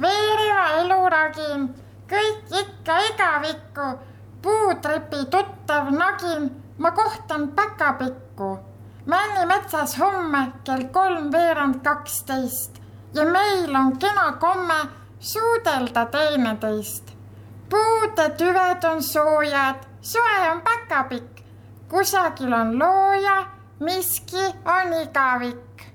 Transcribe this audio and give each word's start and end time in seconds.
veeriva 0.00 0.66
eluragin, 0.80 1.68
kõik 2.08 2.54
ikka 2.60 2.98
igavikku. 3.10 3.88
puutripi 4.42 5.24
tuttav 5.30 5.90
nagin, 5.90 6.50
ma 6.78 6.90
kohtan 6.90 7.48
päkapikku. 7.48 8.58
männimetsas 9.06 9.98
homme 9.98 10.52
kell 10.64 10.84
kolmveerand 10.84 11.82
kaksteist 11.82 12.80
ja 13.14 13.24
meil 13.24 13.74
on 13.74 13.98
kena 13.98 14.32
komme 14.32 14.88
suudelda 15.18 16.06
teineteist. 16.06 17.04
puude 17.70 18.28
tüved 18.36 18.84
on 18.84 19.02
soojad, 19.02 19.76
soe 20.00 20.50
on 20.50 20.60
päkapikk, 20.60 21.40
kusagil 21.88 22.52
on 22.52 22.78
looja, 22.78 23.46
miski 23.80 24.44
on 24.64 24.92
igavik. 25.02 25.92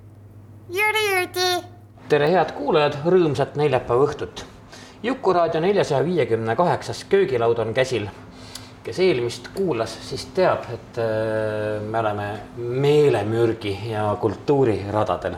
Jüri-Jüdi 0.70 1.75
tere, 2.10 2.28
head 2.30 2.52
kuulajad, 2.54 3.00
rõõmsat 3.10 3.56
neljapäeva 3.58 4.06
õhtut. 4.06 4.44
Jukuraadio 5.04 5.62
neljasaja 5.62 6.04
viiekümne 6.06 6.56
kaheksas 6.56 7.04
köögilaud 7.10 7.60
on 7.60 7.74
käsil. 7.74 8.08
kes 8.86 9.00
eelmist 9.00 9.48
kuulas, 9.56 9.96
siis 10.10 10.28
teab, 10.38 10.68
et 10.74 10.98
äh, 11.02 11.82
me 11.82 12.00
oleme 12.00 12.28
meelemürgi 12.58 13.80
ja 13.90 14.18
kultuuriradadel. 14.22 15.36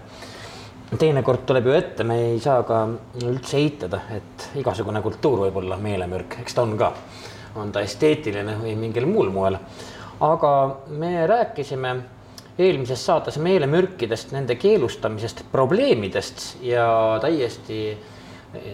teinekord 1.00 1.46
tuleb 1.46 1.66
ju 1.66 1.72
ette, 1.72 2.04
me 2.04 2.20
ei 2.32 2.40
saa 2.40 2.64
ka 2.64 2.88
üldse 3.24 3.58
eitada, 3.58 4.02
et 4.12 4.50
igasugune 4.56 5.02
kultuur 5.02 5.40
võib 5.46 5.56
olla 5.64 5.78
meelemürk, 5.78 6.40
eks 6.42 6.54
ta 6.54 6.62
on 6.62 6.78
ka. 6.78 6.94
on 7.56 7.72
ta 7.72 7.80
esteetiline 7.80 8.58
või 8.60 8.76
mingil 8.76 9.06
muul 9.06 9.30
moel. 9.32 9.58
aga 10.20 10.78
me 10.88 11.28
rääkisime 11.28 11.96
eelmises 12.58 13.06
saates 13.06 13.38
meelemürkidest, 13.42 14.32
nende 14.34 14.56
keelustamisest, 14.58 15.44
probleemidest 15.52 16.46
ja 16.66 16.88
täiesti 17.22 17.82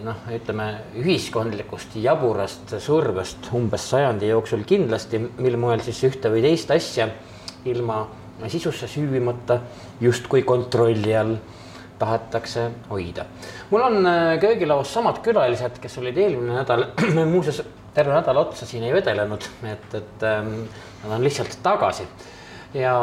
noh, 0.06 0.26
ütleme 0.32 0.68
ühiskondlikust 1.02 1.98
jaburast 2.00 2.76
survest 2.84 3.50
umbes 3.56 3.90
sajandi 3.92 4.30
jooksul 4.30 4.64
kindlasti, 4.68 5.20
mil 5.42 5.58
moel 5.60 5.84
siis 5.84 6.04
ühte 6.08 6.32
või 6.32 6.44
teist 6.46 6.72
asja 6.72 7.10
ilma 7.70 8.04
sisusse 8.52 8.88
süüvimata 8.92 9.60
justkui 10.02 10.44
kontrolli 10.48 11.16
all 11.16 11.36
tahetakse 12.00 12.70
hoida. 12.90 13.26
mul 13.70 13.82
on 13.82 14.06
äh, 14.06 14.40
köögilauas 14.42 14.94
samad 14.94 15.22
külalised, 15.24 15.80
kes 15.82 15.98
olid 16.02 16.18
eelmine 16.18 16.58
nädal, 16.60 16.88
muuseas 17.34 17.62
terve 17.94 18.14
nädal 18.16 18.38
otsa 18.42 18.66
siin 18.66 18.84
ei 18.84 18.94
vedelenud, 18.94 19.46
et, 19.70 19.94
et 19.94 20.26
ähm, 20.28 20.56
nad 21.04 21.18
on 21.18 21.24
lihtsalt 21.24 21.60
tagasi 21.64 22.08
ja 22.74 22.96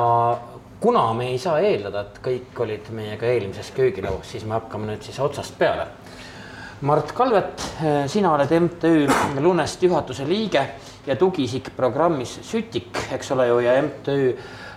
kuna 0.81 1.12
me 1.14 1.28
ei 1.31 1.39
saa 1.39 1.59
eeldada, 1.61 2.06
et 2.06 2.20
kõik 2.25 2.62
olid 2.64 2.89
meiega 2.97 3.28
eelmises 3.28 3.70
köögilauas, 3.77 4.31
siis 4.33 4.47
me 4.48 4.56
hakkame 4.56 4.89
nüüd 4.92 5.05
siis 5.05 5.19
otsast 5.20 5.59
peale. 5.59 5.87
Mart 6.89 7.12
Kalvet, 7.12 7.61
sina 8.09 8.33
oled 8.33 8.55
MTÜ 8.56 9.05
Lunest 9.45 9.83
juhatuse 9.84 10.25
liige 10.25 10.62
ja 11.06 11.17
tugiisik 11.17 11.69
programmis 11.77 12.39
Sütik, 12.48 12.97
eks 13.12 13.33
ole 13.37 13.50
ju, 13.50 13.59
ja 13.67 13.75
MTÜ 13.83 14.17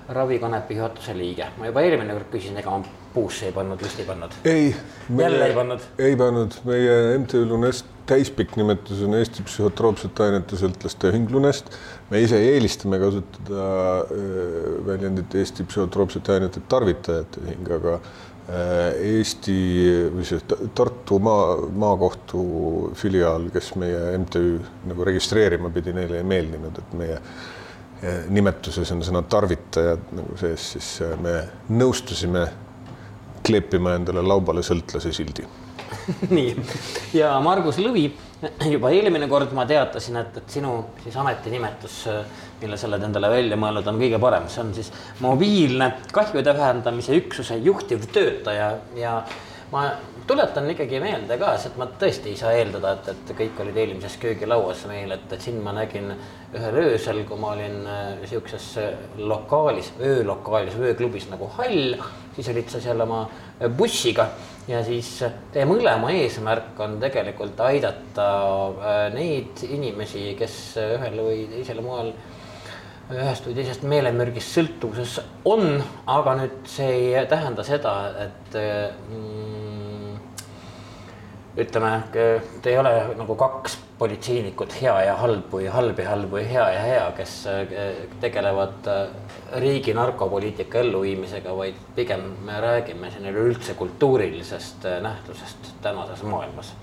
Ravikanepi 0.10 0.76
juhatuse 0.76 1.16
liige. 1.18 1.48
ma 1.58 1.70
juba 1.72 1.82
eelmine 1.86 2.14
kord 2.18 2.30
küsisin, 2.34 2.60
ega 2.60 2.76
ma 2.76 2.84
puusse 3.14 3.48
ei 3.50 3.56
pannud, 3.56 3.82
just 3.82 4.00
ei 4.00 4.06
pannud? 4.06 4.38
ei. 4.44 4.76
jälle 5.18 5.48
ei 5.48 5.56
pannud? 5.56 5.90
ei 5.98 6.16
pannud, 6.20 6.62
meie 6.68 7.18
MTÜ 7.24 7.46
Lunest 7.48 7.94
täispikk 8.10 8.58
nimetus 8.60 9.02
on 9.06 9.16
Eesti 9.16 9.46
Psühhotroopsete 9.48 10.26
Ainete 10.26 10.58
Sõltlaste 10.60 11.12
Ühing 11.12 11.32
Lunest. 11.32 11.72
me 12.10 12.22
ise 12.24 12.40
eelistame 12.52 13.00
kasutada 13.00 13.64
äh, 14.04 14.76
väljendit 14.88 15.36
Eesti 15.40 15.64
Psühhotroopsete 15.70 16.36
Ainete 16.36 16.64
Tarvitajate 16.70 17.44
Ühing, 17.46 17.72
aga 17.78 17.96
äh, 17.96 19.00
Eesti 19.14 19.58
või 20.18 20.28
see 20.28 20.44
Tartu 20.76 21.20
maa, 21.24 21.56
maakohtu 21.86 22.44
filiaal, 23.00 23.48
kes 23.54 23.74
meie 23.80 24.18
MTÜ 24.20 24.46
nagu 24.92 25.08
registreerima 25.08 25.72
pidi, 25.74 25.96
neile 25.96 26.20
ei 26.20 26.28
meeldinud, 26.28 26.84
et 26.84 26.98
meie 27.00 27.20
nimetuses 28.30 28.92
on 28.92 29.04
sõna 29.06 29.22
tarvitajad 29.30 30.12
nagu 30.18 30.38
sees, 30.40 30.74
siis 30.76 30.90
me 31.24 31.38
nõustusime 31.72 32.48
kleepima 33.44 33.98
endale 33.98 34.24
laubale 34.26 34.64
sõltlase 34.66 35.14
sildi. 35.16 35.46
Nii, 36.36 36.54
ja 37.16 37.34
Margus 37.44 37.78
Lõvi, 37.80 38.08
juba 38.72 38.92
eelmine 38.96 39.28
kord 39.32 39.54
ma 39.56 39.66
teatasin, 39.70 40.18
et, 40.20 40.40
et 40.42 40.56
sinu 40.58 40.74
siis 41.04 41.16
ametinimetus, 41.20 41.98
mille 42.62 42.80
sa 42.80 42.90
oled 42.90 43.06
endale 43.08 43.30
välja 43.32 43.60
mõelnud, 43.60 43.88
on 43.88 44.00
kõige 44.02 44.20
parem, 44.22 44.48
see 44.52 44.64
on 44.64 44.74
siis 44.76 44.92
mobiilne 45.24 45.92
kahjude 46.16 46.56
vähendamise 46.58 47.16
üksuse 47.20 47.60
juhtivtöötaja 47.64 48.70
ja 49.00 49.20
ma 49.72 49.86
tuletan 50.28 50.70
ikkagi 50.72 51.00
meelde 51.04 51.38
ka, 51.42 51.54
et 51.58 51.78
ma 51.80 51.88
tõesti 52.00 52.32
ei 52.32 52.40
saa 52.40 52.54
eeldada, 52.56 52.96
et, 52.96 53.10
et 53.12 53.34
kõik 53.38 53.60
olid 53.64 53.78
eelmises 53.82 54.16
köögilauas 54.22 54.86
meil, 54.90 55.12
et, 55.16 55.26
et 55.36 55.44
sind 55.44 55.64
ma 55.64 55.74
nägin 55.76 56.12
ühel 56.54 56.80
öösel, 56.84 57.24
kui 57.28 57.40
ma 57.42 57.54
olin 57.56 57.80
äh, 57.90 58.24
sihukeses 58.30 58.70
lokaalis, 59.20 59.94
öölokaalis, 60.00 60.78
ööklubis 60.80 61.28
nagu 61.32 61.50
Hall, 61.58 61.98
siis 62.36 62.50
olid 62.54 62.72
sa 62.72 62.82
seal 62.84 63.04
oma 63.04 63.26
bussiga. 63.78 64.30
Ja 64.68 64.80
siis 64.86 65.18
teie 65.52 65.66
mõlema 65.68 66.14
eesmärk 66.16 66.78
on 66.86 66.96
tegelikult 67.02 67.60
aidata 67.66 68.30
äh, 68.70 69.02
neid 69.16 69.66
inimesi, 69.68 70.30
kes 70.40 70.62
ühel 70.86 71.20
või 71.20 71.44
teisel 71.52 71.84
moel 71.84 72.14
ühest 73.12 73.46
või 73.48 73.58
teisest 73.58 73.84
meelemürgist 73.88 74.56
sõltuvuses 74.56 75.18
on, 75.50 75.76
aga 76.08 76.38
nüüd 76.40 76.70
see 76.72 76.88
ei 77.20 77.26
tähenda 77.30 77.66
seda, 77.68 77.94
et 78.24 78.56
mm, 78.56 79.53
ütleme, 81.58 81.92
te 82.12 82.72
ei 82.72 82.78
ole 82.78 82.92
nagu 83.18 83.36
kaks 83.38 83.78
politseinikut, 84.00 84.74
hea 84.82 84.94
ja 85.06 85.18
halb 85.20 85.52
või 85.54 85.68
halb 85.72 86.00
ja 86.02 86.10
halb 86.10 86.32
või 86.34 86.46
hea 86.50 86.64
ja 86.74 86.80
hea, 86.82 87.04
kes 87.18 87.36
tegelevad 88.24 88.90
riigi 89.62 89.94
narkopoliitika 89.94 90.82
elluviimisega, 90.82 91.54
vaid 91.58 91.78
pigem 91.96 92.26
me 92.48 92.58
räägime 92.64 93.12
siin 93.14 93.30
üleüldse 93.30 93.78
kultuurilisest 93.80 94.88
nähtusest 95.06 95.76
tänases 95.86 96.24
maailmas. 96.24 96.74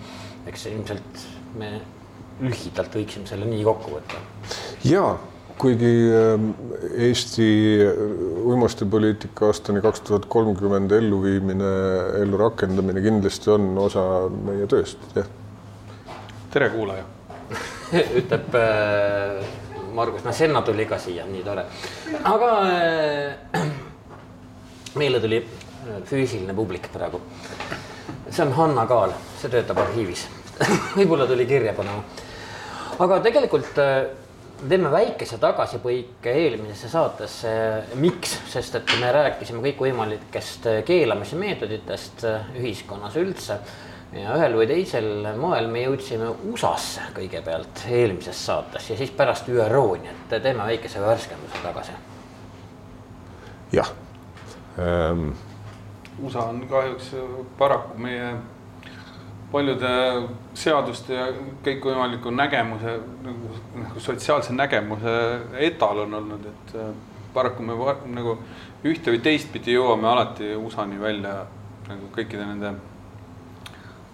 eks 0.47 0.66
ilmselt 0.66 1.26
me 1.58 1.81
lühidalt 2.41 2.94
võiksime 2.94 3.26
selle 3.28 3.44
nii 3.50 3.64
kokku 3.64 3.98
võtta. 3.98 4.22
ja 4.84 5.04
kuigi 5.60 5.93
ähm, 6.16 6.50
Eesti 6.97 7.47
uimastipoliitika 8.44 9.50
aastani 9.50 9.82
kaks 9.84 10.00
tuhat 10.09 10.25
kolmkümmend 10.32 10.93
elluviimine, 10.97 11.71
ellu 12.22 12.38
rakendamine 12.41 13.03
kindlasti 13.04 13.53
on 13.53 13.66
osa 13.78 14.03
meie 14.47 14.69
tööst, 14.70 15.03
jah. 15.16 15.28
tere, 16.54 16.70
kuulaja 16.72 17.04
ütleb 18.20 18.56
äh, 18.56 19.43
Margus, 19.94 20.25
noh, 20.25 20.34
Senna 20.37 20.62
tuli 20.65 20.87
ka 20.88 20.99
siia, 21.03 21.26
nii 21.28 21.43
tore. 21.44 21.66
aga 22.32 22.50
äh, 22.70 23.66
meile 25.00 25.20
tuli 25.20 25.43
äh, 25.43 26.00
füüsiline 26.09 26.56
publik 26.56 26.88
praegu. 26.94 27.20
see 28.31 28.47
on 28.47 28.56
Hanna 28.56 28.87
Kaal, 28.87 29.12
see 29.43 29.53
töötab 29.53 29.82
arhiivis 29.84 30.25
võib-olla 30.97 31.28
tuli 31.28 31.44
kirja 31.50 31.76
panema. 31.76 32.00
aga 32.99 33.20
tegelikult 33.29 33.85
äh, 33.85 34.08
teeme 34.69 34.91
väikese 34.93 35.39
tagasipõike 35.41 36.33
eelmisesse 36.43 36.89
saatesse, 36.93 37.53
miks, 38.01 38.35
sest 38.51 38.77
et 38.81 38.93
me 39.01 39.12
rääkisime 39.15 39.62
kõikvõimalikest 39.65 40.69
keelamise 40.89 41.39
meetoditest 41.41 42.27
ühiskonnas 42.59 43.17
üldse. 43.21 43.61
ja 44.12 44.35
ühel 44.35 44.57
või 44.59 44.67
teisel 44.67 45.29
moel 45.39 45.69
me 45.71 45.85
jõudsime 45.85 46.33
USA-sse 46.51 47.12
kõigepealt 47.15 47.85
eelmises 47.87 48.41
saates 48.47 48.89
ja 48.91 48.97
siis 48.99 49.11
pärast 49.15 49.49
ÜRO-ni, 49.49 50.09
et 50.11 50.43
teeme 50.43 50.67
väikese 50.67 51.01
värskenduse 51.01 51.62
tagasi. 51.62 51.93
jah 53.73 53.93
ähm.. 54.79 55.31
USA 56.23 56.41
on 56.41 56.67
kahjuks 56.69 57.15
paraku 57.59 57.99
meie 57.99 58.35
paljude 59.52 59.93
seaduste 60.55 61.14
ja 61.14 61.29
kõikvõimaliku 61.64 62.32
nägemuse 62.35 62.97
nagu, 63.25 63.55
nagu 63.75 64.02
sotsiaalse 64.02 64.55
nägemuse 64.55 65.14
etalon 65.70 66.14
olnud, 66.20 66.47
et 66.52 66.76
äh, 66.79 66.93
paraku 67.35 67.67
me 67.67 67.79
nagu 68.14 68.37
ühte 68.87 69.14
või 69.14 69.23
teistpidi 69.25 69.75
jõuame 69.76 70.08
alati 70.11 70.55
USA-ni 70.56 71.00
välja 71.00 71.43
nagu 71.88 72.12
kõikide 72.14 72.47
nende 72.47 72.75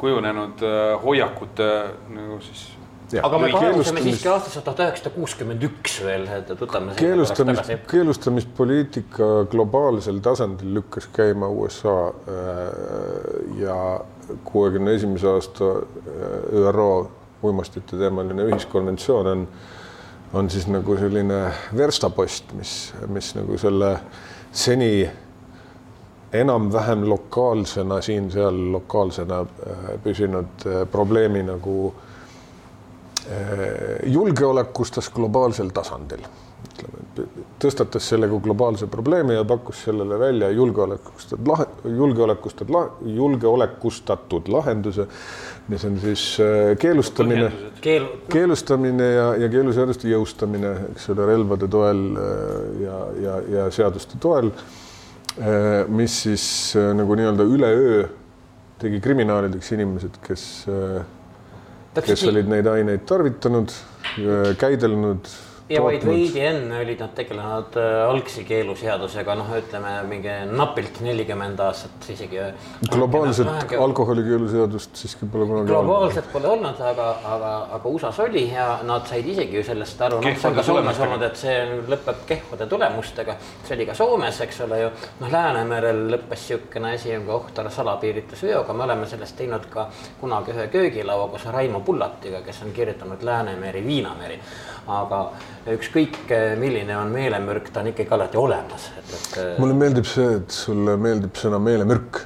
kujunenud 0.00 0.64
äh, 0.64 0.96
hoiakute 1.04 1.70
nagu 2.16 2.40
siis 2.44 2.66
aga 3.22 3.38
me 3.38 3.48
keelustamis- 3.52 4.08
siiski 4.08 4.28
aastasse 4.28 4.60
tuhat 4.66 4.80
üheksasada 4.82 5.12
kuuskümmend 5.14 5.62
üks 5.68 6.00
veel, 6.02 6.26
et 6.40 6.50
võtame 6.58 6.94
selle 6.96 7.06
keelustamis 7.06 7.60
korraks 7.60 7.70
tagasi., 7.70 7.90
keelustamispoliitika 7.92 9.28
globaalsel 9.52 10.18
tasandil 10.24 10.74
lükkas 10.80 11.06
käima 11.14 11.48
USA 11.52 11.96
äh, 12.10 13.60
ja 13.62 13.78
kuuekümne 14.44 14.94
esimese 14.94 15.28
aasta 15.28 15.64
äh, 15.64 15.82
ÜRO 16.52 17.10
uimastite 17.42 17.96
teemaline 17.96 18.42
ühiskonventsioon 18.42 19.26
on, 19.26 19.48
on 20.32 20.50
siis 20.50 20.66
nagu 20.66 20.96
selline 20.96 21.52
verstapost, 21.76 22.52
mis, 22.52 22.94
mis 23.06 23.34
nagu 23.34 23.58
selle 23.58 23.92
seni 24.52 25.10
enam-vähem 26.32 27.04
lokaalsena 27.08 28.00
siin-seal 28.00 28.58
lokaalsena 28.72 29.40
äh, 29.40 29.86
püsinud 30.02 30.66
äh, 30.66 30.82
probleemi 30.90 31.42
nagu 31.46 31.94
julgeolekustas 34.06 35.08
globaalsel 35.10 35.72
tasandil. 35.74 36.20
Ütleme, 36.76 37.42
tõstatas 37.62 38.06
selle 38.10 38.28
kui 38.28 38.40
globaalse 38.44 38.88
probleemi 38.90 39.36
ja 39.36 39.44
pakkus 39.48 39.84
sellele 39.86 40.18
välja 40.20 40.50
julgeolekustatud 40.52 41.48
lahe, 41.48 41.66
julgeolekustatud, 41.96 42.74
julgeolekustatud 43.16 44.50
lahenduse, 44.52 45.06
mis 45.72 45.86
on 45.88 45.98
siis 46.02 46.24
äh, 46.42 46.74
keelustamine 46.80 47.48
keel, 47.84 48.08
keelustamine 48.32 49.08
ja, 49.14 49.28
ja 49.44 49.50
keeluseaduste 49.52 50.10
jõustamine, 50.12 50.74
eks 50.92 51.08
ole, 51.14 51.26
relvade 51.32 51.70
toel 51.72 52.04
äh, 52.12 52.28
ja, 52.84 53.00
ja, 53.24 53.38
ja 53.56 53.70
seaduste 53.74 54.20
toel, 54.22 54.52
mis 55.92 56.14
siis 56.24 56.44
äh, 56.78 56.92
nagu 56.96 57.16
nii-öelda 57.18 57.44
üleöö 57.44 58.06
tegi 58.80 59.00
kriminaalideks 59.04 59.72
inimesed, 59.72 60.16
kes, 60.24 60.44
kes 61.96 62.24
olid 62.28 62.48
neid 62.48 62.66
aineid 62.68 63.04
tarvitanud, 63.08 63.72
käidelnud. 64.60 65.28
Ja 65.68 65.82
vaid 65.82 66.04
veidi 66.06 66.42
enne 66.46 66.80
olid 66.84 67.00
nad 67.02 67.14
tegelenud 67.16 67.76
äh, 67.80 67.96
algse 68.06 68.44
keeluseadusega, 68.46 69.34
noh, 69.38 69.48
ütleme 69.58 69.94
mingi 70.06 70.34
napilt 70.50 71.00
nelikümmend 71.02 71.60
aastat 71.64 72.08
isegi. 72.14 72.38
globaalset 72.92 73.74
alkoholikeeluseadust 73.78 74.96
siiski 75.02 75.26
pole 75.32 75.48
kunagi 75.48 75.66
olnud. 75.66 75.72
globaalselt 75.72 76.30
pole 76.32 76.50
olnud, 76.54 76.82
aga, 76.90 77.08
aga, 77.34 77.52
aga 77.78 77.90
USA-s 77.90 78.22
oli 78.28 78.46
ja 78.52 78.68
nad 78.86 79.08
said 79.10 79.26
isegi 79.26 79.58
ju 79.58 79.64
sellest 79.66 80.06
aru, 80.06 80.20
noh, 80.22 80.38
see 80.38 80.50
on 80.50 80.58
ka 80.60 80.62
Kehvade 80.62 80.66
Soomes 80.66 80.96
tulemustega. 80.96 81.08
olnud, 81.08 81.26
et 81.26 81.42
see 81.42 81.80
lõpeb 81.94 82.22
kehvade 82.30 82.70
tulemustega. 82.70 83.36
see 83.64 83.76
oli 83.78 83.88
ka 83.90 83.98
Soomes, 83.98 84.40
eks 84.46 84.62
ole 84.68 84.80
ju, 84.84 84.92
noh, 85.20 85.34
Läänemerel 85.36 86.04
lõppes 86.14 86.46
niisugune 86.46 86.94
asi 86.94 87.10
nagu 87.16 87.32
Ohtar 87.40 87.70
salapiiritusveoga, 87.70 88.72
me 88.72 88.84
oleme 88.86 89.06
sellest 89.10 89.36
teinud 89.36 89.66
ka 89.70 89.88
kunagi 90.20 90.54
ühe 90.54 90.68
köögilaua 90.70 91.28
koos 91.32 91.50
Raimo 91.50 91.80
Pullatiga, 91.80 92.40
kes 92.46 92.62
on 92.62 92.72
kirjutanud 92.76 93.22
Läänemeri, 93.22 93.84
Viinameri. 93.86 94.40
aga 94.86 95.20
ükskõik, 95.74 96.18
milline 96.60 96.96
on 96.98 97.12
meelemürk, 97.14 97.72
ta 97.74 97.82
on 97.82 97.90
ikkagi 97.92 98.14
alati 98.16 98.40
olemas, 98.40 98.88
et, 99.00 99.12
et 99.42 99.60
mulle 99.62 99.76
meeldib 99.78 100.08
see, 100.08 100.38
et 100.40 100.54
sulle 100.54 100.96
meeldib 101.00 101.38
sõna 101.40 101.60
meelemürk, 101.62 102.22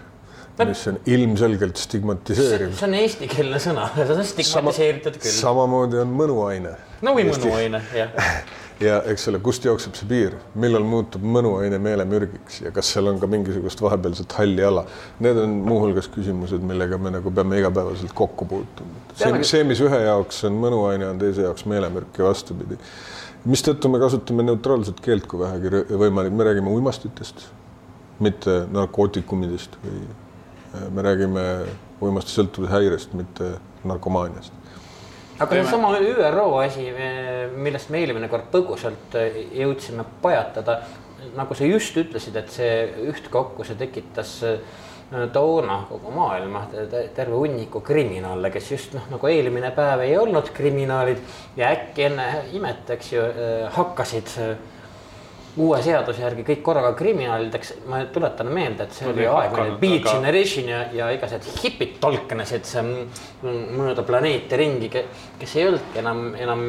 mis 0.60 0.86
on 0.90 0.98
ilmselgelt 1.08 1.78
see, 1.78 1.88
stigmatiseeriv. 1.88 2.74
see 2.76 2.88
on 2.88 2.96
eestikeelne 3.00 3.60
sõna, 3.62 3.90
see 3.96 4.16
on 4.16 4.26
stigmatiseeritud 4.34 5.20
küll. 5.20 5.36
samamoodi 5.40 6.02
on 6.02 6.16
mõnuaine. 6.20 6.74
no 7.06 7.16
või 7.16 7.30
mõnuaine, 7.32 7.84
jah 7.96 8.16
ja 8.80 9.00
eks 9.12 9.28
ole, 9.28 9.40
kust 9.44 9.64
jookseb 9.64 9.96
see 9.98 10.08
piir, 10.08 10.34
millal 10.60 10.84
muutub 10.88 11.24
mõnuaine 11.24 11.78
meelemürgiks 11.82 12.60
ja 12.64 12.72
kas 12.74 12.92
seal 12.94 13.10
on 13.10 13.20
ka 13.20 13.28
mingisugust 13.30 13.82
vahepealset 13.84 14.32
halli 14.38 14.64
ala. 14.64 14.86
Need 15.24 15.40
on 15.42 15.58
muuhulgas 15.66 16.08
küsimused, 16.12 16.64
millega 16.66 16.98
me 16.98 17.12
nagu 17.18 17.32
peame 17.34 17.60
igapäevaselt 17.60 18.14
kokku 18.16 18.48
puutuma. 18.48 19.04
see, 19.14 19.32
see, 19.44 19.64
mis 19.68 19.82
ühe 19.84 20.02
jaoks 20.06 20.44
on 20.48 20.56
mõnuaine, 20.62 21.10
on 21.12 21.20
teise 21.20 21.44
jaoks 21.44 21.66
meelemürk 21.68 22.20
ja 22.20 22.30
vastupidi. 22.30 22.80
Mistõttu 23.48 23.88
me 23.88 24.00
kasutame 24.02 24.44
neutraalset 24.46 25.00
keelt, 25.04 25.26
kui 25.30 25.40
vähegi 25.40 25.84
võimalik, 26.00 26.34
me 26.36 26.46
räägime 26.48 26.72
uimastitest, 26.74 27.46
mitte 28.20 28.64
narkootikumidest 28.72 29.78
või 29.84 30.00
äh, 30.04 30.88
me 30.92 31.04
räägime 31.06 31.44
uimastisõltuvuse 32.04 32.72
häirest, 32.72 33.14
mitte 33.16 33.54
narkomaaniast. 33.84 34.52
aga 35.40 35.56
seesama 35.56 35.94
ÜRO 36.04 36.48
asi, 36.60 36.90
millest 37.56 37.88
me 37.90 38.02
eelmine 38.04 38.28
kord 38.28 38.50
põgusalt 38.52 39.16
äh, 39.16 39.40
jõudsime 39.62 40.04
pajatada, 40.22 40.82
nagu 41.36 41.56
sa 41.56 41.68
just 41.68 41.96
ütlesid, 41.96 42.36
et 42.36 42.52
see 42.52 42.76
ühtkokku, 43.08 43.64
see 43.64 43.78
tekitas 43.80 44.38
äh, 44.44 44.60
toona 45.32 45.80
kogu 45.88 46.10
maailma 46.14 46.66
te- 46.70 47.08
terve 47.14 47.34
hunniku 47.34 47.80
kriminaale, 47.82 48.50
kes 48.54 48.70
just 48.70 48.92
noh, 48.94 49.08
nagu 49.10 49.26
eelmine 49.26 49.72
päev 49.74 50.04
ei 50.06 50.16
olnud 50.18 50.52
kriminaalid 50.54 51.18
ja 51.58 51.72
äkki 51.74 52.06
enne 52.06 52.28
imet, 52.54 52.90
eks 52.94 53.12
ju, 53.12 53.24
hakkasid 53.74 54.36
äh, 54.38 54.52
uue 55.58 55.80
seaduse 55.82 56.22
järgi 56.22 56.44
kõik 56.46 56.60
korraga 56.62 56.92
kriminaalideks, 56.98 57.72
ma 57.90 58.04
tuletan 58.14 58.52
meelde, 58.54 58.86
et 58.86 58.94
see 58.94 59.08
oli 59.10 59.24
ei 59.24 59.30
aeg, 59.30 59.50
hakanud, 59.50 59.72
mil 59.72 59.80
Beat 59.82 60.06
Generation 60.12 60.68
ja, 60.70 60.82
ja 60.94 61.08
igasugused 61.16 61.64
hipid 61.64 61.96
tolknesid 62.02 62.68
see 62.68 62.84
mööda 63.42 64.04
planeeti 64.06 64.60
ringi, 64.60 64.92
kes 65.40 65.56
ei 65.58 65.66
olnudki 65.72 66.02
enam, 66.04 66.22
enam 66.38 66.64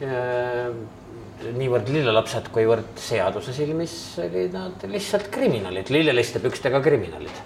äh, 0.00 0.72
niivõrd 1.56 1.90
lillelapsed, 1.92 2.50
kuivõrd 2.54 3.00
seaduse 3.00 3.54
silmis 3.56 3.94
olid 4.22 4.54
nad 4.56 4.86
lihtsalt 4.90 5.30
kriminaalid, 5.32 5.90
lilleliste 5.92 6.42
pükstega 6.42 6.80
kriminaalid. 6.84 7.42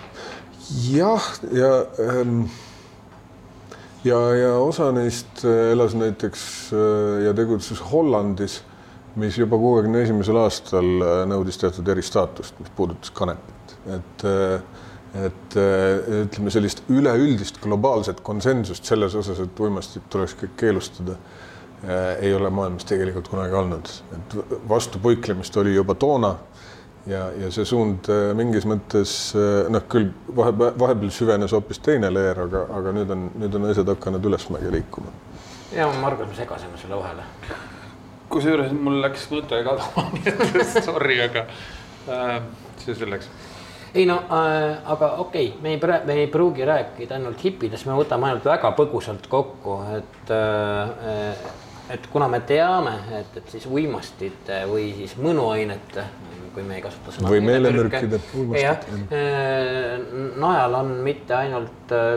jah, 0.91 1.27
ja 1.53 1.73
ähm, 2.01 2.47
ja, 4.05 4.21
ja 4.37 4.53
osa 4.59 4.91
neist 4.93 5.45
äh, 5.45 5.73
elas 5.73 5.97
näiteks 5.99 6.47
äh, 6.73 7.25
ja 7.27 7.35
tegutses 7.37 7.83
Hollandis, 7.93 8.61
mis 9.17 9.39
juba 9.39 9.59
kuuekümne 9.61 10.03
esimesel 10.05 10.39
aastal 10.43 10.91
äh, 11.01 11.21
nõudis 11.31 11.61
teatud 11.61 11.89
eristaatust, 11.89 12.59
mis 12.61 12.73
puudutas 12.77 13.15
kanepit, 13.15 13.77
et 13.99 14.27
äh, 14.29 14.59
et 15.15 15.55
ütleme, 15.55 16.51
sellist 16.51 16.81
üleüldist 16.91 17.61
globaalset 17.63 18.19
konsensust 18.27 18.89
selles 18.91 19.15
osas, 19.15 19.39
et 19.45 19.61
uimastid 19.63 20.03
tuleks 20.11 20.33
kõik 20.41 20.57
keelustada, 20.59 21.15
ei 22.21 22.35
ole 22.35 22.51
maailmas 22.51 22.85
tegelikult 22.89 23.29
kunagi 23.29 23.55
olnud, 23.59 23.91
et 24.17 24.37
vastupuiklemist 24.69 25.57
oli 25.61 25.75
juba 25.75 25.95
toona 25.95 26.35
ja, 27.07 27.29
ja 27.39 27.51
see 27.53 27.67
suund 27.69 28.09
äh, 28.13 28.33
mingis 28.37 28.67
mõttes 28.69 29.15
äh, 29.37 29.69
noh, 29.73 29.85
küll 29.91 30.11
vahepeal, 30.37 30.75
vahepeal 30.81 31.13
süvenes 31.15 31.55
hoopis 31.57 31.81
teine 31.85 32.11
leer, 32.13 32.41
aga, 32.47 32.65
aga 32.79 32.95
nüüd 32.97 33.13
on, 33.15 33.29
nüüd 33.41 33.57
on 33.59 33.69
asjad 33.71 33.91
hakanud 33.95 34.25
ülesmäge 34.31 34.73
liikuma. 34.73 35.13
ja 35.75 35.89
Margus, 36.01 36.29
me 36.31 36.39
segasime 36.39 36.81
sulle 36.81 37.01
vahele. 37.01 37.27
kusjuures 38.33 38.73
mul 38.73 39.01
läks 39.05 39.27
mõte 39.33 39.61
kaduma, 39.67 40.07
sorry, 40.89 41.21
aga 41.27 41.47
äh, 42.09 42.39
see 42.85 42.97
selleks. 42.97 43.29
ei 43.95 44.07
no 44.09 44.23
äh, 44.25 44.79
aga 44.97 45.15
okei 45.27 45.51
okay,, 45.53 45.61
me 45.63 45.77
ei, 45.77 46.07
me 46.07 46.21
ei 46.23 46.31
pruugi 46.33 46.65
rääkida 46.65 47.19
ainult 47.19 47.45
hippidest, 47.45 47.89
me 47.91 47.99
võtame 48.01 48.31
ainult 48.31 48.49
väga 48.49 48.73
põgusalt 48.79 49.29
kokku, 49.29 49.83
et 49.99 50.33
äh, 50.33 51.61
et 51.91 52.07
kuna 52.13 52.29
me 52.29 52.41
teame, 52.47 52.95
et, 53.19 53.37
et 53.41 53.51
siis 53.53 53.67
uimastite 53.69 54.63
või 54.71 54.89
siis 54.97 55.17
mõnuainete, 55.21 56.07
kui 56.55 56.63
me 56.65 56.79
ei 56.79 56.85
kasuta 56.85 57.13
sõna. 57.13 57.31
Või 57.33 57.43
meelemürkide, 57.45 58.21
jah, 58.57 58.85
najal 60.41 60.79
on 60.79 60.93
mitte 61.05 61.37
ainult 61.37 61.95
äh, 61.95 62.15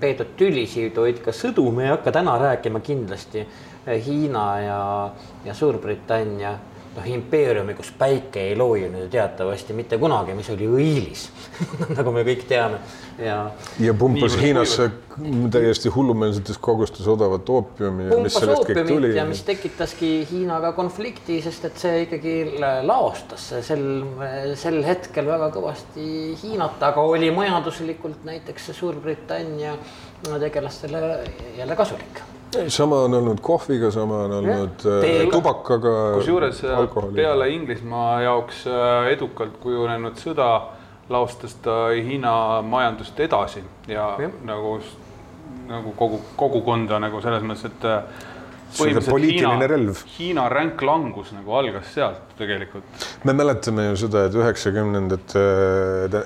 peetud 0.00 0.34
tülisid, 0.38 0.98
vaid 1.00 1.22
ka 1.24 1.34
sõdu, 1.34 1.66
me 1.74 1.88
ei 1.88 1.92
hakka 1.94 2.12
täna 2.20 2.36
rääkima 2.42 2.82
kindlasti 2.84 3.42
äh, 3.42 3.96
Hiina 4.06 4.48
ja, 4.62 4.80
ja 5.48 5.56
Suurbritannia 5.56 6.58
noh, 6.98 7.06
impeeriumi, 7.06 7.74
kus 7.78 7.90
päike 7.98 8.48
ei 8.50 8.56
loojunud 8.58 9.06
ju 9.06 9.10
teatavasti 9.12 9.76
mitte 9.76 9.98
kunagi, 10.00 10.34
mis 10.36 10.50
oli 10.54 10.68
õilis 10.68 11.28
nagu 11.96 12.12
me 12.14 12.24
kõik 12.26 12.44
teame 12.50 12.80
ja. 13.22 13.38
ja 13.82 13.94
pumpas 13.98 14.36
Hiinasse 14.40 14.90
täiesti 15.52 15.90
hullumeelsetes 15.94 16.58
kogustes 16.62 17.08
odavat 17.10 17.48
oopiumi 17.50 18.08
pumpas 18.12 18.38
oopiumit 18.54 19.14
ja 19.16 19.26
mis 19.28 19.42
tekitaski 19.46 20.12
Hiinaga 20.30 20.72
konflikti, 20.76 21.40
sest 21.44 21.68
et 21.70 21.82
see 21.82 22.04
ikkagi 22.06 22.36
laostas 22.86 23.50
sel, 23.66 23.84
sel 24.58 24.80
hetkel 24.86 25.30
väga 25.30 25.50
kõvasti 25.54 26.08
Hiinat, 26.42 26.82
aga 26.90 27.04
oli 27.04 27.30
majanduslikult 27.34 28.26
näiteks 28.28 28.72
Suurbritannia 28.78 29.76
tegelastele 30.38 31.00
jälle 31.58 31.76
kasulik 31.78 32.26
sama 32.68 32.96
on 32.96 33.14
olnud 33.14 33.40
kohviga, 33.40 33.90
sama 33.90 34.22
on 34.24 34.32
olnud 34.32 34.86
äh, 34.86 35.00
Teega. 35.00 35.30
tubakaga. 35.32 35.94
kusjuures 36.14 36.64
äh, 36.64 36.78
peale 37.14 37.48
Inglismaa 37.48 38.20
jaoks 38.22 38.66
äh, 38.66 39.12
edukalt 39.12 39.56
kujunenud 39.60 40.16
sõda 40.20 40.48
laostas 41.08 41.54
ta 41.64 41.88
Hiina 41.94 42.62
majandust 42.62 43.20
edasi 43.20 43.62
ja, 43.88 44.14
ja. 44.20 44.30
Nagu, 44.44 44.78
nagu 45.68 45.92
kogu 45.96 46.20
kogukonda 46.36 47.00
nagu 47.00 47.20
selles 47.24 47.44
mõttes, 47.44 47.68
et 47.68 47.88
poliitiline 48.76 49.54
Hiina, 49.54 49.66
relv. 49.70 50.02
Hiina 50.18 50.48
ränk 50.52 50.82
langus 50.82 51.32
nagu 51.32 51.54
algas 51.58 51.92
sealt 51.94 52.34
tegelikult. 52.38 53.06
me 53.24 53.32
mäletame 53.32 53.88
ju 53.88 53.96
seda, 54.04 54.26
et 54.28 54.36
üheksakümnendate, 54.36 55.44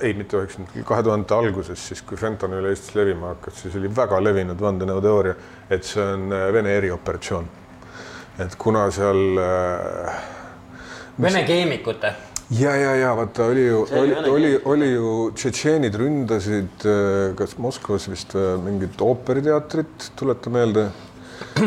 ei 0.00 0.14
mitte 0.18 0.40
üheksakümnendate, 0.40 0.86
kahe 0.88 1.06
tuhandete 1.06 1.38
alguses, 1.38 1.86
siis 1.88 2.02
kui 2.06 2.18
fentanüül 2.20 2.70
Eestis 2.70 2.96
levima 2.98 3.34
hakkas, 3.34 3.62
siis 3.62 3.78
oli 3.78 3.90
väga 3.96 4.20
levinud 4.22 4.60
vandenõuteooria, 4.60 5.36
et 5.70 5.86
see 5.86 6.02
on 6.02 6.28
äh, 6.32 6.48
Vene 6.52 6.74
erioperatsioon. 6.80 7.48
et 8.42 8.54
kuna 8.58 8.90
seal 8.90 9.38
äh, 9.38 10.20
Vene 11.20 11.44
keemikute 11.46 12.14
ja, 12.60 12.74
ja, 12.76 12.94
ja 12.96 13.12
vaata, 13.16 13.44
oli 13.44 13.66
ju, 13.66 13.86
oli 13.92 14.14
oli, 14.30 14.52
oli 14.64 14.90
ju 14.90 15.30
tšetšeenid 15.34 15.94
ründasid 15.94 16.84
äh, 16.88 17.32
kas 17.38 17.56
Moskvas 17.58 18.08
vist 18.10 18.34
äh, 18.36 18.56
mingit 18.60 19.00
ooperiteatrit, 19.00 20.12
tuleta 20.16 20.52
meelde 20.52 20.88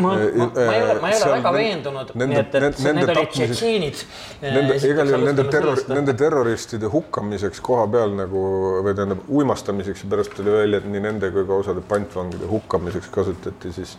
ma, 0.00 0.48
ma 0.54 0.74
ei 0.74 0.82
ole, 0.82 0.96
ma 1.00 1.10
ei 1.12 1.22
ole 1.22 1.30
väga 1.36 1.52
veendunud, 1.56 2.12
nende- 2.14 2.28
nii 2.32 2.40
et, 2.42 2.54
et 2.54 2.82
nende- 2.84 2.94
need 3.00 3.12
olid 3.14 3.32
tšetšeenid. 3.36 4.02
Nende, 4.42 4.76
igal 4.90 5.12
juhul 5.12 5.26
nende 5.30 5.46
terror, 5.52 5.82
nende 5.92 6.16
terroristide 6.18 6.90
hukkamiseks 6.92 7.62
koha 7.64 7.86
peal 7.92 8.14
nagu 8.18 8.44
või 8.86 8.94
tähendab 8.96 9.24
uimastamiseks 9.28 10.04
ja 10.04 10.12
pärast 10.12 10.36
tuli 10.36 10.54
välja, 10.54 10.82
et 10.82 10.90
nii 10.90 11.04
nende 11.08 11.32
kui 11.34 11.46
ka 11.48 11.60
osade 11.64 11.84
pantvangide 11.88 12.48
hukkamiseks 12.50 13.10
kasutati 13.14 13.72
siis 13.76 13.96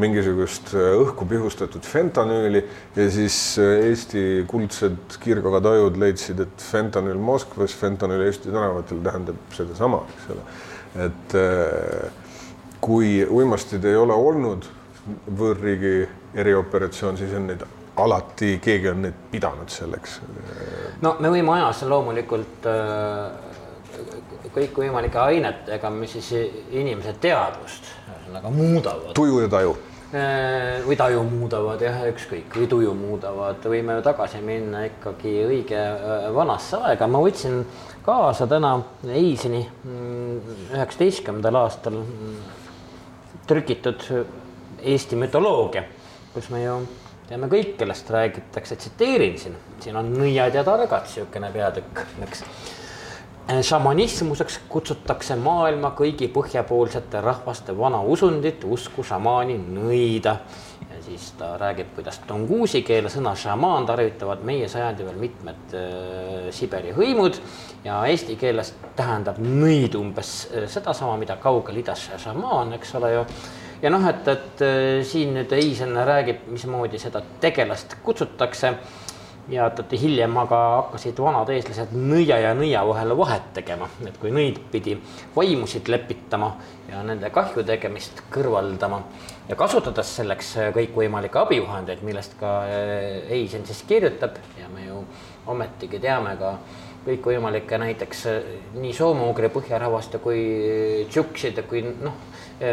mingisugust 0.00 0.72
äh, 0.72 0.94
õhku 1.02 1.26
pihustatud 1.28 1.84
fentanüüli 1.84 2.62
ja 2.96 3.08
siis 3.12 3.36
äh, 3.60 3.90
Eesti 3.90 4.22
kuldsed 4.48 5.18
kiirgavad 5.20 5.66
ajud 5.68 5.98
leidsid, 6.00 6.40
et 6.46 6.64
fentanüül 6.64 7.20
Moskvas, 7.20 7.74
fentanüül 7.76 8.24
Eesti 8.26 8.48
tänavatel 8.48 9.02
tähendab 9.04 9.56
sedasama, 9.56 10.02
eks 10.14 10.30
ole. 10.32 10.46
et 11.08 11.36
äh, 11.36 12.22
kui 12.82 13.20
uimastid 13.28 13.84
ei 13.84 13.96
ole 13.96 14.16
olnud 14.16 14.64
võõrriigi 15.38 15.94
erioperatsioon, 16.38 17.16
siis 17.18 17.32
on 17.34 17.48
neid 17.50 17.64
alati, 18.02 18.56
keegi 18.62 18.88
on 18.88 19.02
neid 19.06 19.16
pidanud 19.30 19.72
selleks. 19.72 20.20
no 21.02 21.16
me 21.20 21.32
võime 21.32 21.56
ajas 21.58 21.82
loomulikult 21.88 22.68
äh, 22.70 23.32
kõikvõimalike 24.52 25.18
ainetega, 25.18 25.90
mis 25.90 26.16
siis 26.18 26.32
inimese 26.70 27.16
teadvust 27.20 27.90
ühesõnaga 28.32 28.52
muudavad 28.54 29.16
tuju 29.16 29.40
ja 29.44 29.50
taju. 29.52 29.74
Äh, 30.12 30.82
või 30.84 30.96
taju 31.00 31.22
muudavad 31.24 31.80
jah, 31.80 32.02
ükskõik, 32.10 32.52
või 32.52 32.66
tuju 32.68 32.92
muudavad, 32.94 33.64
võime 33.64 33.96
ju 33.96 34.02
tagasi 34.04 34.42
minna 34.44 34.84
ikkagi 34.84 35.38
õige 35.46 35.78
äh, 35.80 36.26
vanasse 36.36 36.80
aega. 36.84 37.08
ma 37.08 37.22
võtsin 37.24 37.62
kaasa 38.04 38.46
täna 38.46 38.74
Eisini 39.08 39.62
mm, 39.64 40.56
üheksateistkümnendal 40.74 41.60
aastal 41.64 41.96
mm, 42.02 42.36
trükitud 43.48 44.04
Eesti 44.82 45.16
mütoloogia, 45.16 45.84
kus 46.34 46.48
me 46.50 46.64
ju 46.64 46.80
teame 47.28 47.48
kõik, 47.48 47.76
kellest 47.78 48.10
räägitakse, 48.10 48.76
tsiteerin 48.76 49.38
siin, 49.38 49.54
siin 49.80 49.96
on 49.96 50.10
nõiad 50.12 50.54
ja 50.58 50.64
targad, 50.66 51.06
niisugune 51.06 51.52
peatükk, 51.54 52.02
eks. 52.26 52.44
Šamanismuseks 53.66 54.60
kutsutakse 54.70 55.34
maailma 55.36 55.90
kõigi 55.98 56.28
põhjapoolsete 56.32 57.20
rahvaste 57.20 57.74
vana 57.76 57.98
usundit, 58.00 58.62
usku 58.64 59.02
šamaani 59.04 59.56
nõida. 59.58 60.36
ja 60.92 61.00
siis 61.02 61.32
ta 61.38 61.56
räägib, 61.58 61.94
kuidas 61.94 62.20
tunguusi 62.26 62.82
keele 62.82 63.08
sõna 63.10 63.34
šamaan 63.36 63.86
tarvitavad 63.86 64.44
meie 64.44 64.68
sajandi 64.68 65.04
veel 65.04 65.18
mitmed 65.18 65.74
äh, 65.74 66.50
Siberi 66.50 66.92
hõimud. 66.92 67.40
Ja 67.84 68.04
eesti 68.06 68.36
keeles 68.36 68.74
tähendab 68.96 69.38
nõid 69.38 69.96
umbes 69.98 70.48
äh, 70.52 70.68
sedasama, 70.68 71.16
mida 71.16 71.36
kaugel 71.36 71.82
idas 71.82 72.10
šamaan, 72.22 72.72
eks 72.78 72.94
ole 73.00 73.12
ju 73.14 73.26
ja 73.82 73.90
noh, 73.90 74.04
et, 74.08 74.28
et 74.28 74.62
äh, 74.64 75.00
siin 75.06 75.34
nüüd 75.36 75.52
Eisen 75.56 75.96
räägib, 76.06 76.46
mismoodi 76.52 77.00
seda 77.02 77.22
tegelast 77.42 77.98
kutsutakse. 78.04 78.76
Ja 79.50 79.64
et, 79.66 79.90
hiljem 79.98 80.36
aga 80.38 80.58
hakkasid 80.76 81.18
vanad 81.18 81.48
eestlased 81.50 81.90
nõia 81.98 82.36
ja 82.38 82.52
nõia 82.54 82.84
vahel 82.86 83.10
vahet 83.18 83.48
tegema, 83.56 83.88
et 84.06 84.14
kui 84.22 84.30
nõid 84.30 84.60
pidi 84.70 84.94
vaimusid 85.34 85.90
lepitama 85.90 86.52
ja 86.86 87.00
nende 87.02 87.26
kahju 87.34 87.64
tegemist 87.66 88.22
kõrvaldama. 88.30 89.00
Ja 89.48 89.58
kasutades 89.58 90.14
selleks 90.20 90.52
kõikvõimalikke 90.76 91.42
abivahendeid, 91.42 92.04
millest 92.06 92.38
ka 92.38 92.54
äh, 92.70 93.34
Eisen 93.34 93.66
siis 93.66 93.82
kirjutab. 93.88 94.38
Ja 94.60 94.70
me 94.70 94.86
ju 94.86 95.02
ometigi 95.50 95.98
teame 95.98 96.36
ka 96.38 96.54
kõikvõimalikke 97.02 97.82
näiteks 97.82 98.26
äh, 98.30 98.50
nii 98.78 98.94
soome-ugri 98.94 99.50
põhjarahvaste 99.50 100.22
kui 100.22 100.42
tšukside 101.10 101.66
kui 101.66 101.82
noh, 101.82 102.14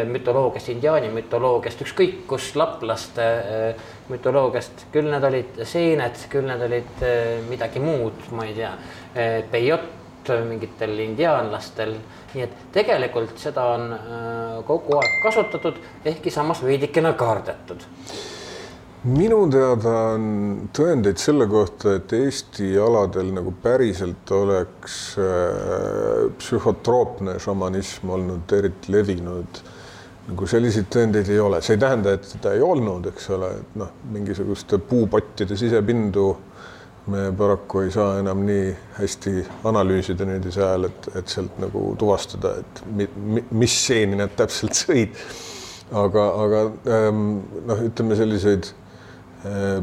mütoloogiast, 0.06 0.70
indiaani 0.72 1.10
mütoloogiast, 1.14 1.84
ükskõik 1.86 2.24
kus 2.30 2.52
laplaste 2.58 3.26
äh, 3.26 3.86
mütoloogiast, 4.12 4.86
küll 4.94 5.10
need 5.10 5.26
olid 5.26 5.62
seened, 5.68 6.18
küll 6.32 6.46
need 6.48 6.66
olid 6.66 7.04
äh, 7.06 7.38
midagi 7.50 7.82
muud, 7.82 8.28
ma 8.36 8.46
ei 8.48 8.56
tea, 8.58 8.74
peiott 9.50 9.96
mingitel 10.46 10.92
indiaanlastel, 11.02 11.94
nii 12.34 12.42
et 12.44 12.58
tegelikult 12.74 13.40
seda 13.40 13.64
on 13.72 13.86
kogu 14.68 14.98
aeg 15.00 15.16
kasutatud, 15.24 15.80
ehkki 16.06 16.30
samas 16.30 16.60
veidikene 16.62 17.16
kardetud 17.18 17.82
minu 19.08 19.46
teada 19.48 19.92
on 20.12 20.24
tõendeid 20.76 21.20
selle 21.20 21.46
kohta, 21.48 21.96
et 21.96 22.12
Eesti 22.12 22.74
aladel 22.80 23.30
nagu 23.32 23.52
päriselt 23.62 24.30
oleks 24.36 24.96
psühhotroopne 26.40 27.38
šamanism 27.40 28.12
olnud 28.16 28.52
eriti 28.56 28.92
levinud. 28.92 29.62
Nagu 30.28 30.46
selliseid 30.46 30.86
tõendeid 30.92 31.30
ei 31.32 31.40
ole, 31.42 31.60
see 31.64 31.76
ei 31.76 31.82
tähenda, 31.82 32.14
et 32.16 32.28
seda 32.28 32.52
ei 32.54 32.62
olnud, 32.64 33.08
eks 33.10 33.30
ole, 33.34 33.50
et 33.62 33.76
noh, 33.80 33.90
mingisuguste 34.12 34.78
puupottide 34.90 35.56
sisepindu 35.58 36.28
me 37.10 37.32
paraku 37.36 37.80
ei 37.80 37.90
saa 37.90 38.18
enam 38.20 38.42
nii 38.46 38.66
hästi 38.98 39.32
analüüsida 39.70 40.26
nüüdise 40.28 40.62
ajal, 40.64 40.88
et, 40.90 41.08
et 41.18 41.32
sealt 41.32 41.56
nagu 41.62 41.94
tuvastada, 41.98 42.58
et 42.60 42.82
mi, 42.86 43.08
mi, 43.16 43.44
mis 43.62 43.76
seeni 43.86 44.18
nad 44.20 44.34
täpselt 44.36 44.76
sõid. 44.82 45.16
aga, 45.90 46.26
aga 46.44 46.60
ähm, 46.96 47.24
noh, 47.66 47.80
ütleme 47.88 48.18
selliseid 48.18 48.68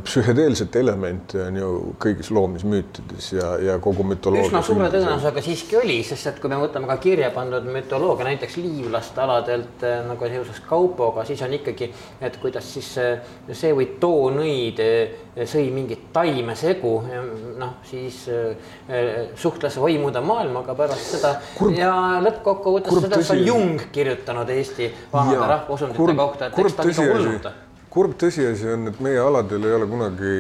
psühhedeelset 0.04 0.76
elementi 0.78 1.40
on 1.42 1.56
ju 1.58 1.70
kõigis 2.02 2.30
loomismüütides 2.34 3.32
ja, 3.34 3.48
ja 3.58 3.78
kogu 3.82 4.04
mütoloogias. 4.06 4.52
üsna 4.52 4.62
suure 4.66 4.90
tõenäosusega 4.94 5.42
siiski 5.42 5.80
oli, 5.80 5.96
sest 6.06 6.30
et 6.30 6.42
kui 6.44 6.52
me 6.52 6.60
võtame 6.62 6.90
ka 6.92 7.00
kirja 7.02 7.32
pandud 7.34 7.66
mütoloogia 7.66 8.28
näiteks 8.30 8.60
liivlaste 8.62 9.24
aladelt 9.24 9.86
äh, 9.88 10.04
nagu 10.06 10.30
seoses 10.30 10.62
Kaupoga, 10.68 11.26
siis 11.26 11.42
on 11.42 11.58
ikkagi, 11.58 11.90
et 12.22 12.38
kuidas 12.42 12.70
siis 12.74 12.92
äh, 13.02 13.34
see 13.52 13.74
või 13.74 13.90
too 14.02 14.30
nõid 14.36 14.82
äh, 14.84 15.18
sõi 15.46 15.68
mingit 15.74 16.08
taimesegu, 16.14 16.94
noh 17.58 17.78
siis 17.88 18.24
äh, 18.30 19.34
suhtles 19.38 19.78
vaimude 19.82 20.22
maailmaga 20.22 20.76
pärast 20.78 21.14
seda 21.18 21.36
Kurb- 21.58 21.78
ja 21.78 21.94
lõppkokkuvõttes 22.26 23.06
seda 23.06 23.22
on. 23.36 23.46
Jung 23.46 23.88
kirjutanud 23.94 24.50
Eesti 24.50 24.90
vanade 25.14 25.54
rahvausundite 25.54 26.18
kohta, 26.22 26.52
et 26.52 26.60
eks 26.62 26.78
ta 26.78 26.86
on 26.86 26.94
ikka 26.94 27.08
hulluda. 27.14 27.54
Kurb 27.98 28.14
tõsiasi 28.22 28.70
on, 28.76 28.92
et 28.92 29.02
meie 29.04 29.22
aladel 29.22 29.66
ei 29.66 29.74
ole 29.80 29.90
kunagi 29.90 30.36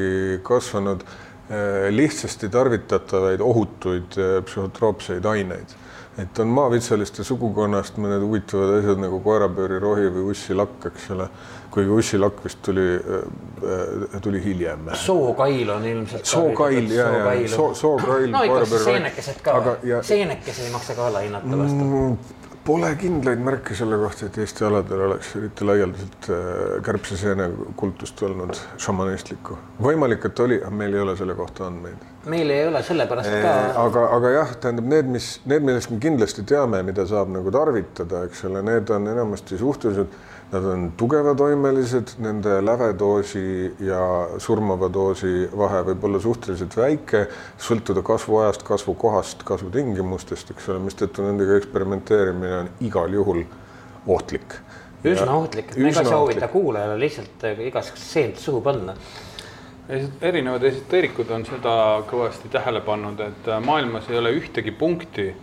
kasvanud 0.45 1.03
äh, 1.07 1.89
lihtsasti 1.93 2.51
tarvitatavaid 2.53 3.41
ohutuid 3.41 4.17
äh, 4.21 4.39
psühhotroopseid 4.45 5.25
aineid. 5.25 5.77
et 6.17 6.39
on 6.41 6.49
maavitsaliste 6.49 7.21
sugukonnast 7.21 7.99
mõned 8.01 8.23
huvitavad 8.25 8.79
asjad 8.79 9.01
nagu 9.03 9.19
koerapöörirohi 9.21 10.07
või 10.15 10.31
ussilakk, 10.31 10.87
eks 10.89 11.11
ole. 11.13 11.27
kuigi 11.73 11.93
ussilakk 11.93 12.39
vist 12.45 12.61
tuli, 12.65 12.87
tuli 14.25 14.41
hiljem. 14.43 14.89
sookail 14.97 15.69
on 15.75 15.85
ilmselt. 15.85 16.25
sookail 16.25 16.89
ja, 16.91 17.07
ja 17.35 17.51
soo, 17.53 17.73
sookail. 17.77 18.31
no 18.33 18.43
ikka 18.49 18.81
seenekesed 18.87 19.45
ka 19.45 19.77
seenekesi 20.01 20.65
ei 20.65 20.73
maksa 20.73 20.97
ka 20.97 21.07
alahinnata 21.13 21.63
vastu 21.63 21.85
Mm, 21.85 22.17
Pole 22.67 22.89
kindlaid 22.99 23.39
märke 23.39 23.75
selle 23.79 23.95
kohta, 24.01 24.27
et 24.27 24.37
Eesti 24.43 24.65
aladel 24.67 25.05
oleks 25.05 25.29
eriti 25.39 25.63
laialdaselt 25.63 26.25
äh, 26.35 26.39
kärbseseene 26.83 27.45
kultust 27.79 28.19
olnud 28.27 28.59
šamanistlikku. 28.83 29.55
võimalik, 29.85 30.25
et 30.27 30.41
oli, 30.43 30.57
aga 30.59 30.73
meil 30.81 30.97
ei 30.97 31.03
ole 31.05 31.13
selle 31.15 31.35
kohta 31.37 31.69
andmeid. 31.69 32.01
meil 32.27 32.51
ei 32.51 32.65
ole 32.67 32.81
sellepärast 32.83 33.31
ka. 33.45 33.53
aga, 33.85 34.03
aga 34.17 34.31
jah, 34.33 34.51
tähendab 34.65 34.89
need, 34.91 35.13
mis 35.15 35.29
need, 35.45 35.63
millest 35.63 35.93
me 35.93 36.01
kindlasti 36.03 36.43
teame, 36.51 36.83
mida 36.83 37.07
saab 37.07 37.31
nagu 37.31 37.53
tarvitada, 37.55 38.25
eks 38.27 38.43
ole, 38.51 38.65
need 38.67 38.91
on 38.97 39.07
enamasti 39.13 39.61
suhteliselt, 39.63 40.19
nad 40.51 40.63
on 40.63 40.91
tugevatoimelised, 40.97 42.15
nende 42.23 42.65
lävedoosi 42.65 43.75
ja 43.83 43.99
surmava 44.39 44.87
doosi 44.93 45.49
vahe 45.57 45.81
võib 45.89 46.05
olla 46.07 46.21
suhteliselt 46.23 46.77
väike, 46.77 47.25
sõltuda 47.59 48.03
kasvuajast, 48.07 48.63
kasvukohast, 48.67 49.43
kasvutingimustest, 49.47 50.53
eks 50.55 50.69
ole, 50.71 50.79
mistõttu 50.87 51.25
nendega 51.27 51.59
eksperimenteerimine 51.59 52.61
on 52.61 52.71
igal 52.79 53.19
juhul 53.19 53.43
ohtlik. 54.07 54.59
üsna 55.03 55.35
ohtlik, 55.35 55.75
ma 55.77 55.87
ei 55.87 55.93
soovita 55.93 56.17
ohtlik. 56.17 56.51
kuulajale 56.51 56.99
lihtsalt 56.99 57.43
äh, 57.43 57.59
igasugust 57.67 58.07
seent 58.07 58.39
suhu 58.39 58.61
panna. 58.61 58.95
erinevad 60.21 60.63
esoteerikud 60.63 61.29
on 61.31 61.45
seda 61.45 61.75
kõvasti 62.07 62.49
tähele 62.51 62.81
pannud, 62.81 63.19
et 63.19 63.51
äh, 63.51 63.59
maailmas 63.63 64.09
ei 64.09 64.17
ole 64.17 64.31
ühtegi 64.39 64.71
punkti, 64.71 65.33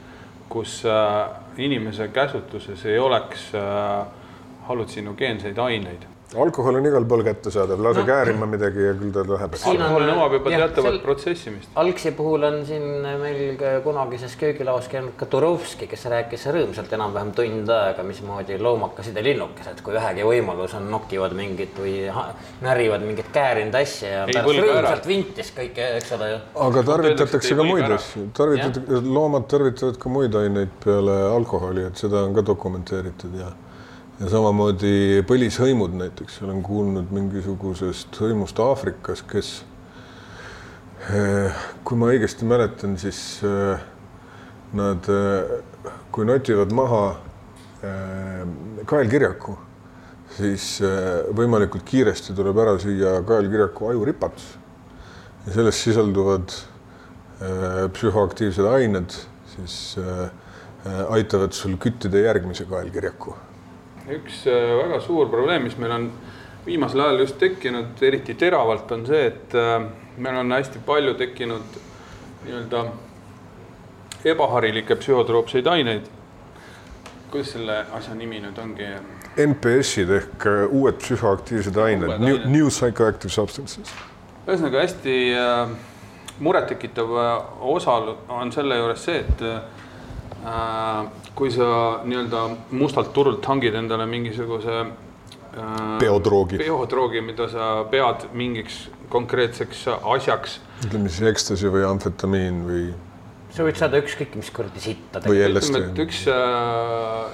kus 0.49 0.82
äh, 0.88 1.28
inimese 1.58 2.08
käsutuses 2.08 2.87
ei 2.87 2.99
oleks 2.99 3.50
äh, 3.54 4.24
hallutsinogeenseid 4.68 5.59
aineid. 5.59 6.11
alkohol 6.35 6.75
on 6.75 6.87
igal 6.88 7.04
pool 7.06 7.21
kättesaadav, 7.23 7.78
lase 7.85 8.00
no. 8.00 8.06
käärima 8.09 8.47
midagi 8.50 8.83
ja 8.83 8.94
küll 8.99 9.12
ta 9.14 9.23
läheb. 9.28 9.52
Alkohol 9.71 10.06
nõuab 10.09 10.33
juba 10.35 10.50
teatavat 10.50 10.97
protsessimist. 11.02 11.68
algsi 11.78 12.11
puhul 12.16 12.47
on 12.49 12.56
siin 12.66 12.87
meil 13.21 13.42
ka 13.61 13.75
kunagises 13.85 14.35
köögilaos 14.40 14.88
käinud 14.90 15.14
ka 15.21 15.28
Turovski, 15.30 15.87
kes 15.90 16.06
rääkis 16.11 16.49
rõõmsalt 16.56 16.90
enam-vähem 16.97 17.30
tund 17.37 17.71
aega, 17.71 18.02
mismoodi 18.09 18.59
loomakesed 18.59 19.21
ja 19.21 19.25
linnukesed, 19.28 19.83
kui 19.87 19.94
vähegi 19.94 20.26
võimalus 20.26 20.75
on, 20.80 20.88
nokivad 20.90 21.37
mingit 21.38 21.78
või 21.78 21.94
närivad 22.64 23.04
mingit 23.06 23.30
käärinud 23.35 23.78
asja 23.78 24.14
ja 24.16 24.25
pärast 24.30 24.49
võlga 24.49 24.64
ära. 24.64 24.80
rõõmsalt 24.80 25.11
vintis 25.12 25.52
kõike, 25.54 25.90
eks 26.00 26.16
ole 26.18 26.33
ju. 26.33 26.40
aga 26.66 26.87
tarvitatakse 26.88 27.61
ka 27.61 27.68
muid 27.68 27.99
asju, 28.00 28.25
tarvitatakse, 28.40 29.04
loomad 29.21 29.47
tarvitavad 29.54 30.00
ka 30.02 30.16
muid 30.16 30.40
aineid 30.40 30.75
peale 30.83 31.21
alkoholi, 31.28 31.87
et 31.92 32.00
seda 32.00 32.25
on 32.26 32.35
ka 32.35 32.42
dokumenteeritud 32.50 33.38
ja 33.38 33.52
ja 34.21 34.30
samamoodi 34.30 35.23
põlishõimud 35.26 35.94
näiteks, 35.99 36.38
olen 36.47 36.61
kuulnud 36.62 37.11
mingisugusest 37.14 38.14
hõimust 38.23 38.61
Aafrikas, 38.62 39.25
kes 39.26 39.49
eh, 41.11 41.64
kui 41.85 41.99
ma 41.99 42.12
õigesti 42.12 42.47
mäletan, 42.47 42.94
siis 43.00 43.18
eh, 43.47 43.83
nad, 44.78 45.09
kui 46.14 46.26
notivad 46.28 46.75
maha 46.75 47.02
eh, 47.83 48.44
kaelkirjaku, 48.90 49.56
siis 50.37 50.68
eh, 50.87 51.25
võimalikult 51.35 51.87
kiiresti 51.88 52.37
tuleb 52.38 52.61
ära 52.62 52.76
süüa 52.83 53.16
kaelkirjaku 53.26 53.90
ajuripatus 53.90 54.47
ja 55.44 55.56
selles 55.59 55.83
sisalduvad 55.85 56.54
psühhoaktiivsed 57.92 58.64
ained, 58.71 59.12
siis 59.50 59.99
aitavad 61.12 61.52
sul 61.52 61.75
küttida 61.83 62.23
järgmise 62.23 62.64
kaelkirjaku. 62.71 63.35
Üks 64.08 64.46
äh, 64.46 64.76
väga 64.78 65.00
suur 65.00 65.28
probleem, 65.32 65.64
mis 65.64 65.76
meil 65.80 65.92
on 65.94 66.11
viimasel 66.66 67.00
ajal 67.04 67.25
just 67.25 67.38
tekkinud, 67.40 68.02
eriti 68.04 68.37
teravalt, 68.40 68.90
on 68.92 69.06
see, 69.08 69.26
et 69.30 69.56
äh, 69.56 69.87
meil 70.16 70.40
on 70.40 70.52
hästi 70.52 70.82
palju 70.87 71.14
tekkinud 71.20 71.78
nii-öelda 72.44 72.84
ebaharilikke 74.25 74.96
psühhotroopseid 75.00 75.66
aineid. 75.68 76.11
kuidas 77.30 77.50
selle 77.56 77.80
asja 77.96 78.14
nimi 78.14 78.38
nüüd 78.40 78.58
ongi? 78.62 78.90
NPS-id 79.44 80.12
ehk 80.20 80.44
äh, 80.46 80.66
uued 80.70 81.00
psühhoaktiivsed 81.00 81.80
ained, 81.80 82.18
new, 82.20 82.44
new 82.46 82.68
psychoactive 82.68 83.32
substances. 83.32 83.94
ühesõnaga 84.46 84.84
hästi 84.84 85.16
murettekitav 86.44 87.11
osa 87.73 87.94
on 88.28 88.52
selle 88.52 88.76
juures 88.76 89.04
see, 89.06 89.23
et 89.25 89.42
kui 91.34 91.50
sa 91.54 91.68
nii-öelda 92.04 92.44
mustalt 92.76 93.12
turult 93.16 93.46
hangid 93.48 93.74
endale 93.74 94.06
mingisuguse 94.06 94.80
äh, 94.84 95.98
Biodroogi. 96.02 96.58
biodroogi, 96.60 97.22
mida 97.24 97.48
sa 97.48 97.70
pead 97.90 98.28
mingiks 98.36 98.84
konkreetseks 99.12 99.86
asjaks 99.88 100.60
ütleme 100.84 101.10
siis 101.12 101.28
ekstasi 101.30 101.70
või 101.72 101.84
amfetamiin 101.88 102.60
või, 102.66 102.84
sa 103.54 103.66
võid 103.66 103.80
saada 103.80 104.00
ükskõik 104.02 104.36
mis 104.38 104.50
kuradi 104.54 104.82
sitta. 104.82 105.22
või 105.28 105.42
LSD 105.48 105.80
et. 105.80 106.00
üks 106.04 106.24
äh, 106.32 107.28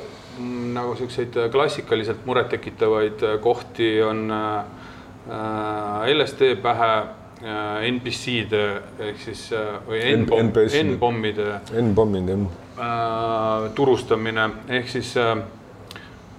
nagu 0.77 0.95
siukseid 0.99 1.39
klassikaliselt 1.53 2.27
murettekitavaid 2.29 3.25
äh, 3.27 3.39
kohti 3.43 3.95
on 4.07 4.27
äh, 4.31 6.13
LSD 6.15 6.55
pähe 6.63 6.93
äh, 7.01 7.89
NPC-de 7.91 8.65
ehk 9.11 9.23
siis 9.25 9.49
äh, 9.57 9.79
või. 9.89 10.03
N-pommide 10.15 11.61
N-pommid 11.81 12.35
jah. 12.35 12.51
Äh, 12.81 13.69
turustamine 13.77 14.49
ehk 14.79 14.89
siis 14.89 15.13
äh, 15.21 15.37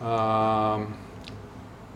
äh, 0.02 0.88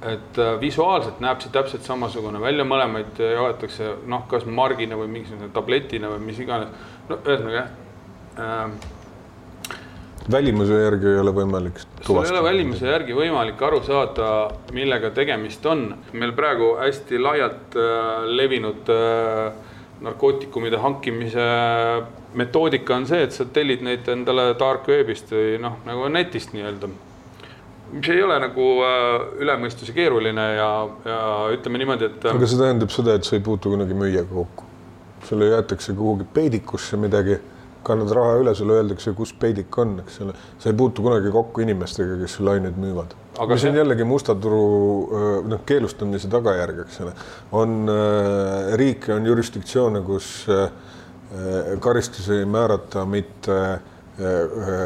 et 0.05 0.37
visuaalselt 0.61 1.21
näeb 1.23 1.39
see 1.41 1.49
täpselt 1.53 1.87
samasugune 1.87 2.37
välja, 2.41 2.65
mõlemaid 2.67 3.17
jaotatakse 3.17 3.95
noh, 4.05 4.27
kas 4.29 4.45
margina 4.45 4.99
või 4.99 5.07
mingisuguse 5.09 5.49
tabletina 5.55 6.11
või 6.13 6.27
mis 6.27 6.41
iganes. 6.43 6.69
no 7.09 7.17
ühesõnaga 7.23 7.57
jah 7.57 7.69
äh, 8.37 8.93
välimuse 10.31 10.79
järgi 10.79 11.09
ei 11.11 11.19
ole 11.21 11.31
võimalik 11.35 11.79
sul 11.79 12.19
ei 12.23 12.31
ole 12.33 12.41
välimuse 12.43 12.87
järgi 12.89 13.15
võimalik 13.17 13.61
aru 13.67 13.81
saada, 13.85 14.29
millega 14.73 15.11
tegemist 15.13 15.65
on. 15.69 15.87
meil 16.13 16.33
praegu 16.37 16.75
hästi 16.79 17.21
laialt 17.21 17.77
äh, 17.77 18.25
levinud 18.39 18.89
äh, 18.93 19.64
narkootikumide 20.05 20.77
hankimise 20.81 21.45
metoodika 22.37 22.95
on 22.95 23.07
see, 23.09 23.23
et 23.25 23.33
sa 23.35 23.47
tellid 23.57 23.83
neid 23.85 24.07
endale 24.11 24.51
dark 24.59 24.87
web'ist 24.91 25.33
või 25.33 25.57
noh, 25.61 25.79
nagu 25.87 26.07
netist 26.13 26.53
nii-öelda. 26.55 26.89
mis 27.95 28.09
ei 28.11 28.21
ole 28.23 28.37
nagu 28.41 28.67
äh, 28.85 29.09
üle 29.41 29.57
mõistuse 29.61 29.93
keeruline 29.95 30.45
ja, 30.57 30.69
ja 31.05 31.19
ütleme 31.55 31.81
niimoodi, 31.81 32.09
et 32.11 32.25
äh, 32.25 32.37
aga 32.37 32.49
see 32.49 32.61
tähendab 32.61 32.93
seda, 32.93 33.17
et 33.17 33.27
sa 33.27 33.37
ei 33.37 33.43
puutu 33.45 33.73
kunagi 33.73 33.97
müüjaga 33.97 34.31
kokku. 34.33 34.71
sulle 35.25 35.49
jäetakse 35.49 35.93
kuhugi 35.97 36.25
peidikusse 36.33 36.97
midagi, 37.01 37.39
kannad 37.83 38.11
raha 38.13 38.39
üle, 38.41 38.55
sulle 38.55 38.77
öeldakse, 38.77 39.13
kus 39.17 39.33
peidik 39.33 39.77
on, 39.81 39.99
eks 40.05 40.21
ole. 40.21 40.33
sa 40.59 40.69
ei 40.69 40.77
puutu 40.77 41.05
kunagi 41.05 41.31
kokku 41.33 41.65
inimestega, 41.65 42.19
kes 42.21 42.37
sulle 42.39 42.57
aineid 42.57 42.77
müüvad. 42.81 43.15
Aga 43.39 43.53
mis 43.53 43.65
on 43.65 43.71
see- 43.71 43.79
jällegi 43.81 44.05
musta 44.07 44.35
turu 44.35 44.61
noh, 45.49 45.63
keelustamise 45.67 46.29
tagajärg, 46.31 46.85
eks 46.85 47.01
ole. 47.05 47.13
on 47.51 47.89
riike, 48.79 49.13
on 49.13 49.25
jurisdiktsioone, 49.25 50.01
kus 50.07 50.29
karistusi 51.83 52.39
ei 52.39 52.45
määrata 52.47 53.03
mitte 53.05 53.59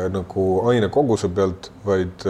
nagu 0.09 0.43
ainekoguse 0.71 1.27
pealt, 1.29 1.67
vaid 1.85 2.23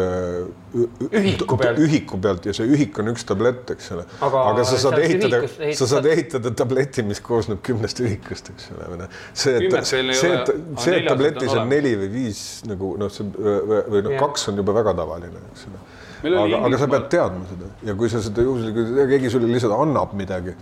Ühiku 1.16 1.56
pealt. 1.58 1.78
ühiku 1.80 2.18
pealt 2.22 2.46
ja 2.50 2.54
see 2.54 2.68
ühik 2.68 2.98
on 3.00 3.08
üks 3.14 3.24
tablett, 3.30 3.72
eks 3.72 3.88
ole. 3.96 4.04
Aga 4.20 4.66
sa 4.68 4.78
saad 4.82 5.00
ehitada 5.00 5.40
sa 5.80 5.88
saad 5.88 6.10
ehitada 6.12 6.52
tableti, 6.52 7.06
mis 7.08 7.22
koosneb 7.24 7.62
kümnest 7.64 8.02
ühikust, 8.04 8.52
eks 8.52 8.68
ole, 8.76 8.90
noh. 9.00 9.16
see, 9.32 9.56
et 9.70 9.88
see, 9.88 10.04
et 10.12 10.60
see, 10.84 10.98
et 11.00 11.08
tabletis 11.08 11.56
on 11.56 11.72
neli 11.72 11.96
või 12.04 12.12
viis 12.18 12.44
nagu 12.68 12.92
noh, 13.00 13.08
see 13.14 13.32
või, 13.32 14.04
noh, 14.10 14.18
kaks 14.20 14.50
on 14.52 14.60
juba 14.60 14.76
väga 14.82 14.98
tavaline, 15.00 15.48
eks 15.54 15.70
ole. 15.72 15.80
Aga, 16.20 16.62
aga 16.68 16.78
sa 16.82 16.88
pead 16.92 17.10
teadma 17.14 17.46
seda 17.48 17.70
ja 17.88 17.96
kui 17.96 18.10
sa 18.12 18.20
seda 18.24 18.44
juhuslikult, 18.44 18.96
keegi 19.08 19.32
sulle 19.32 19.48
lihtsalt 19.48 19.76
annab 19.78 20.16
midagi, 20.20 20.56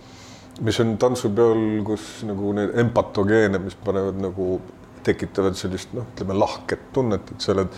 mis 0.66 0.78
on 0.82 0.96
tantsupeol, 1.02 1.62
kus 1.86 2.04
nagu 2.28 2.52
need 2.54 2.74
empatogeene, 2.84 3.58
mis 3.62 3.74
panevad 3.82 4.20
nagu, 4.22 4.58
tekitavad 5.06 5.56
sellist 5.58 5.94
noh, 5.96 6.06
ütleme 6.14 6.36
lahket 6.38 6.90
tunnet, 6.94 7.32
et 7.34 7.42
sa 7.42 7.54
oled 7.54 7.74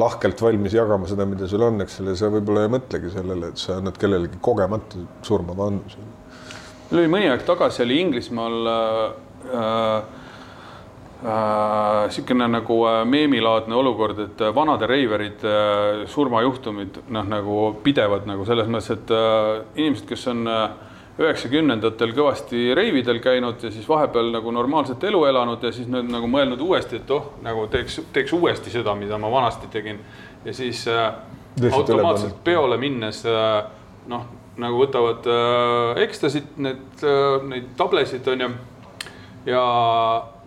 lahkelt 0.00 0.42
valmis 0.42 0.74
jagama 0.74 1.08
seda, 1.10 1.26
mida 1.26 1.48
sul 1.50 1.64
on, 1.66 1.80
eks 1.84 1.98
ole, 2.02 2.14
sa 2.18 2.30
võib-olla 2.32 2.64
ei 2.66 2.72
mõtlegi 2.72 3.10
sellele, 3.14 3.50
et 3.50 3.60
sa 3.60 3.78
annad 3.78 3.98
kellelegi 4.00 4.38
kogemata 4.42 5.02
surmava 5.26 5.66
andmuse. 5.70 6.06
meil 6.90 7.02
oli 7.02 7.12
mõni 7.14 7.30
aeg 7.30 7.42
tagasi 7.46 7.84
oli 7.84 7.98
Inglismaal 8.04 8.70
äh, 8.70 9.02
äh, 9.50 10.19
niisugune 11.20 12.46
nagu 12.48 12.76
äh, 12.88 13.00
meemilaadne 13.04 13.74
olukord, 13.76 14.18
et 14.24 14.40
äh, 14.40 14.54
vanade 14.54 14.88
reiverid 14.88 15.42
äh, 15.44 16.06
surmajuhtumid 16.08 17.02
noh, 17.12 17.26
nagu 17.28 17.56
pidevad 17.84 18.28
nagu 18.28 18.46
selles 18.48 18.70
mõttes, 18.72 18.94
et 18.94 19.12
äh, 19.12 19.50
inimesed, 19.76 20.06
kes 20.08 20.24
on 20.32 20.48
äh, 20.48 20.64
üheksakümnendatel 21.20 22.14
kõvasti 22.16 22.70
reividel 22.76 23.20
käinud 23.20 23.60
ja 23.60 23.70
siis 23.72 23.88
vahepeal 23.88 24.30
nagu 24.32 24.52
normaalset 24.54 25.04
elu 25.04 25.20
elanud 25.28 25.62
ja 25.66 25.72
siis 25.76 25.90
nüüd 25.90 26.08
nagu 26.08 26.30
mõelnud 26.30 26.62
uuesti, 26.64 27.02
et 27.02 27.12
oh, 27.12 27.34
nagu 27.44 27.66
teeks, 27.72 28.00
teeks 28.14 28.32
uuesti 28.36 28.72
seda, 28.72 28.94
mida 28.96 29.18
ma 29.20 29.30
vanasti 29.32 29.68
tegin 29.72 30.00
ja 30.44 30.56
siis 30.56 30.86
äh, 30.88 31.12
Lihtsalt 31.60 31.82
automaatselt 31.82 32.32
pannud. 32.32 32.44
peole 32.44 32.80
minnes 32.80 33.24
äh, 33.28 33.62
noh, 34.08 34.26
nagu 34.60 34.80
võtavad 34.80 35.28
äh, 35.28 36.02
ekstasid, 36.06 36.54
need 36.56 37.04
äh,, 37.04 37.48
neid 37.52 37.72
tablesid 37.76 38.28
on 38.32 38.46
ju. 38.46 38.52
ja 39.50 39.64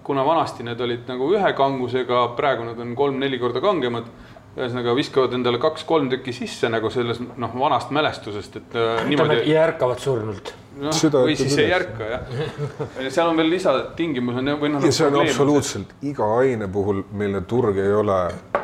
kuna 0.03 0.23
vanasti 0.23 0.63
need 0.63 0.81
olid 0.81 1.07
nagu 1.07 1.29
ühe 1.33 1.53
kangusega, 1.55 2.27
praegu 2.37 2.67
nad 2.67 2.79
on 2.79 2.95
kolm-neli 2.95 3.39
korda 3.39 3.61
kangemad. 3.63 4.09
Ühesõnaga 4.53 4.93
viskavad 4.97 5.33
endale 5.33 5.57
kaks-kolm 5.61 6.11
tükki 6.11 6.33
sisse 6.35 6.69
nagu 6.69 6.91
selles 6.93 7.21
noh, 7.21 7.55
vanast 7.57 7.93
mälestusest, 7.95 8.59
et 8.59 8.75
äh, 8.77 8.99
niimoodi 9.09 9.39
ja 9.49 9.63
ärkavad 9.65 10.01
surnult. 10.01 10.53
noh, 10.77 10.93
Süda 10.93 11.23
või 11.25 11.33
siis 11.37 11.55
ei 11.61 11.71
ärka 11.73 12.09
jah. 12.09 12.29
seal 13.13 13.31
on 13.31 13.37
veel 13.37 13.49
lisatingimus 13.49 14.37
on 14.41 14.51
ju- 14.53 14.59
või 14.61 14.71
noh. 14.75 14.85
ja 14.85 14.93
see 14.93 15.07
on 15.09 15.17
absoluutselt 15.23 15.95
iga 16.05 16.29
aine 16.37 16.69
puhul, 16.69 17.01
mille 17.17 17.41
turg 17.49 17.77
ei 17.81 17.93
ole 17.97 18.19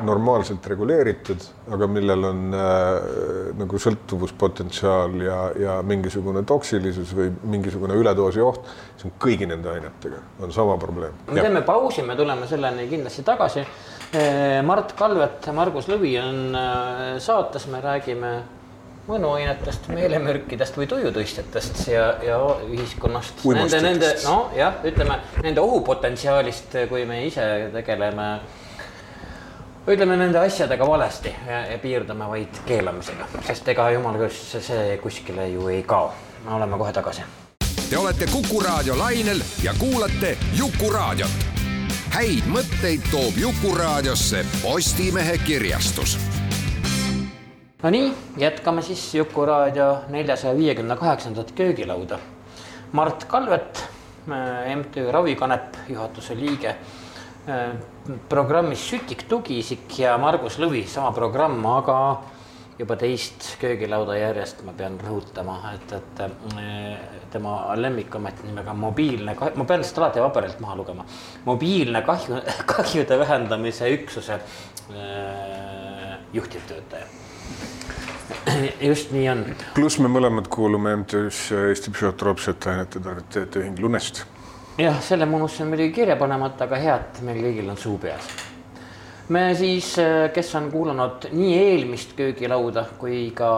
normaalselt 0.06 0.66
reguleeritud, 0.74 1.50
aga 1.74 1.90
millel 1.90 2.30
on 2.30 2.46
äh, 2.54 3.54
nagu 3.58 3.82
sõltuvuspotentsiaal 3.82 5.22
ja, 5.26 5.40
ja 5.58 5.80
mingisugune 5.86 6.46
toksilisus 6.50 7.16
või 7.18 7.34
mingisugune 7.50 7.98
üledoosi 7.98 8.46
oht, 8.46 8.62
see 8.98 9.10
on 9.10 9.18
kõigi 9.26 9.50
nende 9.50 9.74
ainetega 9.74 10.22
on 10.46 10.54
sama 10.54 10.78
probleem. 10.78 11.18
me 11.32 11.42
teeme 11.42 11.66
pausi, 11.66 12.06
me 12.06 12.18
tuleme 12.20 12.46
selleni 12.48 12.86
kindlasti 12.94 13.26
tagasi. 13.26 13.66
Mart 14.66 14.96
Kalvet, 14.98 15.52
Margus 15.54 15.86
Lõvi 15.92 16.16
on 16.22 16.56
äh, 16.58 17.20
saates, 17.22 17.68
me 17.70 17.82
räägime 17.84 18.32
mõnuainetest, 19.10 19.90
meelemürkidest 19.94 20.78
või 20.78 20.88
tujutõstjatest 20.90 21.84
ja, 21.90 22.06
ja 22.26 22.40
ühiskonnast. 22.70 23.44
Nende, 23.46 23.82
nende, 23.86 24.14
nojah, 24.26 24.82
ütleme 24.86 25.20
nende 25.44 25.62
ohupotentsiaalist, 25.62 26.78
kui 26.90 27.06
me 27.10 27.24
ise 27.28 27.46
tegeleme 27.74 28.32
ütleme 29.90 30.18
nende 30.20 30.40
asjadega 30.40 30.88
valesti 30.88 31.34
ja, 31.48 31.64
ja 31.72 31.78
piirdume 31.82 32.28
vaid 32.30 32.62
keelamisega, 32.68 33.30
sest 33.48 33.70
ega 33.74 33.90
jumala 33.96 34.22
küll 34.22 34.62
see 34.62 34.98
kuskile 35.02 35.50
ju 35.50 35.70
ei 35.74 35.84
kao. 35.84 36.12
me 36.46 36.54
oleme 36.54 36.78
kohe 36.78 36.94
tagasi. 36.94 37.26
Te 37.90 37.98
olete 37.98 38.28
Kuku 38.32 38.60
raadio 38.62 38.98
lainel 38.98 39.42
ja 39.64 39.74
kuulate 39.80 40.38
Jukuraadiot. 40.54 41.59
Häid 42.14 42.46
mõtteid 42.50 43.06
toob 43.12 43.38
Jukuraadiosse 43.38 44.42
Postimehe 44.64 45.38
kirjastus 45.46 46.18
Nonii, 47.84 48.10
jätkame 48.38 48.82
siis 48.84 49.04
Jukuraadio 49.16 49.86
neljasaja 50.12 50.52
viiekümne 50.58 50.98
kaheksandat 51.00 51.54
köögilauda. 51.56 52.18
Mart 52.92 53.24
Kalvet, 53.24 53.80
MTÜ 54.76 55.06
Ravikanep 55.12 55.78
juhatuse 55.88 56.36
liige, 56.36 56.74
programmis 58.30 58.84
Sütik 58.90 59.24
tugiisik 59.32 59.96
ja 60.00 60.18
Margus 60.18 60.60
Lõvi, 60.60 60.84
sama 60.92 61.14
programm, 61.16 61.64
aga 61.72 61.96
juba 62.80 62.96
teist 63.00 63.46
köögilauda 63.60 64.16
järjest 64.16 64.64
ma 64.68 64.74
pean 64.78 64.96
rõhutama, 65.04 65.58
et, 65.76 65.94
et 65.98 66.22
eh, 66.24 66.98
tema 67.32 67.58
lemmikamet 67.76 68.44
nimega 68.48 68.74
mobiilne, 68.74 69.36
ma 69.36 69.68
pean 69.68 69.84
seda 69.84 70.06
alati 70.06 70.24
paberilt 70.24 70.62
maha 70.64 70.78
lugema, 70.80 71.06
mobiilne 71.46 72.04
kahju, 72.08 72.40
kahjude 72.74 73.20
vähendamise 73.20 73.92
üksuse 73.98 74.40
äh, 74.40 76.20
juhtivtöötaja 76.34 77.06
just 78.82 79.12
nii 79.12 79.30
on. 79.32 79.46
pluss 79.76 80.00
me 80.00 80.10
mõlemad 80.12 80.48
kuulume 80.52 80.94
MTÜ-s 81.04 81.50
Eesti 81.70 81.94
Psühhotroopsete 81.94 82.72
ainete 82.74 83.02
tarvitajate 83.04 83.64
ühing 83.64 83.80
Lunest. 83.82 84.24
jah, 84.78 85.02
selle 85.04 85.28
ma 85.28 85.40
unustasin 85.42 85.72
muidugi 85.72 85.92
kirja 86.02 86.16
panemata, 86.20 86.70
aga 86.70 86.80
hea, 86.80 86.96
et 87.02 87.22
meil 87.26 87.42
kõigil 87.44 87.74
on 87.74 87.82
suu 87.82 87.98
peas. 88.02 88.30
Me 89.30 89.44
siis, 89.58 89.92
kes 90.34 90.56
on 90.58 90.72
kuulanud 90.74 91.30
nii 91.32 91.58
eelmist 91.58 92.16
köögilauda 92.18 92.86
kui 93.02 93.30
ka 93.38 93.50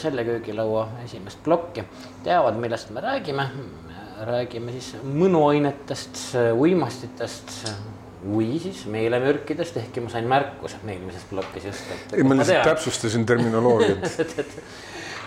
selle 0.00 0.24
köögilaua 0.28 0.88
esimest 1.04 1.40
plokki, 1.44 1.84
teavad, 2.24 2.60
millest 2.60 2.90
me 2.90 3.00
räägime. 3.04 3.48
räägime 4.22 4.70
siis 4.72 4.92
mõnuainetest, 5.02 6.18
uimastitest 6.54 7.54
või 8.22 8.58
siis 8.62 8.84
meelemürkidest, 8.86 9.76
ehkki 9.80 10.02
ma 10.04 10.10
sain 10.12 10.28
märkuse 10.30 10.78
eelmises 10.86 11.24
plokis 11.30 11.64
just. 11.66 11.88
ei, 12.14 12.22
ma 12.22 12.36
lihtsalt 12.38 12.68
täpsustasin 12.68 13.26
terminoloogiat 13.26 14.06
et, 14.22 14.34
et, 14.38 14.52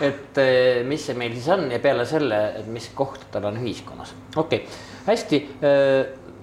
et 0.09 0.39
eh, 0.43 0.83
mis 0.87 1.03
see 1.09 1.17
meil 1.19 1.35
siis 1.35 1.49
on 1.51 1.67
ja 1.71 1.79
peale 1.83 2.05
selle, 2.07 2.39
et 2.61 2.69
mis 2.71 2.87
koht 2.95 3.27
tal 3.33 3.49
on 3.51 3.59
ühiskonnas. 3.59 4.15
okei 4.35 4.63
okay., 4.63 4.83
hästi. 5.05 5.41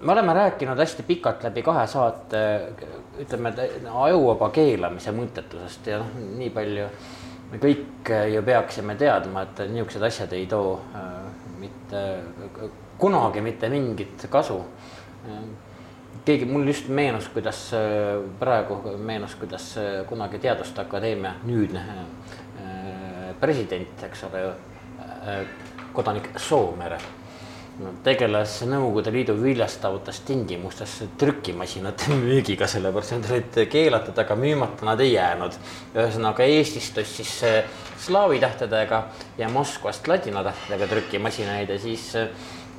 Me 0.03 0.13
oleme 0.13 0.35
rääkinud 0.35 0.79
hästi 0.79 1.05
pikalt 1.07 1.45
läbi 1.47 1.63
kahe 1.63 1.87
saate, 1.87 2.39
ütleme 3.21 3.53
ajuvaba 4.05 4.49
keelamise 4.55 5.13
mõttetusest 5.15 5.91
ja 5.91 5.99
noh, 6.01 6.15
nii 6.39 6.51
palju 6.55 6.87
me 7.53 7.61
kõik 7.61 8.13
ju 8.33 8.43
peaksime 8.47 8.97
teadma, 9.01 9.45
et 9.45 9.65
niisugused 9.69 10.07
asjad 10.09 10.33
ei 10.37 10.47
too 10.49 10.79
äh, 10.97 11.11
mitte 11.61 12.03
kunagi 13.03 13.43
mitte 13.45 13.69
mingit 13.73 14.27
kasu. 14.31 14.61
Keegi, 16.23 16.47
mul 16.47 16.67
just 16.71 16.89
meenus, 16.89 17.29
kuidas 17.35 17.65
äh, 17.77 18.23
praegu 18.41 18.79
meenus, 18.99 19.35
kuidas 19.41 19.73
äh, 19.81 19.91
kunagi 20.09 20.41
Teaduste 20.43 20.85
Akadeemia 20.85 21.37
nüüdne 21.45 21.85
president, 23.41 24.05
eks 24.07 24.21
ole 24.29 24.41
ju, 24.45 24.51
kodanik 25.97 26.29
Soomere 26.39 27.01
tegeles 28.05 28.59
Nõukogude 28.69 29.13
Liidu 29.15 29.35
viljastavates 29.41 30.21
tingimustes 30.27 30.99
trükimasinate 31.19 32.13
müügiga, 32.25 32.69
sellepärast 32.69 33.17
need 33.17 33.31
olid 33.31 33.61
keelatud, 33.73 34.19
aga 34.19 34.37
müümata 34.39 34.89
nad 34.89 35.01
ei 35.01 35.15
jäänud. 35.15 35.59
ühesõnaga 35.95 36.47
Eestist 36.49 36.99
ostis 36.99 37.37
slaavi 38.03 38.41
tähtedega 38.43 39.05
ja 39.39 39.49
Moskvast 39.49 40.09
ladina 40.09 40.45
tähtedega 40.45 40.91
trükimasinaid 40.91 41.71
ja 41.71 41.79
siis 41.79 42.11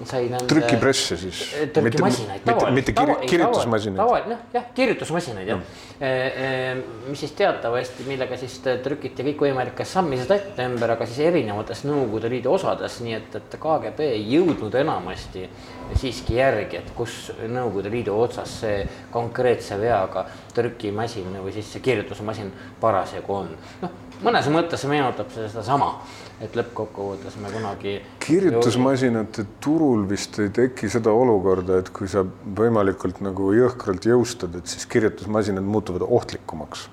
sai 0.04 0.28
nende. 0.28 0.48
trükipresse 0.50 1.18
siis. 1.18 1.40
Trükimasinaid, 1.74 2.42
tavalisi. 2.46 2.74
mitte 2.76 2.94
kir 2.98 3.12
kirjutusmasinaid. 3.30 4.00
tavalisi, 4.02 4.30
noh 4.30 4.54
jah, 4.54 4.66
kirjutusmasinaid 4.76 5.48
jah 5.48 5.60
no.. 5.60 5.82
Eh, 6.04 6.40
eh, 6.46 6.80
mis 7.08 7.20
siis 7.20 7.32
teatavasti, 7.38 8.04
millega 8.08 8.38
siis 8.42 8.58
trükiti 8.84 9.24
kõikvõimalikke 9.30 9.86
sammised 9.88 10.32
ette 10.36 10.66
ümber, 10.68 10.96
aga 10.96 11.08
siis 11.08 11.22
erinevates 11.30 11.86
Nõukogude 11.88 12.32
Liidu 12.34 12.52
osades, 12.56 12.98
nii 13.06 13.16
et, 13.20 13.38
et 13.40 13.58
KGB 13.62 14.08
ei 14.18 14.26
jõudnud 14.34 14.74
enamasti 14.82 15.46
siiski 16.00 16.40
järgi, 16.40 16.82
et 16.82 16.92
kus 16.98 17.30
Nõukogude 17.46 17.94
Liidu 17.94 18.18
otsas 18.20 18.58
see 18.64 18.82
konkreetse 19.14 19.78
veaga 19.80 20.26
trükimasin 20.56 21.38
või 21.38 21.54
siis 21.56 21.70
see 21.76 21.86
kirjutusmasin 21.86 22.52
parasjagu 22.82 23.38
on. 23.38 23.54
noh, 23.86 24.02
mõnes 24.22 24.52
mõttes 24.54 24.86
meenutab 24.90 25.32
see 25.34 25.50
sedasama 25.50 25.96
et 26.44 26.56
lõppkokkuvõttes 26.58 27.38
me 27.42 27.52
kunagi. 27.54 27.94
kirjutusmasinate 28.24 29.46
turul 29.64 30.04
vist 30.10 30.40
ei 30.44 30.50
teki 30.54 30.90
seda 30.92 31.14
olukorda, 31.16 31.80
et 31.84 31.92
kui 31.94 32.10
sa 32.12 32.26
võimalikult 32.26 33.22
nagu 33.26 33.52
jõhkralt 33.56 34.08
jõustad, 34.10 34.58
et 34.60 34.68
siis 34.72 34.88
kirjutusmasinad 34.90 35.64
muutuvad 35.64 36.06
ohtlikumaks. 36.08 36.90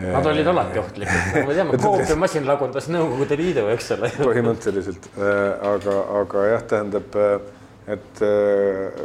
Nad 0.00 0.24
olid 0.24 0.46
alati 0.48 0.80
ohtlikud, 0.80 1.34
me 1.48 1.54
teame, 1.54 1.78
koopiamasin 1.82 2.46
lagundas 2.48 2.86
Nõukogude 2.88 3.36
Liidu, 3.36 3.66
eks 3.74 3.90
ole. 3.98 4.08
põhimõtteliselt, 4.16 5.10
äh, 5.18 5.40
aga, 5.74 5.96
aga 6.22 6.46
jah, 6.54 6.64
tähendab, 6.70 7.18
äh, 7.20 7.34
et 7.98 8.22
äh, 8.24 9.02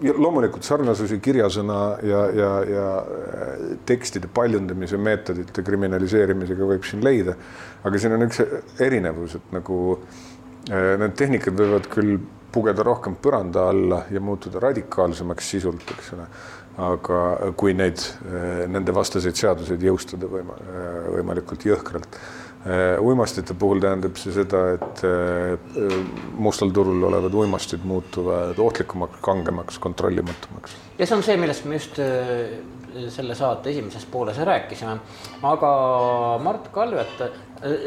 loomulikult 0.00 0.66
sarnasusi 0.66 1.16
kirjasõna 1.24 1.76
ja, 2.04 2.22
ja, 2.36 2.50
ja 2.68 2.86
tekstide 3.88 4.28
paljundamise 4.34 4.98
meetodite 5.00 5.64
kriminaliseerimisega 5.64 6.68
võib 6.68 6.84
siin 6.84 7.04
leida 7.04 7.36
aga 7.86 8.00
siin 8.00 8.16
on 8.16 8.26
üks 8.26 8.42
erinevus, 8.82 9.36
et 9.38 9.52
nagu 9.54 9.80
äh, 9.96 10.94
need 11.00 11.14
tehnikad 11.18 11.58
võivad 11.58 11.88
küll 11.92 12.16
pugeda 12.52 12.84
rohkem 12.86 13.18
põranda 13.20 13.66
alla 13.70 14.04
ja 14.10 14.22
muutuda 14.22 14.62
radikaalsemaks 14.62 15.50
sisult, 15.54 15.84
eks 15.94 16.14
ole, 16.16 16.26
aga 16.86 17.20
kui 17.58 17.76
neid, 17.76 18.02
äh, 18.26 18.64
nende 18.70 18.94
vastaseid 18.96 19.38
seaduseid 19.38 19.86
jõustada 19.86 20.30
võima, 20.30 20.58
äh, 20.64 20.98
võimalikult 21.18 21.68
jõhkralt. 21.68 22.20
Uimastite 23.00 23.54
puhul 23.54 23.78
tähendab 23.78 24.16
see 24.18 24.32
seda, 24.34 24.62
et 24.74 25.02
mustal 26.34 26.72
turul 26.74 27.04
olevad 27.06 27.34
uimastid 27.38 27.84
muutuvad 27.86 28.58
ohtlikumaks, 28.58 29.20
kangemaks, 29.22 29.78
kontrollimatumaks. 29.78 30.74
ja 30.98 31.06
see 31.06 31.16
on 31.16 31.22
see, 31.22 31.36
millest 31.38 31.68
me 31.70 31.78
just 31.78 32.00
selle 33.14 33.36
saate 33.38 33.70
esimeses 33.70 34.06
pooles 34.10 34.38
rääkisime. 34.38 34.96
aga 35.42 35.70
Mart 36.42 36.72
Kalvet, 36.74 37.22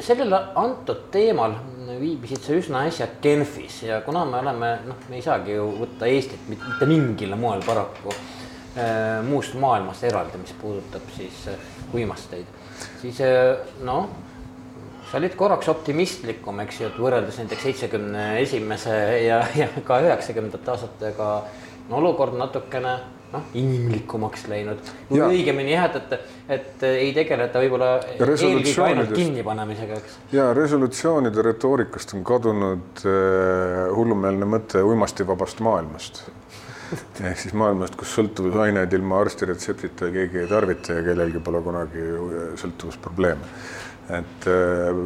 sellel 0.06 0.38
antud 0.56 1.10
teemal 1.12 1.58
viibisid 1.98 2.44
sa 2.44 2.56
üsna 2.58 2.84
äsja 2.89 3.08
Genfis 3.22 3.84
ja 3.84 4.02
kuna 4.06 4.24
me 4.26 4.39
oleme, 4.42 4.72
noh, 4.88 5.08
me 5.10 5.18
ei 5.20 5.26
saagi 5.26 5.56
ju 5.56 5.65
võtta 5.80 6.10
Eestit 6.10 6.48
mitte 6.52 6.88
mingil 6.89 7.36
moel 7.39 7.63
paraku 7.65 8.13
äh, 8.13 9.20
muust 9.26 9.58
maailmast 9.60 10.06
eraldi, 10.10 10.42
mis 10.42 10.54
puudutab 10.62 11.10
siis 11.15 11.46
äh, 11.52 11.70
uimasteid, 11.94 12.50
siis 13.02 13.22
äh, 13.26 13.56
noh 13.86 14.10
sa 15.10 15.17
olid 15.17 15.36
korraks 15.38 15.69
optimistlikum, 15.72 16.60
eks 16.65 16.82
ju, 16.82 16.89
et 16.91 16.98
võrreldes 17.02 17.39
näiteks 17.41 17.65
seitsmekümne 17.67 18.26
esimese 18.43 18.98
ja, 19.26 19.39
ja 19.58 19.69
ka 19.86 20.02
üheksakümnendate 20.06 20.76
aastatega 20.76 21.30
on 21.89 21.98
olukord 22.02 22.38
natukene 22.38 22.98
noh, 23.34 23.45
inimlikumaks 23.58 24.45
läinud. 24.50 24.91
või 25.10 25.22
õigemini 25.39 25.74
jah, 25.74 25.89
et, 25.89 26.13
et, 26.13 26.36
et 26.58 26.86
ei 26.89 27.12
tegeleta 27.17 27.62
võib-olla 27.62 27.91
eelkõige 28.15 28.76
ainult 28.86 29.13
kinnipanemisega, 29.17 30.02
eks. 30.02 30.19
ja 30.34 30.50
resolutsioonide 30.58 31.45
retoorikast 31.52 32.13
on 32.17 32.26
kadunud 32.28 33.06
äh, 33.06 33.88
hullumeelne 33.95 34.50
mõte 34.50 34.84
uimastivabast 34.86 35.62
maailmast 35.65 36.24
ehk 37.30 37.38
siis 37.38 37.54
maailmast, 37.58 37.98
kus 38.00 38.13
sõltuvusaineid 38.17 38.93
ilma 38.98 39.19
arsti 39.22 39.50
retseptita 39.52 40.10
keegi 40.13 40.43
ei 40.43 40.50
tarvita 40.50 40.98
ja 40.98 41.06
kellelgi 41.06 41.41
pole 41.45 41.62
kunagi 41.65 42.06
sõltuvusprobleeme. 42.58 43.54
Et 44.10 44.48
äh, 44.48 45.04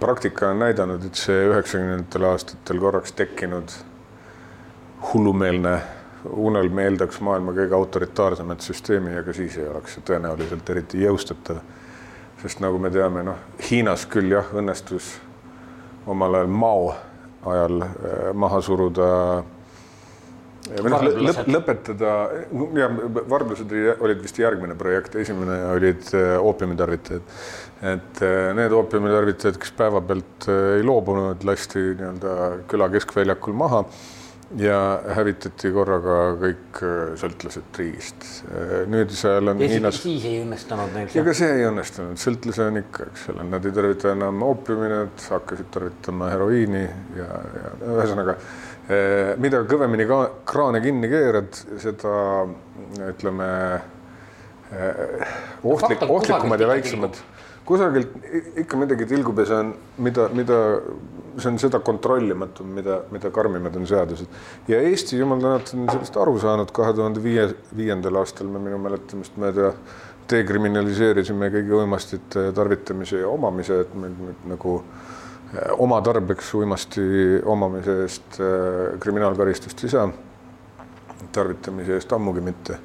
praktika 0.00 0.50
on 0.50 0.58
näidanud, 0.58 1.04
et 1.04 1.18
see 1.18 1.46
üheksakümnendatel 1.48 2.28
aastatel 2.28 2.80
korraks 2.80 3.12
tekkinud 3.12 3.76
hullumeelne 5.12 5.78
unelm 6.24 6.78
eeldaks 6.78 7.20
maailma 7.20 7.52
kõige 7.52 7.76
autoritaarsemat 7.76 8.64
süsteemi, 8.64 9.16
aga 9.20 9.32
siis 9.36 9.58
ei 9.60 9.66
oleks 9.68 9.96
see 9.96 10.06
tõenäoliselt 10.08 10.70
eriti 10.70 11.02
jõustatav. 11.04 11.60
sest 12.42 12.60
nagu 12.60 12.78
me 12.78 12.90
teame, 12.90 13.22
noh, 13.24 13.36
Hiinas 13.70 14.06
küll 14.06 14.32
jah, 14.32 14.48
õnnestus 14.52 15.14
omal 16.06 16.34
ajal 16.34 16.48
Mao 16.52 16.94
ajal 17.44 17.82
äh, 17.82 18.32
maha 18.34 18.60
suruda 18.60 19.08
või 20.70 20.92
noh, 20.92 21.04
lõp, 21.28 21.42
lõpetada, 21.50 22.14
ja 22.78 22.88
varblused 23.28 23.72
olid 23.98 24.24
vist 24.24 24.40
järgmine 24.40 24.76
projekt, 24.78 25.16
esimene 25.20 25.58
olid 25.74 26.08
äh, 26.16 26.34
oopiumitarvitajad. 26.40 27.36
et 27.92 28.24
äh, 28.24 28.50
need 28.56 28.72
oopiumitarvitajad, 28.72 29.60
kes 29.60 29.74
päevapealt 29.76 30.48
ei 30.78 30.84
loobunud, 30.86 31.44
lasti 31.44 31.84
nii-öelda 31.92 32.36
küla 32.70 32.88
keskväljakul 32.96 33.56
maha 33.60 33.84
ja 34.60 34.78
hävitati 35.16 35.70
korraga 35.74 36.18
kõik 36.40 36.80
äh, 36.84 37.14
sõltlased 37.20 37.78
riigist. 37.80 38.26
nüüdisajal 38.88 39.52
on 39.52 39.62
ja 39.64 39.70
Hiinas 39.72 40.00
siis 40.02 40.24
ei 40.28 40.42
õnnestunud 40.42 40.96
neil 40.96 41.16
ja 41.16 41.24
ka 41.26 41.34
see 41.36 41.56
ei 41.58 41.66
õnnestunud, 41.68 42.20
sõltlasi 42.20 42.64
on 42.64 42.80
ikka, 42.80 43.08
eks 43.12 43.28
ole, 43.34 43.48
nad 43.52 43.68
ei 43.68 43.76
tarvita 43.76 44.12
enam 44.16 44.44
oopiumi, 44.48 44.92
nad 44.92 45.26
hakkasid 45.36 45.72
tarvitama 45.74 46.30
heroiini 46.32 46.84
ja, 47.18 47.28
ja 47.28 47.74
ühesõnaga, 47.96 48.38
mida 49.40 49.62
kõvemini 49.64 50.04
ka 50.08 50.18
kraane 50.44 50.80
kinni 50.84 51.08
keerad, 51.08 51.56
seda 51.80 52.16
ütleme 53.08 53.46
ohtlik, 55.64 56.02
ohtlikumad 56.04 56.60
ja 56.60 56.68
väiksemad 56.68 57.20
kusagilt 57.64 58.08
ikka 58.60 58.78
midagi 58.78 59.06
tilgub 59.08 59.38
ja 59.40 59.46
see 59.48 59.58
on, 59.62 59.70
mida, 60.04 60.26
mida, 60.36 60.58
see 61.38 61.50
on 61.50 61.58
seda 61.60 61.80
kontrollimatum, 61.84 62.72
mida, 62.76 63.00
mida 63.14 63.30
karmimad 63.34 63.76
on 63.80 63.86
seadused. 63.88 64.40
ja 64.68 64.80
Eesti, 64.84 65.18
jumal 65.18 65.40
tänatud, 65.40 65.78
on 65.80 65.92
sellest 65.92 66.18
aru 66.20 66.36
saanud, 66.42 66.72
kahe 66.76 66.92
tuhande 66.96 67.22
viie, 67.24 67.48
viiendal 67.76 68.20
aastal 68.20 68.50
me 68.52 68.60
minu 68.62 68.80
mäletamist 68.84 69.38
mööda 69.40 69.72
dekriminaliseerisime 70.30 71.50
kõigi 71.52 71.74
uimastite 71.80 72.46
tarvitamise 72.56 73.24
ja 73.24 73.32
omamise, 73.32 73.82
et 73.84 73.96
meil 73.96 74.14
nüüd 74.18 74.46
nagu 74.54 74.78
eh, 74.80 75.13
oma 75.78 76.00
tarbeks 76.02 76.54
uimasti 76.54 77.02
omamise 77.44 78.00
eest 78.04 78.40
äh, 78.40 78.98
kriminaalkaristust 79.00 79.84
ei 79.84 79.90
saa. 79.90 80.08
tarvitamise 81.32 81.94
eest 81.94 82.12
ammugi 82.12 82.40
mitte. 82.40 82.78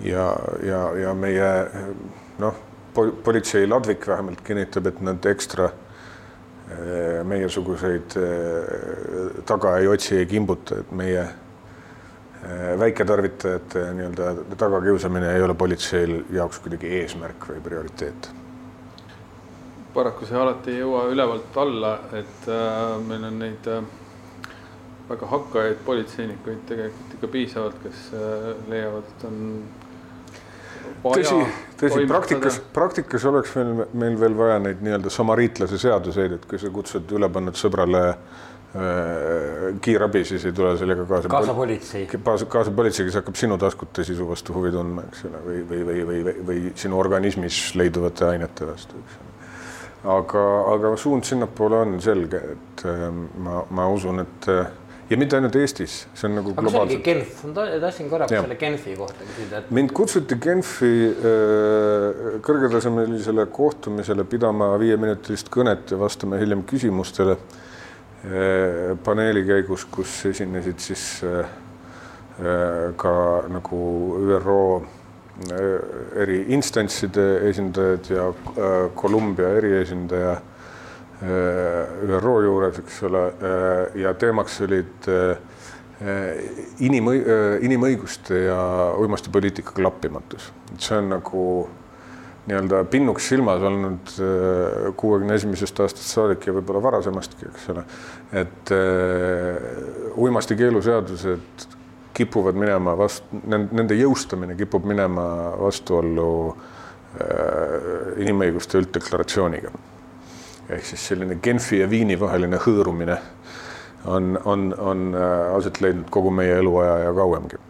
ja, 0.00 0.36
ja, 0.62 0.80
ja 0.98 1.14
meie 1.14 1.50
noh 2.38 2.54
politsei 2.94 3.66
ladvik 3.66 4.06
vähemalt 4.06 4.40
kinnitab, 4.46 4.86
et 4.86 5.00
nad 5.02 5.26
ekstra 5.26 5.64
eh, 5.66 7.24
meiesuguseid 7.26 8.14
taga 9.46 9.72
ei 9.80 9.88
otsi, 9.90 10.20
ei 10.20 10.26
kimbuta, 10.30 10.78
et 10.78 10.92
meie 10.94 11.24
väiketarvitajate 12.78 13.84
nii-öelda 13.98 14.56
tagakiusamine 14.60 15.34
ei 15.34 15.42
ole 15.42 15.54
politseil 15.54 16.16
jaoks 16.30 16.62
kuidagi 16.62 16.90
eesmärk 17.00 17.48
või 17.50 17.60
prioriteet. 17.64 18.43
Paraku 19.94 20.26
see 20.26 20.38
alati 20.38 20.74
ei 20.74 20.80
jõua 20.82 21.04
ülevalt 21.12 21.60
alla, 21.62 21.94
et 22.12 22.48
äh, 22.50 22.96
meil 23.06 23.28
on 23.30 23.38
neid 23.38 23.68
äh, 23.70 23.84
väga 25.08 25.28
hakkajaid 25.30 25.80
politseinikuid 25.86 26.64
tegelikult 26.68 27.16
ikka 27.18 27.32
piisavalt, 27.32 27.80
kes 27.84 28.06
äh, 28.16 28.52
leiavad, 28.70 29.10
et 29.10 29.26
on 29.28 29.42
tõsi, 31.04 31.42
tõsi, 31.80 32.06
praktikas, 32.08 32.58
praktikas 32.74 33.28
oleks 33.28 33.52
meil, 33.58 33.84
meil 33.92 34.16
veel 34.20 34.38
vaja 34.38 34.58
neid 34.64 34.82
nii-öelda 34.84 35.12
samariitlase 35.12 35.78
seaduseid, 35.80 36.38
et 36.38 36.48
kui 36.48 36.60
sa 36.60 36.72
kutsud 36.72 37.12
ülepannud 37.18 37.58
sõbrale 37.60 38.02
äh, 38.08 39.68
kiirabi, 39.84 40.24
siis 40.28 40.48
ei 40.48 40.56
tule 40.56 40.72
sellega 40.80 41.04
kaasa. 41.10 41.32
kaasa 41.32 41.56
politsei. 41.58 42.06
kaasa, 42.16 42.48
kaasa 42.56 42.74
politsei, 42.74 43.06
kes 43.10 43.20
hakkab 43.20 43.38
sinu 43.40 43.60
taskute 43.60 44.06
sisu 44.08 44.28
vastu 44.30 44.56
huvi 44.56 44.72
tundma, 44.74 45.06
eks 45.10 45.28
ole, 45.28 45.44
või, 45.44 45.60
või, 45.68 45.84
või, 45.90 46.00
või, 46.08 46.24
või, 46.30 46.40
või 46.48 46.74
sinu 46.80 46.98
organismis 47.00 47.60
leiduvate 47.78 48.32
ainete 48.32 48.72
vastu, 48.72 49.04
eks 49.04 49.20
ole. 49.20 49.33
Aga, 50.04 50.44
aga 50.74 50.94
suund 51.00 51.24
sinnapoole 51.26 51.82
on 51.84 52.00
selge, 52.04 52.40
et 52.54 52.86
äh, 52.88 53.04
ma, 53.40 53.62
ma 53.74 53.86
usun, 53.92 54.20
et 54.24 54.48
äh, 54.52 54.66
ja 55.08 55.18
mitte 55.20 55.38
ainult 55.38 55.56
Eestis, 55.60 55.96
see 56.16 56.28
on 56.28 56.38
nagu 56.38 56.52
aga 56.52 56.64
globaalselt. 56.64 57.04
Genf, 57.06 57.42
ma 57.48 57.66
tahtsin 57.82 58.10
korraks 58.12 58.34
selle 58.34 58.58
Genfi 58.60 58.96
kohta 58.98 59.28
küsida 59.28 59.60
et.... 59.62 59.70
mind 59.78 59.94
kutsuti 59.96 60.38
Genfi 60.44 60.92
äh, 61.10 62.40
kõrgetasemelisele 62.44 63.46
kohtumisele 63.54 64.26
pidama 64.28 64.72
viieminutilist 64.80 65.52
kõnet 65.52 65.94
ja 65.94 66.00
vastama 66.00 66.40
hiljem 66.40 66.66
küsimustele 66.68 67.38
äh, 67.38 68.92
paneeli 69.04 69.46
käigus, 69.48 69.88
kus 69.92 70.20
esinesid 70.32 70.84
siis 70.84 71.08
ka 72.34 73.12
nagu 73.46 73.80
ÜRO 74.18 74.62
eri 76.22 76.44
instantside 76.54 77.24
esindajad 77.50 78.10
ja 78.10 78.26
Kolumbia 78.94 79.48
eriesindaja 79.58 80.36
Äh, 81.24 82.10
ÜRO 82.10 82.40
juures, 82.42 82.78
eks 82.82 83.02
ole, 83.06 83.20
äh, 83.38 84.00
ja 84.02 84.10
teemaks 84.18 84.58
olid 84.66 85.06
äh, 85.08 85.36
inimõi-, 86.82 87.22
inimõiguste 87.64 88.42
ja 88.48 88.58
uimastipoliitika 88.98 89.72
klappimatus. 89.76 90.50
see 90.76 90.98
on 90.98 91.08
nagu 91.14 91.44
nii-öelda 92.44 92.82
pinnuks 92.90 93.28
silmas 93.30 93.62
olnud 93.64 94.10
kuuekümne 95.00 95.38
esimesest 95.38 95.80
aastast 95.80 96.10
saadik 96.10 96.44
ja 96.44 96.56
võib-olla 96.58 96.82
varasemastki, 96.90 97.46
eks 97.48 97.70
ole. 97.72 97.86
et 98.42 98.74
uimasti 100.26 100.58
keeluseadused 100.58 101.68
kipuvad 102.14 102.54
minema 102.58 102.94
vastu, 102.98 103.42
nende 103.50 103.96
jõustamine 103.98 104.54
kipub 104.58 104.86
minema 104.86 105.24
vastuollu 105.58 106.28
inimõiguste 108.18 108.80
ülddeklaratsiooniga 108.80 109.70
ehk 110.68 110.86
siis 110.86 111.08
selline 111.10 111.36
Genfi 111.42 111.80
ja 111.82 111.88
Viini 111.90 112.16
vaheline 112.20 112.58
hõõrumine 112.62 113.16
on, 114.04 114.38
on, 114.44 114.68
on 114.78 115.06
äh, 115.16 115.56
aset 115.56 115.80
leidnud 115.84 116.10
kogu 116.12 116.32
meie 116.34 116.58
eluaja 116.60 116.98
ja 117.06 117.12
kauemgi. 117.16 117.60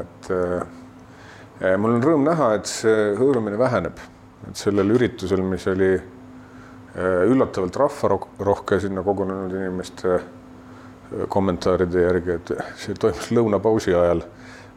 et 0.00 0.30
äh, 0.34 1.78
mul 1.78 1.96
on 1.96 2.04
rõõm 2.04 2.26
näha, 2.26 2.52
et 2.58 2.70
see 2.70 3.12
hõõrumine 3.18 3.58
väheneb, 3.58 4.00
et 4.50 4.58
sellel 4.58 4.94
üritusel, 4.94 5.42
mis 5.46 5.66
oli 5.70 5.92
äh, 5.96 7.22
üllatavalt 7.30 7.78
rahvarohke 7.82 8.80
sinna 8.82 9.02
kogunenud 9.06 9.54
inimeste 9.54 10.14
äh, 10.14 10.26
kommentaaride 11.32 12.02
järgi, 12.08 12.38
et 12.40 12.54
see 12.80 12.96
toimus 13.00 13.30
lõunapausi 13.34 13.94
ajal 13.94 14.24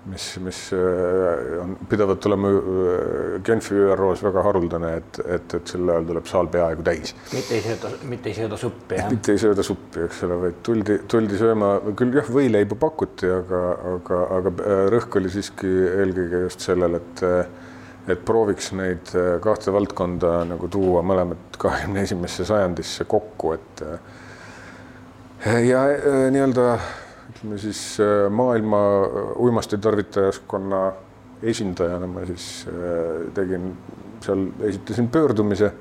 mis, 0.06 0.40
mis 0.44 0.60
äh, 0.74 1.62
on 1.62 1.76
pidevalt 1.90 2.26
olema 2.26 2.50
äh, 2.50 3.42
Genfi 3.46 3.76
ÜRO-s 3.76 4.24
väga 4.24 4.44
haruldane, 4.44 4.92
et, 5.00 5.20
et, 5.26 5.56
et 5.60 5.74
sel 5.74 5.90
ajal 5.90 6.08
tuleb 6.10 6.30
saal 6.30 6.50
peaaegu 6.52 6.86
täis. 6.86 7.16
mitte 7.34 7.58
ei 7.58 7.64
sööda, 7.66 7.92
mitte 8.12 8.32
ei 8.32 8.38
sööda 8.38 8.60
suppi, 8.60 9.00
jah? 9.00 9.10
mitte 9.12 9.36
ei 9.36 9.42
sööda 9.42 9.66
suppi, 9.66 10.04
eks 10.08 10.22
ole, 10.28 10.38
vaid 10.46 10.62
tuldi, 10.66 11.00
tuldi 11.12 11.40
sööma, 11.40 11.74
küll 12.00 12.16
jah, 12.20 12.30
võileiba 12.40 12.78
pakuti, 12.80 13.32
aga, 13.40 13.64
aga, 13.96 14.22
aga 14.38 14.54
äh, 14.60 14.86
rõhk 14.96 15.20
oli 15.20 15.34
siiski 15.34 15.74
eelkõige 15.90 16.46
just 16.48 16.70
sellel, 16.70 17.02
et 17.02 17.28
et 18.10 18.22
prooviks 18.26 18.72
neid 18.74 19.12
kahte 19.44 19.70
valdkonda 19.70 20.40
nagu 20.50 20.66
tuua 20.72 21.04
mõlemad 21.06 21.60
kahekümne 21.62 22.02
esimesse 22.08 22.42
sajandisse 22.48 23.06
kokku, 23.06 23.52
et 23.54 23.84
ja 25.46 25.84
nii-öelda 26.32 26.80
ütleme 27.30 27.58
siis 27.62 28.00
äh, 28.04 28.26
maailma 28.32 28.80
äh, 28.80 29.30
uimastitarvitajaskonna 29.40 30.82
esindajana 31.44 32.08
ma 32.08 32.26
siis 32.28 32.68
tegin 33.34 33.70
seal, 34.20 34.50
esitasin 34.68 35.08
pöördumise. 35.08 35.72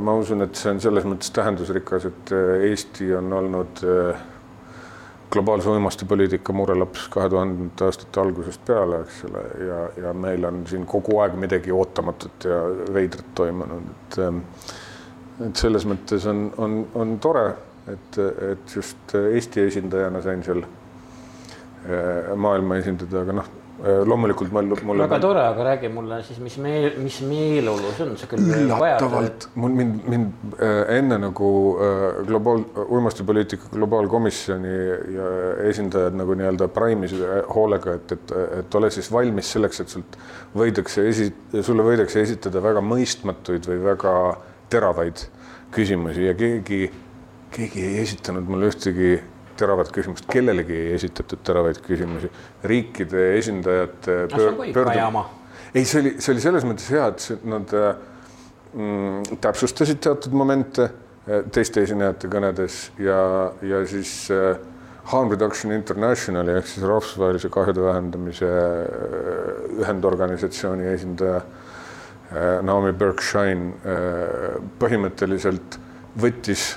ma 0.00 0.14
usun, 0.16 0.40
et 0.40 0.56
see 0.56 0.70
on 0.72 0.78
selles 0.80 1.04
mõttes 1.04 1.28
tähendusrikas, 1.36 2.06
et 2.08 2.30
Eesti 2.64 3.10
on 3.12 3.26
olnud 3.36 3.82
globaalse 5.32 5.68
uimastipoliitika 5.68 6.54
murelaps 6.56 7.04
kahe 7.12 7.28
tuhandete 7.28 7.84
aastate 7.84 8.20
algusest 8.22 8.64
peale, 8.64 9.02
eks 9.04 9.18
ole, 9.28 9.42
ja, 9.66 9.82
ja 10.06 10.14
meil 10.16 10.48
on 10.48 10.62
siin 10.70 10.86
kogu 10.88 11.18
aeg 11.20 11.36
midagi 11.36 11.72
ootamatut 11.76 12.48
ja 12.48 12.62
veidrat 12.96 13.28
toimunud, 13.36 13.92
et 13.92 14.18
et 15.48 15.60
selles 15.60 15.84
mõttes 15.88 16.24
on, 16.32 16.46
on, 16.56 16.80
on 16.96 17.14
tore 17.20 17.44
et, 17.90 18.20
et 18.52 18.76
just 18.76 19.16
Eesti 19.18 19.66
esindajana 19.66 20.22
sain 20.22 20.44
seal 20.44 20.62
äh, 20.62 22.30
maailma 22.38 22.78
esindada, 22.78 23.24
aga 23.24 23.34
noh, 23.40 23.48
äh, 23.82 24.02
loomulikult 24.06 24.52
mul, 24.54 24.70
mul 24.86 25.02
väga 25.02 25.18
tore, 25.22 25.42
aga 25.42 25.66
räägi 25.72 25.90
mulle 25.92 26.20
siis, 26.26 26.38
mis 26.44 26.58
meel, 26.62 26.92
mis 27.02 27.18
meeleolu 27.26 27.90
see 27.96 28.06
on, 28.06 28.14
sa 28.20 28.28
küll 28.30 28.46
üllatavalt, 28.46 29.48
mul 29.58 29.74
mind, 29.80 29.98
mind 30.14 30.54
äh, 30.54 30.94
enne 30.98 31.18
nagu 31.24 31.50
globaal, 32.28 32.64
uimastipoliitika 32.86 33.72
globaalkomisjoni 33.74 34.78
ja 35.16 35.34
esindajad 35.72 36.18
nagu 36.22 36.38
nii-öelda 36.38 36.70
praimis 36.72 37.16
hoolega, 37.50 37.98
et, 37.98 38.16
et, 38.18 38.34
et 38.62 38.80
ole 38.80 38.94
siis 38.94 39.10
valmis 39.12 39.54
selleks, 39.56 39.82
et 39.82 39.98
sult 39.98 40.18
võidakse 40.54 41.08
esi-, 41.10 41.32
sulle 41.66 41.86
võidakse 41.86 42.22
esitada 42.22 42.62
väga 42.62 42.84
mõistmatuid 42.86 43.66
või 43.72 43.84
väga 43.90 44.18
teravaid 44.72 45.26
küsimusi 45.72 46.28
ja 46.28 46.34
keegi 46.36 46.86
keegi 47.52 47.84
ei 47.84 48.00
esitanud 48.02 48.48
mulle 48.48 48.70
ühtegi 48.72 49.12
teravat 49.58 49.92
küsimust, 49.94 50.26
kellelegi 50.30 50.74
ei 50.86 50.96
esitatud 50.96 51.42
teravaid 51.44 51.80
küsimusi. 51.84 52.30
riikide 52.64 53.26
esindajate 53.38 54.16
pöör, 54.32 54.56
pöördum-. 54.74 55.22
ei, 55.74 55.84
see 55.84 56.00
oli, 56.00 56.14
see 56.18 56.32
oli 56.34 56.44
selles 56.44 56.66
mõttes 56.66 56.88
hea, 56.92 57.06
et 57.12 57.46
nad 57.48 57.72
mm, 57.76 59.38
täpsustasid 59.44 60.02
teatud 60.02 60.34
momente 60.36 60.88
eh, 60.88 61.42
teiste 61.52 61.84
esinejate 61.86 62.30
kõnedes 62.32 62.84
ja, 63.02 63.18
ja 63.66 63.82
siis 63.88 64.14
äh, 64.34 64.54
Harm 65.12 65.32
Reduction 65.32 65.74
Internationali 65.74 66.56
ehk 66.58 66.70
siis 66.70 66.86
rahvusvahelise 66.86 67.50
kahjude 67.52 67.84
vähendamise 67.84 68.48
äh, 68.48 69.82
ühendorganisatsiooni 69.82 70.88
esindaja 70.94 71.42
äh, 71.42 72.60
Naomi 72.64 72.94
Berkshine 72.96 73.74
põhimõtteliselt 74.80 75.76
võttis 76.22 76.72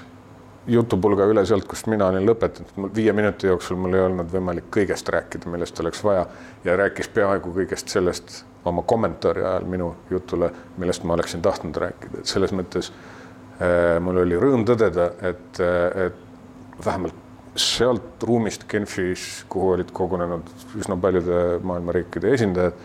jutupulga 0.68 1.28
üle 1.30 1.46
sealt, 1.46 1.68
kust 1.70 1.90
mina 1.92 2.08
olin 2.10 2.26
lõpetanud, 2.26 2.74
mul 2.80 2.94
viie 2.96 3.14
minuti 3.14 3.48
jooksul 3.48 3.78
mul 3.80 3.98
ei 3.98 4.06
olnud 4.06 4.32
võimalik 4.32 4.70
kõigest 4.74 5.10
rääkida, 5.14 5.50
millest 5.52 5.80
oleks 5.84 6.04
vaja 6.04 6.26
ja 6.66 6.78
rääkis 6.80 7.10
peaaegu 7.14 7.54
kõigest 7.56 7.92
sellest 7.94 8.40
oma 8.66 8.82
kommentaari 8.88 9.44
ajal 9.46 9.68
minu 9.70 9.92
jutule, 10.10 10.50
millest 10.82 11.06
ma 11.06 11.14
oleksin 11.18 11.44
tahtnud 11.46 11.78
rääkida, 11.86 12.24
et 12.24 12.32
selles 12.32 12.54
mõttes 12.56 12.90
äh, 12.92 14.00
mul 14.02 14.24
oli 14.24 14.40
rõõm 14.42 14.66
tõdeda, 14.68 15.12
et, 15.30 15.62
et 16.08 16.82
vähemalt 16.86 17.22
sealt 17.56 18.24
ruumist 18.28 18.66
Genfis, 18.68 19.46
kuhu 19.50 19.76
olid 19.78 19.92
kogunenud 19.96 20.50
üsna 20.76 20.98
paljude 21.00 21.60
maailma 21.64 21.94
riikide 21.96 22.34
esindajad, 22.36 22.82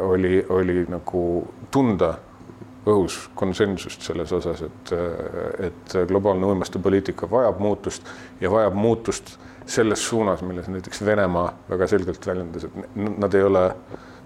oli, 0.00 0.38
oli 0.48 0.84
nagu 0.88 1.20
tunda 1.74 2.14
õhus 2.86 3.18
konsensust 3.34 4.02
selles 4.04 4.32
osas, 4.32 4.62
et, 4.62 4.92
et 5.68 5.96
globaalne 6.08 6.46
uimastipoliitika 6.46 7.28
vajab 7.30 7.60
muutust 7.64 8.08
ja 8.40 8.50
vajab 8.50 8.74
muutust 8.76 9.36
selles 9.66 10.08
suunas, 10.08 10.42
milles 10.42 10.68
näiteks 10.68 11.04
Venemaa 11.04 11.52
väga 11.70 11.86
selgelt 11.86 12.26
väljendas, 12.26 12.64
et 12.64 12.96
nad 13.18 13.34
ei 13.34 13.42
ole 13.42 13.64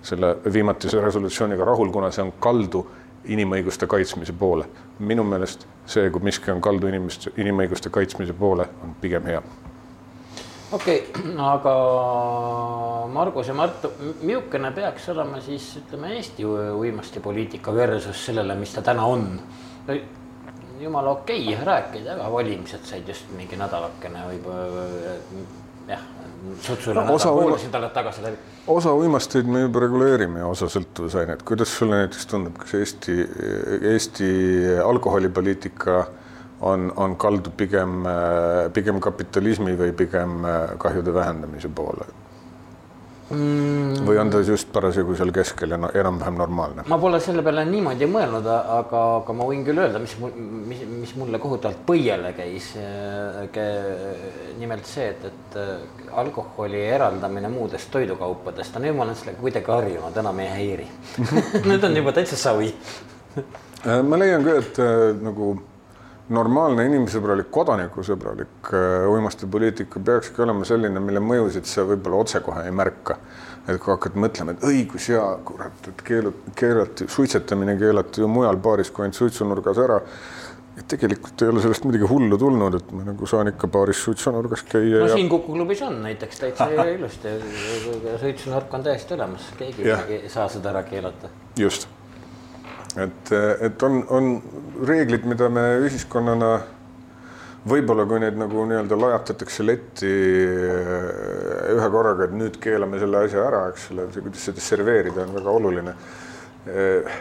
selle 0.02 0.36
viimatise 0.52 1.00
resolutsiooniga 1.00 1.64
rahul, 1.64 1.92
kuna 1.94 2.10
see 2.10 2.24
on 2.26 2.32
kaldu 2.42 2.86
inimõiguste 3.28 3.86
kaitsmise 3.86 4.32
poole. 4.32 4.66
minu 4.98 5.24
meelest 5.24 5.66
see, 5.86 6.10
kui 6.10 6.22
miski 6.22 6.50
on 6.50 6.60
kaldu 6.60 6.90
inimeste, 6.90 7.30
inimõiguste 7.36 7.90
kaitsmise 7.90 8.32
poole, 8.32 8.66
on 8.82 8.94
pigem 9.00 9.26
hea 9.30 9.42
okei 10.72 10.98
okay,, 11.10 11.34
aga 11.54 11.74
Margus 13.12 13.48
ja 13.48 13.56
Mart, 13.56 13.86
milline 14.20 14.72
peaks 14.76 15.08
olema 15.14 15.40
siis 15.44 15.70
ütleme 15.82 16.14
Eesti 16.16 16.46
uimastipoliitika 16.48 17.74
versus 17.74 18.26
sellele, 18.26 18.56
mis 18.58 18.74
ta 18.76 18.84
täna 18.84 19.06
on 19.08 19.30
no,? 19.86 19.98
jumala 20.80 21.16
okei 21.16 21.48
okay, 21.48 21.64
rääkida, 21.64 22.14
aga 22.14 22.28
valimised 22.32 22.84
said 22.86 23.08
just 23.08 23.30
mingi 23.34 23.56
nädalakene 23.58 24.20
võib-olla 24.28 24.84
jah, 25.88 26.04
sutsule 26.62 26.94
no, 27.00 27.06
nädal, 27.08 27.34
poolteist 27.34 27.66
nädalat 27.66 27.94
tagasi 27.96 28.22
läbi. 28.22 28.38
osa 28.76 28.92
uimasteid 28.94 29.48
me 29.50 29.64
juba 29.64 29.82
reguleerime 29.86 30.44
ja 30.44 30.52
osa 30.52 30.68
sõltuvusaineid, 30.70 31.42
kuidas 31.48 31.72
sulle 31.78 32.02
näiteks 32.04 32.28
tundub, 32.30 32.60
kas 32.60 32.76
Eesti, 32.78 33.16
Eesti 33.94 34.30
alkoholipoliitika 34.84 36.04
on, 36.60 36.92
on 36.96 37.16
kaldu 37.16 37.50
pigem, 37.56 38.06
pigem 38.74 39.00
kapitalismi 39.00 39.76
või 39.78 39.92
pigem 39.96 40.40
kahjude 40.78 41.14
vähendamise 41.14 41.70
poole 41.70 42.08
mm.? 43.30 44.00
või 44.06 44.18
on 44.20 44.30
ta 44.32 44.40
just 44.44 44.70
parasjagu 44.72 45.16
seal 45.18 45.32
keskel 45.34 45.74
ja 45.74 45.78
no, 45.80 45.90
enam-vähem 45.94 46.38
normaalne? 46.40 46.84
ma 46.90 46.98
pole 47.00 47.20
selle 47.22 47.42
peale 47.46 47.64
niimoodi 47.68 48.08
mõelnud, 48.10 48.48
aga, 48.48 49.02
aga 49.20 49.36
ma 49.36 49.48
võin 49.48 49.64
küll 49.66 49.82
öelda, 49.82 50.00
mis, 50.02 50.16
mis, 50.70 50.82
mis 50.88 51.14
mulle 51.20 51.40
kohutavalt 51.42 51.84
põiele 51.88 52.32
käis. 52.36 52.72
nimelt 54.58 54.88
see, 54.88 55.08
et, 55.12 55.24
et 55.28 56.10
alkoholi 56.18 56.82
eraldamine 56.88 57.50
muudest 57.52 57.90
toidukaupadest 57.94 58.76
on 58.80 58.88
ju, 58.88 58.96
ma 58.96 59.06
olen 59.06 59.18
sellega 59.18 59.42
kuidagi 59.42 59.74
harjunud, 59.76 60.22
enam 60.24 60.44
ei 60.44 60.52
häiri 60.54 60.90
Need 61.68 61.84
on 61.84 61.96
juba 62.02 62.14
täitsa 62.16 62.38
savi 62.40 62.72
ma 64.08 64.18
leian 64.18 64.44
ka, 64.44 64.58
et 64.58 64.78
äh, 64.82 65.12
nagu 65.22 65.52
normaalne 66.34 66.84
inimesõbralik, 66.88 67.48
kodanikusõbralik 67.52 68.72
äh, 68.72 69.06
uimastipoliitika 69.10 70.00
peakski 70.04 70.42
olema 70.44 70.66
selline, 70.68 71.00
mille 71.00 71.22
mõjusid 71.24 71.68
sa 71.68 71.86
võib-olla 71.88 72.22
otsekohe 72.24 72.66
ei 72.68 72.74
märka. 72.74 73.18
et 73.68 73.76
kui 73.76 73.92
hakkad 73.92 74.14
mõtlema, 74.16 74.54
et 74.54 74.62
õigus 74.64 75.10
ja 75.10 75.22
kurat, 75.44 75.88
et 75.90 75.98
keelu, 76.04 76.32
keelati, 76.56 77.04
suitsetamine 77.12 77.74
keelati 77.76 78.22
ju 78.22 78.28
mujal 78.32 78.56
baaris 78.56 78.90
kui 78.90 79.04
ainult 79.04 79.18
suitsunurgas 79.18 79.80
ära. 79.84 80.00
et 80.78 80.86
tegelikult 80.88 81.42
ei 81.42 81.48
ole 81.50 81.60
sellest 81.60 81.84
midagi 81.84 82.06
hullu 82.06 82.38
tulnud, 82.38 82.74
et 82.78 82.92
ma 82.94 83.04
nagu 83.08 83.26
saan 83.26 83.50
ikka 83.50 83.68
baaris 83.68 84.04
suitsunurgas 84.04 84.62
käia. 84.62 85.02
no 85.02 85.06
ja... 85.06 85.14
siin 85.14 85.28
Kuku 85.28 85.52
klubis 85.52 85.82
on 85.82 86.02
näiteks 86.02 86.40
täitsa 86.44 86.70
ilusti, 86.96 87.36
suitsunurk 88.20 88.74
on 88.74 88.88
täiesti 88.88 89.14
olemas, 89.14 89.52
keegi 89.58 89.88
ei 89.90 90.28
saa 90.28 90.48
seda 90.48 90.76
ära 90.76 90.82
keelata. 90.88 91.32
just 91.56 91.97
et, 93.04 93.32
et 93.68 93.86
on, 93.86 94.02
on 94.14 94.34
reeglid, 94.88 95.26
mida 95.28 95.48
me 95.52 95.64
ühiskonnana 95.84 96.52
võib-olla 97.68 98.04
kui 98.08 98.20
neid 98.22 98.38
nagu 98.38 98.64
nii-öelda 98.68 98.98
lajatatakse 98.98 99.66
letti 99.66 100.10
eh, 100.10 101.74
ühe 101.74 101.88
korraga, 101.92 102.28
et 102.28 102.36
nüüd 102.38 102.58
keelame 102.62 103.00
selle 103.02 103.24
asja 103.26 103.44
ära, 103.48 103.64
eks 103.72 103.90
ole, 103.94 104.06
kuidas 104.14 104.46
seda 104.50 104.64
serveerida, 104.64 105.26
on 105.26 105.34
väga 105.38 105.56
oluline. 105.60 105.94
Eh, 106.68 107.12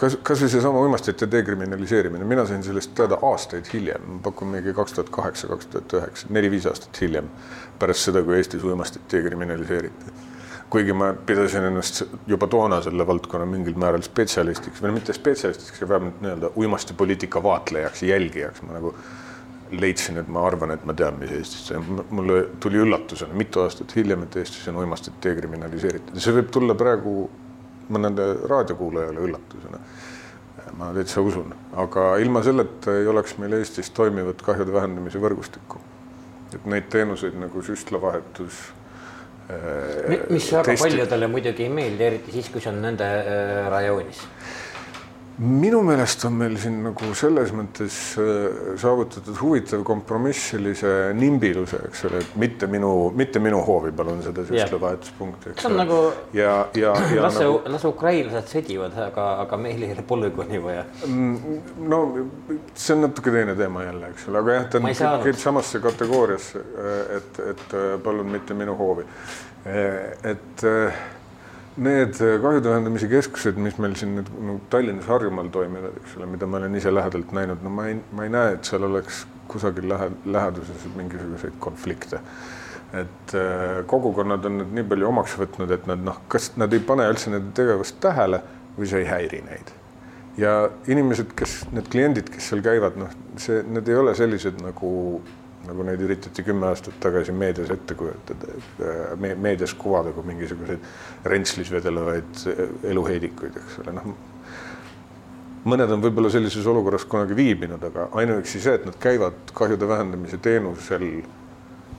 kas, 0.00 0.18
kasvõi 0.26 0.50
seesama 0.52 0.82
uimastite 0.84 1.28
dekriminaliseerimine, 1.30 2.26
mina 2.28 2.46
sain 2.48 2.64
sellest 2.66 2.94
teada 2.98 3.20
aastaid 3.30 3.70
hiljem, 3.72 4.20
pakun 4.24 4.54
mingi 4.56 4.74
kaks 4.76 4.98
tuhat 4.98 5.12
kaheksa, 5.14 5.50
kaks 5.52 5.72
tuhat 5.72 5.98
üheksa, 6.00 6.30
neli-viis 6.34 6.68
aastat 6.70 7.02
hiljem, 7.04 7.30
pärast 7.80 8.10
seda, 8.10 8.24
kui 8.26 8.38
Eestis 8.40 8.64
uimastit 8.66 9.04
dekriminaliseeriti 9.12 10.32
kuigi 10.74 10.94
ma 10.96 11.12
pidasin 11.26 11.68
ennast 11.68 12.02
juba 12.26 12.48
toona 12.50 12.80
selle 12.82 13.06
valdkonna 13.06 13.46
mingil 13.46 13.76
määral 13.78 14.02
spetsialistiks 14.02 14.82
või 14.82 14.96
mitte 14.96 15.14
spetsialistiks, 15.14 15.78
aga 15.78 15.90
vähemalt 15.92 16.24
nii-öelda 16.24 16.50
uimastipoliitika 16.58 17.42
vaatlejaks, 17.42 18.02
jälgijaks, 18.08 18.64
ma 18.66 18.74
nagu 18.78 18.90
leidsin, 19.70 20.18
et 20.18 20.28
ma 20.28 20.42
arvan, 20.46 20.74
et 20.74 20.84
ma 20.86 20.94
tean, 20.98 21.16
mis 21.20 21.30
Eestis 21.34 21.68
toimub. 21.68 22.10
mulle 22.10 22.40
tuli 22.60 22.82
üllatusena 22.82 23.38
mitu 23.38 23.62
aastat 23.62 23.94
hiljem, 23.96 24.26
et 24.26 24.36
Eestis 24.42 24.66
on 24.72 24.82
uimastit 24.82 25.16
dekriminaliseeritud 25.22 26.20
see 26.20 26.36
võib 26.40 26.50
tulla 26.54 26.76
praegu 26.78 27.14
mõnele 27.94 28.28
raadiokuulajale 28.50 29.26
üllatusena. 29.28 29.80
ma 30.78 30.90
täitsa 30.94 31.22
usun, 31.22 31.54
aga 31.78 32.16
ilma 32.18 32.42
selleta 32.42 32.96
ei 32.98 33.06
oleks 33.06 33.36
meil 33.38 33.52
Eestis 33.60 33.90
toimivat 33.94 34.42
kahjude 34.42 34.72
vähendamise 34.72 35.22
võrgustikku. 35.22 35.78
et 36.54 36.66
neid 36.66 36.90
teenuseid 36.90 37.38
nagu 37.38 37.62
süstlavahetus 37.62 38.72
mis 40.30 40.46
väga 40.52 40.64
testi... 40.70 40.82
paljudele 40.82 41.26
muidugi 41.28 41.66
ei 41.66 41.72
meeldi, 41.72 42.04
eriti 42.06 42.32
siis, 42.32 42.48
kui 42.52 42.62
see 42.64 42.72
on 42.72 42.80
nende 42.84 43.04
äh, 43.04 43.66
rajoonis. 43.72 44.22
Minu 45.38 45.80
meelest 45.82 46.24
on 46.28 46.36
meil 46.38 46.54
siin 46.62 46.76
nagu 46.84 47.10
selles 47.18 47.50
mõttes 47.56 47.94
äh, 48.22 48.74
saavutatud 48.80 49.38
huvitav 49.40 49.82
kompromiss 49.86 50.52
sellise 50.52 50.92
nimbiluse, 51.18 51.80
eks 51.88 52.04
ole, 52.08 52.20
et 52.22 52.36
mitte 52.38 52.68
minu, 52.70 52.90
mitte 53.16 53.42
minu 53.42 53.58
hoovi 53.66 53.90
palun 53.96 54.22
seda 54.22 54.44
süstlavahetuspunkti. 54.46 55.56
see 55.58 55.70
on 55.70 55.78
nagu 55.80 55.98
ja, 56.36 56.52
ja, 56.78 56.92
ja 57.14 57.24
las 57.26 57.40
nagu... 57.40 57.58
las 57.74 57.86
ukrainlased 57.88 58.52
sõdivad, 58.52 58.94
aga, 59.08 59.26
aga 59.46 59.58
meil 59.58 59.82
ei 59.82 59.96
ole 59.96 60.04
polügooni 60.06 60.62
vaja. 60.62 60.84
Mm, 61.08 61.56
no 61.90 62.02
see 62.74 62.94
on 62.94 63.06
natuke 63.08 63.34
teine 63.34 63.56
teema 63.58 63.88
jälle, 63.88 64.12
eks 64.14 64.28
ole, 64.30 64.44
aga 64.44 64.60
jah, 64.60 64.68
ta 64.70 65.16
käib 65.24 65.40
samasse 65.40 65.82
kategooriasse, 65.82 66.62
et, 67.18 67.42
et 67.54 67.76
palun 68.04 68.30
mitte 68.30 68.54
minu 68.54 68.78
hoovi 68.78 69.08
et 69.64 70.64
need 71.76 72.18
kahjude 72.42 72.70
vähendamise 72.70 73.08
keskused, 73.10 73.58
mis 73.60 73.76
meil 73.82 73.94
siin 73.98 74.14
nüüd 74.18 74.28
no, 74.46 74.56
Tallinnas, 74.70 75.08
Harjumaal 75.10 75.50
toimivad, 75.54 75.96
eks 76.00 76.16
ole, 76.18 76.28
mida 76.30 76.46
ma 76.46 76.60
olen 76.60 76.74
ise 76.78 76.92
lähedalt 76.94 77.32
näinud, 77.34 77.62
no 77.64 77.72
ma 77.74 77.88
ei, 77.90 77.96
ma 78.14 78.26
ei 78.26 78.32
näe, 78.34 78.56
et 78.56 78.68
seal 78.68 78.86
oleks 78.86 79.24
kusagil 79.50 79.88
lähe, 79.90 80.10
läheduses 80.24 80.86
mingisuguseid 80.96 81.58
konflikte. 81.60 82.20
et 82.94 83.32
kogukonnad 83.90 84.44
on 84.46 84.60
nüüd 84.60 84.74
nii 84.76 84.84
palju 84.86 85.08
omaks 85.08 85.32
võtnud, 85.34 85.72
et 85.74 85.86
nad 85.90 86.02
noh, 86.06 86.20
kas 86.30 86.52
nad 86.60 86.72
ei 86.72 86.78
pane 86.78 87.08
üldse 87.10 87.32
nende 87.32 87.50
tegevust 87.56 87.96
tähele 88.00 88.38
või 88.76 88.86
see 88.86 89.00
ei 89.02 89.08
häiri 89.08 89.40
neid. 89.48 89.72
ja 90.38 90.52
inimesed, 90.86 91.34
kes 91.34 91.64
need 91.74 91.90
kliendid, 91.90 92.30
kes 92.30 92.52
seal 92.52 92.62
käivad, 92.62 92.94
noh, 92.98 93.10
see, 93.36 93.64
need 93.66 93.90
ei 93.90 93.98
ole 93.98 94.14
sellised 94.14 94.62
nagu 94.62 94.92
nagu 95.68 95.86
neid 95.86 96.02
üritati 96.04 96.44
kümme 96.46 96.68
aastat 96.70 96.96
tagasi 97.02 97.32
meedias 97.36 97.70
ette 97.74 97.96
kujutada, 97.98 98.54
et 98.58 98.84
äh, 98.84 99.34
meedias 99.40 99.74
kuvada 99.78 100.12
kui 100.14 100.26
mingisuguseid 100.28 101.28
rentslis 101.30 101.72
vedelevaid 101.74 102.44
äh, 102.50 102.62
eluheidikuid, 102.92 103.58
eks 103.62 103.78
ole, 103.84 103.96
noh. 103.98 104.10
mõned 105.64 105.94
on 105.96 106.04
võib-olla 106.04 106.32
sellises 106.32 106.66
olukorras 106.70 107.06
kunagi 107.08 107.36
viibinud, 107.38 107.82
aga 107.90 108.10
ainuüksi 108.20 108.60
see, 108.60 108.76
et 108.78 108.84
nad 108.88 108.98
käivad 109.00 109.54
kahjude 109.56 109.88
vähendamise 109.88 110.40
teenusel 110.44 111.08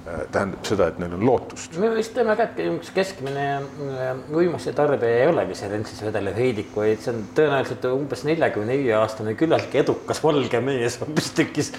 tähendab 0.05 0.67
seda, 0.67 0.87
et 0.91 0.99
neil 1.01 1.15
on 1.17 1.23
lootust. 1.25 1.77
me 1.81 1.89
vist 1.95 2.13
teame 2.13 2.35
ka, 2.37 2.45
et 2.45 2.89
keskmine 2.93 3.45
äh, 3.57 4.11
uimuse 4.37 4.73
tarbija 4.77 5.23
ei 5.23 5.29
olegi 5.31 5.57
see 5.57 5.69
rentsis 5.71 6.03
vedelev 6.05 6.37
heidik, 6.37 6.69
vaid 6.77 7.01
see 7.01 7.13
on 7.13 7.23
tõenäoliselt 7.37 7.87
umbes 7.89 8.21
neljakümne 8.27 8.77
viie 8.83 8.93
aastane 8.99 9.33
küllaltki 9.39 9.81
edukas 9.81 10.21
valge 10.21 10.61
mees 10.61 10.99
hoopistükkis. 11.01 11.71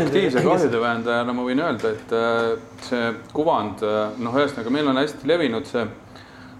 aktiivse 0.00 0.44
kahjude 0.48 0.80
vähendajana 0.80 1.36
ma 1.36 1.44
võin 1.44 1.60
öelda, 1.66 1.92
et 1.92 2.16
äh, 2.16 2.48
see 2.88 3.12
kuvand, 3.36 3.84
noh, 3.84 4.40
ühesõnaga 4.40 4.72
meil 4.72 4.88
on 4.88 5.02
hästi 5.02 5.28
levinud 5.28 5.68
see 5.68 5.84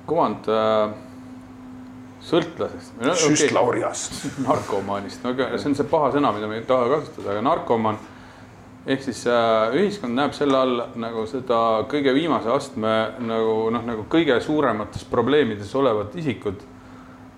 kuvand 0.05 0.53
sõltlasest. 2.25 3.01
süstlaurjast 3.25 4.19
okay.. 4.21 4.43
narkomaanist, 4.49 5.25
no 5.25 5.33
aga 5.33 5.55
see 5.57 5.73
on 5.73 5.79
see 5.81 5.89
paha 5.89 6.13
sõna, 6.19 6.37
mida 6.37 6.51
me 6.51 6.61
ei 6.61 6.69
taha 6.69 6.99
kasutada, 6.99 7.33
aga 7.33 7.49
narkomaan 7.49 8.01
ehk 8.87 9.03
siis 9.05 9.23
äh, 9.31 9.73
ühiskond 9.79 10.17
näeb 10.17 10.35
selle 10.37 10.59
all 10.61 10.83
nagu 11.01 11.25
seda 11.29 11.59
kõige 11.91 12.13
viimase 12.17 12.51
astme 12.53 12.93
nagu 13.25 13.57
noh, 13.73 13.85
nagu 13.87 14.05
kõige 14.13 14.37
suuremates 14.45 15.07
probleemides 15.09 15.73
olevat 15.79 16.17
isikut. 16.21 16.61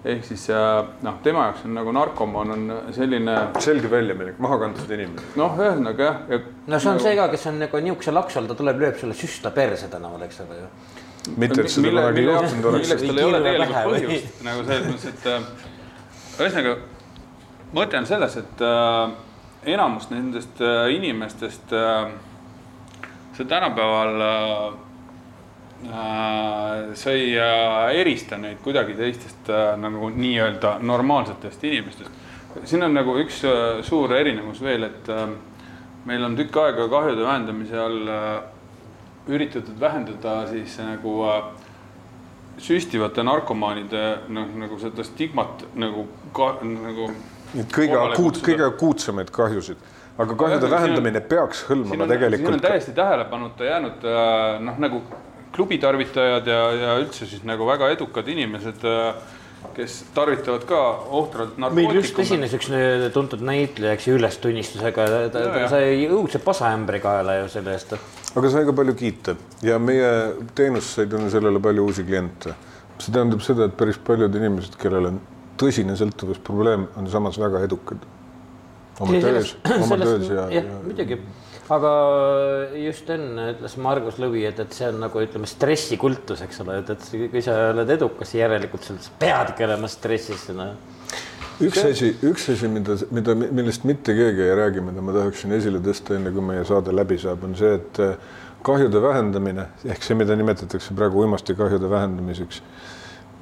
ehk 0.06 0.24
siis 0.26 0.48
äh, 0.50 0.80
noh, 1.02 1.20
tema 1.22 1.48
jaoks 1.48 1.64
on 1.66 1.74
nagu 1.78 1.92
narkomaan 1.94 2.50
on 2.54 2.74
selline 2.94 3.36
selge 3.62 3.90
väljaminek, 3.90 4.40
maha 4.42 4.58
kantud 4.64 4.90
inimene. 4.90 5.22
noh, 5.38 5.54
ühesõnaga 5.58 6.08
jah 6.08 6.34
ja, 6.34 6.40
no 6.66 6.80
see 6.82 6.90
on 6.90 7.00
see 7.06 7.14
ka, 7.18 7.28
kes 7.34 7.46
on 7.52 7.62
nagu 7.62 7.82
niisuguse 7.84 8.14
laksal, 8.14 8.50
ta 8.50 8.58
tuleb, 8.58 8.82
lööb 8.82 8.98
sulle 8.98 9.14
süsta 9.18 9.54
perse 9.54 9.90
tänaval, 9.92 10.26
eks 10.26 10.42
ole 10.46 10.58
ju. 10.58 10.72
mitte, 11.36 11.60
et 11.62 11.70
seda 11.70 11.94
kunagi 11.94 12.26
juhtunud 12.26 12.70
oleks. 12.72 12.88
milleks 12.88 13.06
tal 13.06 13.22
ei 13.22 13.30
ole 13.30 13.44
tegelikult 13.46 13.88
põhjust 13.92 14.44
nagu 14.50 14.66
selles 14.66 14.90
mõttes, 14.90 15.08
et 15.14 15.30
äh, 15.30 15.48
ühesõnaga 16.42 16.76
mõte 17.78 18.02
on 18.02 18.10
selles, 18.10 18.36
et 18.42 18.66
äh, 18.66 19.16
enamus 19.64 20.10
nendest 20.10 20.60
äh, 20.60 20.94
inimestest 20.94 21.72
äh, 21.72 22.10
see 23.36 23.44
tänapäeval 23.44 24.20
äh, 24.20 24.72
sa 26.94 27.10
ei 27.12 27.34
erista 28.00 28.38
neid 28.40 28.62
kuidagi 28.64 28.94
teistest 28.96 29.50
nagu 29.76 30.08
nii-öelda 30.08 30.78
normaalsetest 30.80 31.64
inimestest. 31.64 32.10
siin 32.64 32.82
on 32.82 32.94
nagu 32.96 33.18
üks 33.20 33.42
suur 33.84 34.14
erinevus 34.16 34.62
veel, 34.64 34.86
et 34.88 35.10
meil 36.08 36.24
on 36.24 36.36
tükk 36.36 36.56
aega 36.62 36.88
kahjude 36.88 37.26
vähendamise 37.26 37.76
all 37.78 38.08
üritatud 39.28 39.76
vähendada 39.80 40.46
siis 40.48 40.78
nagu 40.80 41.18
süstivate 42.56 43.22
narkomaanide 43.22 44.04
noh, 44.32 44.48
nagu 44.56 44.78
seda 44.80 45.04
stigmat 45.04 45.66
nagu 45.76 46.06
ka 46.32 46.54
nagu 46.64 47.10
kõige 47.74 48.00
akuut, 48.00 48.40
kõige 48.44 48.66
akuutsemaid 48.66 49.30
kahjusid, 49.34 49.78
aga 50.18 50.36
kahjude 50.38 50.70
vähendamine 50.70 51.20
peaks 51.20 51.64
hõlmama 51.70 52.08
tegelikult. 52.10 52.42
siin 52.42 52.58
on 52.58 52.66
täiesti 52.66 52.92
tähelepanuta 52.96 53.64
jäänud 53.64 54.04
äh, 54.04 54.60
noh, 54.64 54.78
nagu 54.82 55.02
klubitarvitajad 55.56 56.46
ja, 56.46 56.60
ja 56.76 56.94
üldse 57.00 57.26
siis 57.28 57.44
nagu 57.48 57.66
väga 57.68 57.88
edukad 57.94 58.28
inimesed, 58.28 58.84
kes 59.76 59.96
tarvitavad 60.14 60.66
ka 60.68 60.80
ohtralt 61.16 61.56
meil 61.58 61.88
just 61.96 62.12
narkootikume. 62.14 62.26
esines 62.26 62.56
üks 62.58 62.68
äh, 62.76 63.06
tuntud 63.14 63.42
näitleja, 63.44 63.96
eks 63.96 64.08
ju, 64.08 64.18
ülestunnistusega, 64.20 65.06
ta, 65.32 65.44
Ja, 65.46 65.54
ta 65.54 65.70
sai 65.72 66.04
õudse 66.06 66.40
pasaämbri 66.44 67.00
kaela 67.02 67.40
ju 67.40 67.48
selle 67.52 67.74
eest. 67.76 67.96
aga 68.36 68.52
sai 68.52 68.66
ka 68.68 68.76
palju 68.76 68.94
kiita 68.98 69.36
ja 69.66 69.80
meie 69.82 70.10
teenus 70.58 70.92
sai 70.98 71.08
tänu 71.10 71.32
sellele 71.32 71.62
palju 71.62 71.88
uusi 71.88 72.04
kliente. 72.06 72.54
see 72.98 73.12
tähendab 73.12 73.42
seda, 73.44 73.66
et 73.68 73.76
päris 73.76 73.98
paljud 74.00 74.36
inimesed, 74.36 74.76
kellel 74.80 75.10
on 75.12 75.18
tõsine 75.60 75.96
sõltuvusprobleem, 75.98 76.88
on 76.96 77.10
samas 77.10 77.38
väga 77.40 77.64
edukad 77.66 78.04
oma 79.00 79.20
töös, 79.20 79.56
oma 79.84 79.98
töös 80.00 80.28
ja, 80.30 80.46
ja 80.52 80.62
muidugi, 80.84 81.18
aga 81.72 81.92
just 82.80 83.10
enne 83.12 83.50
ütles 83.54 83.76
Margus 83.82 84.20
Lõvi, 84.22 84.44
et, 84.48 84.60
et 84.62 84.76
see 84.76 84.88
on 84.90 85.00
nagu 85.02 85.22
ütleme, 85.22 85.48
stressikultus, 85.50 86.42
eks 86.46 86.62
ole, 86.64 86.80
et, 86.82 86.92
et 86.94 87.30
kui 87.32 87.44
sa 87.44 87.56
oled 87.72 87.92
edukas, 87.96 88.34
järelikult 88.38 88.86
sa 88.86 88.96
peadki 89.20 89.66
olema 89.66 89.90
stressis, 89.90 90.48
noh. 90.56 90.74
üks 91.64 91.82
asi, 91.84 92.12
üks 92.26 92.48
asi, 92.54 92.70
mida, 92.72 92.98
mida, 93.14 93.36
millest 93.36 93.86
mitte 93.88 94.16
keegi 94.16 94.46
ei 94.46 94.58
räägi, 94.58 94.84
mida 94.86 95.04
ma 95.04 95.14
tahaksin 95.16 95.56
esile 95.58 95.82
tõsta, 95.84 96.16
enne 96.18 96.34
kui 96.34 96.44
meie 96.44 96.64
saade 96.68 96.94
läbi 96.94 97.20
saab, 97.20 97.44
on 97.48 97.56
see, 97.58 97.76
et 97.80 98.02
eh, 98.04 98.18
kahjude 98.66 99.02
vähendamine 99.02 99.70
ehk 99.86 100.04
see, 100.04 100.18
mida 100.18 100.36
nimetatakse 100.38 100.96
praegu 100.96 101.24
uimastikahjude 101.24 101.90
vähendamiseks, 101.90 102.62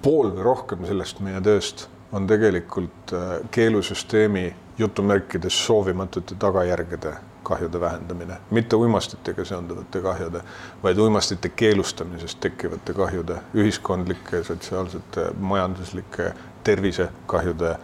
pool 0.05 0.35
või 0.35 0.45
rohkem 0.45 0.85
sellest 0.89 1.23
meie 1.25 1.41
tööst 1.45 1.89
on 2.15 2.27
tegelikult 2.27 3.13
eh, 3.13 3.49
keelusüsteemi 3.51 4.55
jutumärkides 4.79 5.67
soovimatute 5.67 6.35
tagajärgede 6.39 7.15
kahjude 7.43 7.81
vähendamine, 7.81 8.37
mitte 8.51 8.77
uimastitega 8.77 9.45
seonduvate 9.45 10.01
kahjude, 10.01 10.41
vaid 10.83 10.99
uimastite 10.99 11.49
keelustamisest 11.49 12.41
tekkivate 12.41 12.93
kahjude, 12.93 13.37
ühiskondlike, 13.55 14.45
sotsiaalsete, 14.45 15.27
majanduslike, 15.39 16.33
tervisekahjude 16.65 17.75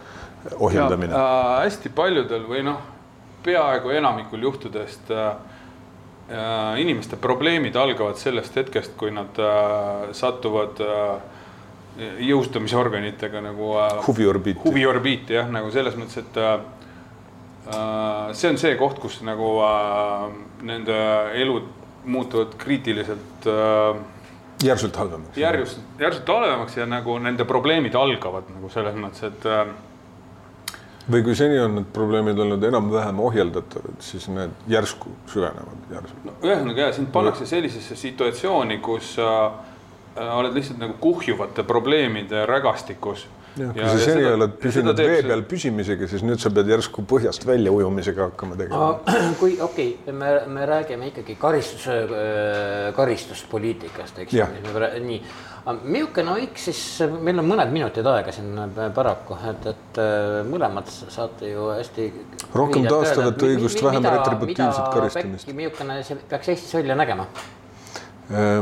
ohjeldamine. 0.55 1.13
Äh, 1.13 1.59
hästi 1.65 1.91
paljudel 1.95 2.47
või 2.49 2.63
noh, 2.65 2.79
peaaegu 3.43 3.93
enamikul 3.99 4.47
juhtudest 4.47 5.11
äh, 5.11 5.27
äh, 6.31 6.81
inimeste 6.81 7.19
probleemid 7.21 7.75
algavad 7.75 8.17
sellest 8.17 8.55
hetkest, 8.55 8.97
kui 8.97 9.11
nad 9.13 9.37
äh, 9.37 10.09
satuvad 10.17 10.81
äh, 10.81 11.21
jõustamisorganitega 11.99 13.41
nagu 13.43 13.73
äh, 13.79 13.97
huviorbiiti. 14.07 14.63
huviorbiiti 14.63 15.35
jah, 15.35 15.49
nagu 15.51 15.71
selles 15.73 15.97
mõttes, 15.99 16.21
et 16.23 16.39
äh, 16.39 16.53
äh, 17.67 18.31
see 18.37 18.49
on 18.53 18.57
see 18.61 18.73
koht, 18.79 19.01
kus 19.03 19.19
nagu 19.27 19.53
äh, 19.65 20.25
nende 20.67 20.97
elud 21.41 21.67
muutuvad 22.05 22.55
kriitiliselt 22.57 23.47
äh, 23.47 24.01
järsult 24.63 24.95
halvemaks. 24.95 25.37
järsult, 25.37 25.95
järsult 25.99 26.27
halvemaks 26.27 26.77
ja 26.77 26.85
nagu 26.89 27.17
nende 27.19 27.45
probleemid 27.45 27.95
algavad 27.95 28.49
nagu 28.55 28.69
selles 28.73 28.97
mõttes, 28.97 29.27
et 29.27 29.47
äh, 29.49 29.65
või 31.11 31.23
kui 31.25 31.35
seni 31.35 31.59
on 31.59 31.75
need 31.79 31.89
probleemid 31.93 32.39
olnud 32.39 32.63
enam-vähem 32.63 33.19
ohjeldatavad, 33.25 33.97
siis 34.05 34.27
need 34.31 34.53
järsku 34.71 35.11
süvenevad 35.31 35.91
järsult. 35.93 36.23
no 36.25 36.37
ühesõnaga 36.45 36.87
ja 36.87 36.95
sind 36.95 37.11
pannakse 37.13 37.45
sellisesse 37.49 37.97
situatsiooni, 37.99 38.77
kus 38.85 39.15
äh, 39.19 39.70
oled 40.15 40.55
lihtsalt 40.55 40.81
nagu 40.81 40.97
kuhjuvate 40.99 41.63
probleemide 41.67 42.45
rägastikus. 42.49 43.27
jah, 43.59 43.73
kui 43.75 43.83
sa 43.83 43.99
seni 43.99 44.23
oled 44.31 44.53
püsinud 44.63 44.99
vee 44.99 45.21
peal 45.27 45.41
püsimisega, 45.47 46.07
siis 46.07 46.23
nüüd 46.23 46.39
sa 46.39 46.51
pead 46.55 46.69
järsku 46.71 47.03
põhjast 47.07 47.43
välja 47.47 47.71
ujumisega 47.75 48.29
hakkama 48.29 48.55
tegema. 48.59 48.91
kui 49.41 49.57
okei 49.59 49.93
okay,, 49.99 50.15
me, 50.15 50.33
me 50.47 50.67
räägime 50.67 51.11
ikkagi 51.11 51.35
karistus, 51.39 51.87
karistuspoliitikast, 52.95 54.23
eks 54.23 54.37
nii. 55.03 55.21
milline 55.83 56.33
võiks 56.39 56.63
siis, 56.71 56.81
meil 57.21 57.37
on 57.37 57.45
mõned 57.51 57.71
minutid 57.75 58.07
aega 58.09 58.33
siin 58.33 58.55
paraku, 58.95 59.37
et, 59.51 59.67
et 59.75 60.01
äh, 60.01 60.41
mõlemad 60.47 60.89
saate 60.89 61.51
ju 61.51 61.69
hästi. 61.75 62.11
Rohkem 62.55 62.87
taastavat 62.87 63.47
õigust, 63.47 63.83
vähem 63.85 64.07
retributiivset 64.09 64.93
karistamist. 64.95 65.51
Milline 65.51 66.01
see 66.07 66.23
peaks 66.31 66.55
Eestis 66.55 66.79
välja 66.79 66.97
nägema? 66.97 67.27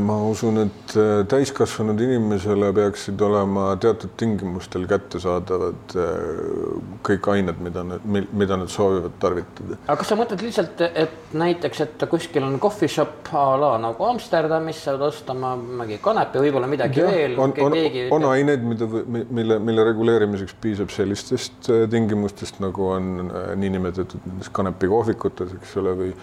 Ma 0.02 0.16
usun, 0.26 0.58
et 0.64 0.94
äh, 0.98 1.22
täiskasvanud 1.30 2.00
inimesele 2.02 2.72
peaksid 2.74 3.22
olema 3.22 3.68
teatud 3.82 4.16
tingimustel 4.18 4.88
kättesaadavad 4.90 5.94
äh, 5.94 6.80
kõik 7.06 7.30
ained, 7.34 7.60
mida 7.64 7.84
nad, 7.86 8.08
mida 8.10 8.58
nad 8.58 8.72
soovivad 8.74 9.20
tarvitada. 9.22 9.78
aga 9.86 9.98
kas 10.02 10.10
sa 10.10 10.18
mõtled 10.18 10.42
lihtsalt, 10.46 10.82
et 10.88 11.36
näiteks, 11.38 11.84
et 11.86 12.08
kuskil 12.10 12.48
on 12.48 12.58
coffee 12.62 12.90
shop 12.90 13.30
a 13.38 13.46
la 13.62 13.72
nagu 13.82 14.10
Amsterdamis, 14.10 14.82
saad 14.88 15.04
ostma 15.06 15.54
mingi 15.60 16.00
kanepi, 16.02 16.42
võib-olla 16.48 16.70
midagi 16.72 17.04
Jah, 17.04 17.14
veel. 17.14 17.38
on, 17.40 17.54
on, 17.66 17.78
on 18.18 18.30
aineid, 18.32 18.66
mida, 18.66 18.90
mille, 19.30 19.60
mille 19.64 19.88
reguleerimiseks 19.92 20.58
piisab 20.62 20.94
sellistest 20.96 21.70
äh, 21.70 21.86
tingimustest, 21.92 22.62
nagu 22.64 22.90
on 22.96 23.28
äh, 23.28 23.52
niinimetatud 23.60 24.26
nendes 24.26 24.50
kanepikohvikutes, 24.56 25.58
eks 25.60 25.78
ole, 25.82 25.98
või 26.00 26.14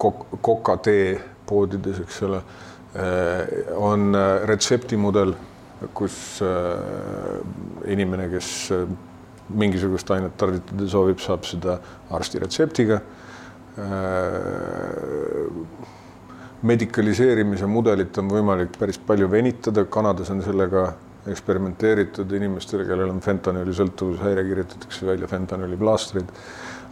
kok-, 0.00 0.26
kokatee 0.40 1.18
poodides, 1.46 2.00
eks 2.04 2.22
ole. 2.28 2.40
On 3.76 4.14
äh, 4.14 4.44
retseptimudel, 4.46 5.34
kus 5.94 6.40
äh, 6.42 7.90
inimene, 7.90 8.28
kes 8.30 8.50
äh, 8.70 8.84
mingisugust 9.48 10.10
ainet 10.14 10.36
tarvitada 10.38 10.86
soovib, 10.88 11.18
saab 11.20 11.44
seda 11.48 11.78
arsti 12.14 12.40
retseptiga 12.40 13.02
medikaliseerimise 16.64 17.66
mudelit 17.68 18.16
on 18.22 18.30
võimalik 18.30 18.78
päris 18.78 19.00
palju 19.02 19.26
venitada, 19.28 19.84
Kanadas 19.90 20.30
on 20.32 20.40
sellega 20.46 20.86
eksperimenteeritud 21.28 22.30
inimestele, 22.36 22.86
kellel 22.88 23.10
on 23.12 23.20
fentanüüli 23.24 23.74
sõltuvushäire, 23.76 24.44
kirjutatakse 24.46 25.08
välja 25.08 25.28
fentanüüli 25.28 25.76
plaastrid. 25.80 26.30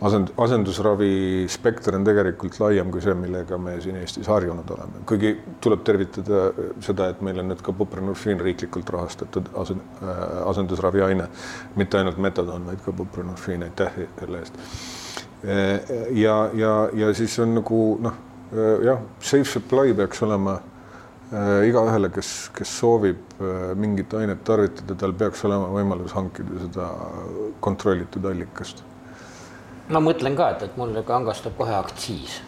Asend-, 0.07 0.33
asendusravi 0.45 1.11
spekter 1.53 1.97
on 1.99 2.07
tegelikult 2.07 2.59
laiem 2.63 2.91
kui 2.93 3.03
see, 3.05 3.15
millega 3.19 3.59
me 3.61 3.77
siin 3.83 3.99
Eestis 4.01 4.31
harjunud 4.31 4.71
oleme, 4.77 5.05
kuigi 5.09 5.35
tuleb 5.63 5.85
tervitada 5.87 6.43
seda, 6.85 7.11
et 7.13 7.23
meil 7.25 7.43
on 7.43 7.53
nüüd 7.53 7.63
ka 7.65 7.75
buprenorfiin 7.77 8.41
riiklikult 8.43 8.91
rahastatud 8.97 9.53
asen-, 9.63 9.85
asendusraviaine, 10.47 11.29
mitte 11.81 12.01
ainult 12.01 12.21
metadoon, 12.23 12.67
vaid 12.71 12.83
ka 12.85 12.95
buprenorfiin, 13.03 13.69
aitäh 13.69 14.03
selle 14.19 14.43
eest. 14.43 14.61
ja, 16.15 16.37
ja, 16.55 16.75
ja 16.95 17.15
siis 17.19 17.39
on 17.43 17.57
nagu 17.59 17.81
noh, 18.03 18.21
jah, 18.85 19.01
safe 19.21 19.49
supply 19.49 19.95
peaks 19.97 20.23
olema 20.23 20.59
äh, 21.33 21.65
igaühele, 21.69 22.11
kes, 22.13 22.51
kes 22.57 22.77
soovib 22.83 23.37
äh, 23.41 23.73
mingit 23.79 24.15
ainet 24.19 24.45
tarvitada, 24.45 24.97
tal 24.99 25.15
peaks 25.17 25.45
olema 25.49 25.71
võimalus 25.73 26.15
hankida 26.17 26.61
seda 26.67 26.89
kontrollitud 27.65 28.27
allikast. 28.29 28.85
Ma 29.91 30.01
mõtlen 30.03 30.39
ka, 30.39 30.55
et, 30.55 30.65
et 30.69 30.81
mul 30.81 30.95
kangastab 31.07 31.57
kohe 31.59 31.75
aktsiis. 31.75 32.41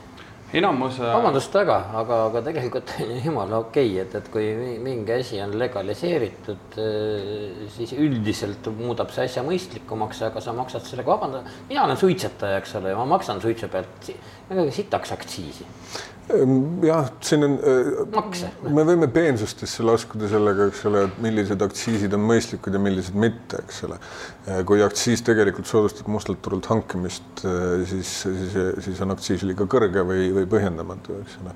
enamus 0.54 1.00
äh, 1.00 1.10
vabandust 1.10 1.54
väga, 1.54 1.80
aga, 1.98 2.18
aga 2.28 2.42
tegelikult 2.46 2.92
jumala 3.26 3.58
okei 3.64 3.88
okay,, 3.90 4.04
et, 4.04 4.14
et 4.14 4.28
kui 4.30 4.52
mingi 4.84 5.16
asi 5.16 5.40
on 5.42 5.56
legaliseeritud, 5.58 6.78
äh, 6.78 7.66
siis 7.74 7.96
üldiselt 7.98 8.70
muudab 8.78 9.10
see 9.14 9.26
asja 9.26 9.42
mõistlikumaks, 9.46 10.22
aga 10.28 10.42
sa 10.44 10.54
maksad 10.56 10.86
sellega, 10.86 11.10
vabandust, 11.16 11.62
mina 11.70 11.86
olen 11.88 11.98
suitsetaja, 11.98 12.62
eks 12.62 12.78
ole, 12.80 12.94
ja 12.94 13.02
ma 13.02 13.08
maksan 13.16 13.42
suitsu 13.42 13.70
pealt 13.72 14.12
sitaks 14.74 15.14
aktsiisi 15.16 15.66
Ehm, 16.32 16.82
jah, 16.84 17.10
siin 17.20 17.44
on. 17.44 17.58
Äh, 17.60 18.06
makse. 18.14 18.48
me 18.64 18.84
võime 18.88 19.10
peensustesse 19.12 19.84
laskuda 19.84 20.28
sellega, 20.32 20.70
eks 20.70 20.84
ole, 20.88 21.02
et 21.04 21.18
millised 21.20 21.60
aktsiisid 21.66 22.16
on 22.16 22.24
mõistlikud 22.30 22.72
ja 22.72 22.80
millised 22.80 23.18
mitte, 23.20 23.60
eks 23.60 23.82
ole. 23.84 23.98
Äh, 24.44 24.58
kui 24.68 24.82
aktsiis 24.84 25.22
tegelikult 25.24 25.64
soodustab 25.64 26.08
mustalt 26.12 26.42
turult 26.44 26.66
hankimist, 26.68 27.24
äh, 27.48 27.80
siis, 27.88 28.10
siis, 28.26 28.56
siis 28.84 28.98
on 29.00 29.14
aktsiis 29.14 29.40
liiga 29.48 29.64
kõrge 29.72 30.02
või, 30.04 30.26
või 30.36 30.44
põhjendamatu, 30.52 31.14
eks 31.22 31.38
ole. 31.40 31.54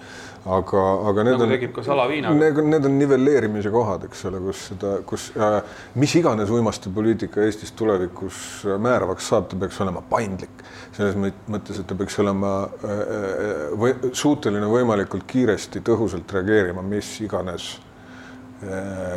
aga, 0.57 0.85
aga 1.11 1.25
need 1.27 1.35
nagu 1.37 1.45
on. 1.45 1.53
tekib 1.53 1.75
ka 1.77 1.85
salaviinaga. 1.85 2.39
Need, 2.39 2.61
need 2.73 2.89
on 2.89 2.97
nivelleerimise 2.97 3.73
kohad, 3.75 4.07
eks 4.09 4.25
ole, 4.31 4.41
kus 4.47 4.63
seda, 4.71 4.93
kus 5.11 5.27
äh, 5.37 5.59
mis 6.01 6.15
iganes 6.17 6.49
uimastipoliitika 6.57 7.45
Eestis 7.45 7.75
tulevikus 7.77 8.63
määravaks 8.81 9.29
saab, 9.35 9.51
ta 9.51 9.61
peaks 9.61 9.83
olema 9.85 10.01
paindlik 10.09 10.65
selles 10.97 11.19
mõttes, 11.21 11.83
et 11.83 11.87
ta 11.91 11.99
peaks 11.99 12.17
olema 12.25 12.55
äh, 12.89 13.69
või, 13.77 13.93
suuteline 14.17 14.73
võimalikult 14.73 15.29
kiiresti, 15.29 15.85
tõhusalt 15.85 16.33
reageerima 16.39 16.81
mis 16.89 17.13
iganes 17.21 17.75
äh, 17.77 17.88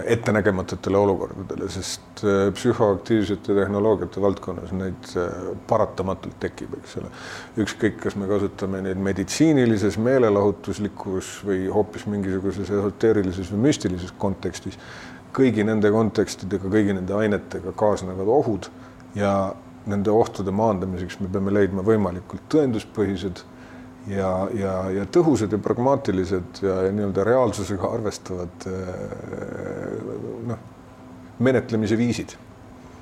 ettenägematutele 0.05 0.97
olukordadele, 0.97 1.69
sest 1.73 2.21
äh, 2.21 2.51
psühhoaktiivsete 2.53 3.55
tehnoloogiate 3.57 4.21
valdkonnas 4.21 4.73
neid 4.77 5.13
paratamatult 5.69 6.37
tekib, 6.43 6.75
eks 6.77 6.99
ole. 7.01 7.09
ükskõik, 7.63 7.97
kas 8.03 8.17
me 8.21 8.29
kasutame 8.29 8.83
neid 8.85 9.01
meditsiinilises, 9.01 9.97
meelelahutuslikus 9.97 11.39
või 11.47 11.65
hoopis 11.73 12.05
mingisuguses 12.11 12.69
esoteerilises 12.69 13.49
või 13.55 13.65
müstilises 13.69 14.13
kontekstis, 14.21 14.77
kõigi 15.33 15.65
nende 15.65 15.89
kontekstidega, 15.91 16.69
kõigi 16.69 16.93
nende 16.99 17.17
ainetega 17.17 17.73
kaasnevad 17.81 18.29
ohud 18.29 18.69
ja 19.17 19.33
nende 19.89 20.13
ohtude 20.13 20.53
maandamiseks 20.53 21.17
me 21.21 21.31
peame 21.31 21.53
leidma 21.55 21.81
võimalikult 21.85 22.45
tõenduspõhised 22.53 23.41
ja, 24.09 24.31
ja, 24.57 24.75
ja 24.95 25.07
tõhusad 25.13 25.51
ja 25.53 25.59
pragmaatilised 25.61 26.63
ja, 26.65 26.77
ja 26.87 26.93
nii-öelda 26.95 27.25
reaalsusega 27.27 27.91
arvestavad 27.97 28.69
äh, 28.69 28.79
noh, 30.51 30.63
menetlemise 31.39 31.97
viisid. 31.97 32.37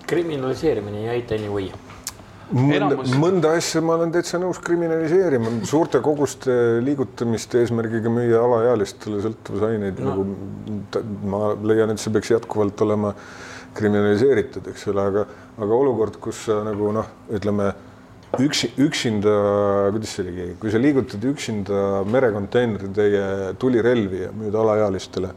kriminaliseerimine 0.10 1.06
ei 1.06 1.10
aita 1.20 1.38
anyway 1.38 1.70
mõnda, 2.50 2.98
mõnda 3.22 3.52
asja 3.60 3.82
ma 3.86 3.96
olen 4.00 4.12
täitsa 4.14 4.40
nõus 4.42 4.60
kriminaliseerima, 4.66 5.52
suurte 5.70 6.02
koguste 6.04 6.54
liigutamist 6.84 7.54
eesmärgiga 7.60 8.12
müüa 8.14 8.42
alaealistele 8.46 9.22
sõltuvusaineid 9.24 10.02
no. 10.02 10.16
nagu 10.16 11.04
ma 11.30 11.54
leian, 11.70 11.94
et 11.94 12.02
see 12.02 12.14
peaks 12.16 12.34
jätkuvalt 12.34 12.82
olema 12.88 13.14
kriminaliseeritud, 13.78 14.66
eks 14.72 14.88
ole, 14.90 15.06
aga 15.12 15.28
aga 15.60 15.76
olukord, 15.76 16.18
kus 16.24 16.46
sa 16.48 16.62
nagu 16.66 16.92
noh, 16.96 17.08
ütleme 17.36 17.70
üksi, 18.38 18.70
üksinda, 18.78 19.32
kuidas 19.94 20.14
see 20.14 20.26
oligi, 20.26 20.46
kui 20.62 20.74
sa 20.74 20.82
liigutad 20.82 21.24
üksinda 21.32 22.04
merekonteineritäie 22.10 23.56
tulirelvi 23.60 24.26
ja 24.28 24.34
müüd 24.36 24.58
alaealistele, 24.60 25.32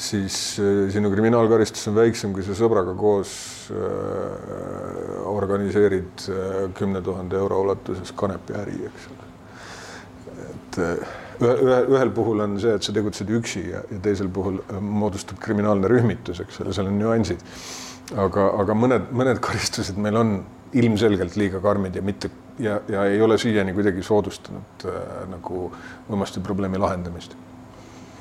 siis 0.00 0.36
äh, 0.62 0.84
sinu 0.94 1.10
kriminaalkaristus 1.12 1.88
on 1.90 1.98
väiksem, 1.98 2.34
kui 2.36 2.44
sa 2.46 2.54
sõbraga 2.56 2.94
koos 2.98 3.32
äh, 3.74 5.26
organiseerid 5.32 6.28
äh, 6.30 6.62
kümne 6.78 7.02
tuhande 7.04 7.40
euro 7.40 7.64
ulatuses 7.66 8.14
kanepiäri, 8.16 8.78
eks 8.88 9.10
ole. 9.10 9.28
et 10.46 10.80
äh, 10.86 11.12
ühe, 11.42 11.82
ühel 11.96 12.14
puhul 12.14 12.46
on 12.46 12.56
see, 12.62 12.78
et 12.78 12.86
sa 12.86 12.94
tegutsed 12.94 13.28
üksi 13.40 13.66
ja, 13.72 13.82
ja 13.90 14.00
teisel 14.06 14.30
puhul 14.32 14.62
moodustub 14.80 15.42
kriminaalne 15.42 15.90
rühmitus, 15.90 16.40
eks 16.44 16.62
ole, 16.62 16.76
seal 16.76 16.92
on 16.92 17.00
nüansid 17.00 17.42
aga, 18.18 18.46
aga 18.62 18.74
mõned, 18.76 19.10
mõned 19.14 19.40
karistused 19.44 19.98
meil 20.00 20.16
on 20.18 20.32
ilmselgelt 20.72 21.36
liiga 21.36 21.60
karmid 21.60 21.96
ja 21.96 22.02
mitte 22.02 22.30
ja, 22.58 22.80
ja 22.88 23.04
ei 23.04 23.22
ole 23.22 23.38
siiani 23.38 23.72
kuidagi 23.72 24.02
soodustanud 24.02 24.86
äh, 24.86 25.28
nagu 25.30 25.72
uimasti 26.10 26.40
probleemi 26.40 26.78
lahendamist. 26.78 27.36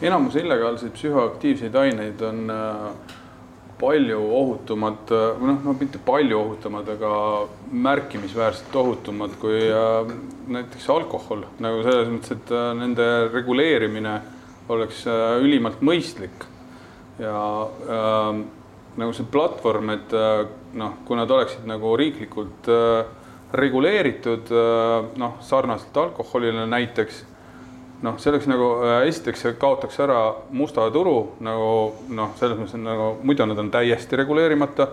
enamus 0.01 0.35
illegaalseid 0.35 0.91
psühhoaktiivseid 0.95 1.75
aineid 1.75 2.21
on 2.21 2.49
äh, 2.49 3.15
palju 3.79 4.19
ohutumad, 4.35 5.11
äh, 5.11 5.39
noh, 5.41 5.61
no 5.63 5.75
mitte 5.79 5.99
palju 6.05 6.39
ohutumad, 6.39 6.89
aga 6.89 7.11
märkimisväärselt 7.71 8.75
ohutumad 8.75 9.37
kui 9.39 9.61
äh, 9.71 10.13
näiteks 10.47 10.89
alkohol, 10.89 11.45
nagu 11.63 11.83
selles 11.85 12.11
mõttes, 12.11 12.35
et 12.35 12.53
äh, 12.55 12.69
nende 12.79 13.09
reguleerimine 13.33 14.19
oleks 14.69 15.05
äh, 15.07 15.35
ülimalt 15.43 15.83
mõistlik 15.85 16.47
ja 17.19 17.35
äh, 17.65 18.41
nagu 18.99 19.15
see 19.15 19.27
platvorm, 19.31 19.93
et 19.95 20.13
äh, 20.15 20.43
noh, 20.79 20.99
kui 21.07 21.17
nad 21.17 21.31
oleksid 21.31 21.65
nagu 21.69 21.95
riiklikult 21.99 22.69
äh, 22.71 23.01
reguleeritud 23.59 24.51
äh, 24.53 25.09
noh, 25.19 25.37
sarnaselt 25.45 25.97
alkoholile 25.97 26.67
näiteks, 26.69 27.23
noh, 28.05 28.19
see 28.21 28.31
oleks 28.31 28.47
nagu 28.49 28.69
esiteks 29.07 29.47
kaotaks 29.59 29.99
ära 30.03 30.19
musta 30.55 30.85
turu 30.93 31.33
nagu 31.43 31.71
noh, 32.15 32.35
selles 32.39 32.59
mõttes 32.59 32.79
nagu 32.79 33.13
muidu 33.23 33.47
nad 33.49 33.59
on 33.59 33.71
täiesti 33.73 34.19
reguleerimata. 34.19 34.87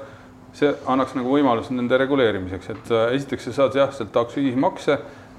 see 0.56 0.70
annaks 0.88 1.12
nagu 1.12 1.28
võimaluse 1.28 1.74
nende 1.76 1.98
reguleerimiseks, 2.00 2.68
et 2.72 2.90
esiteks 3.12 3.44
sa 3.44 3.52
saad 3.52 3.74
jah, 3.76 3.90
sealt 3.92 4.14
aktsiisimakse 4.16 4.94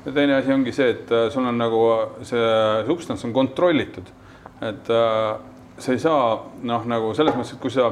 ja 0.06 0.12
teine 0.14 0.36
asi 0.36 0.54
ongi 0.54 0.72
see, 0.72 0.92
et 0.94 1.10
sul 1.34 1.42
on 1.42 1.58
nagu 1.58 1.80
see 2.22 2.44
substants 2.86 3.26
on 3.26 3.34
kontrollitud, 3.34 4.12
et 4.62 4.92
sa 5.82 5.92
ei 5.96 6.00
saa 6.00 6.38
noh, 6.62 6.86
nagu 6.86 7.16
selles 7.18 7.34
mõttes, 7.34 7.56
et 7.56 7.64
kui 7.64 7.74
sa 7.74 7.90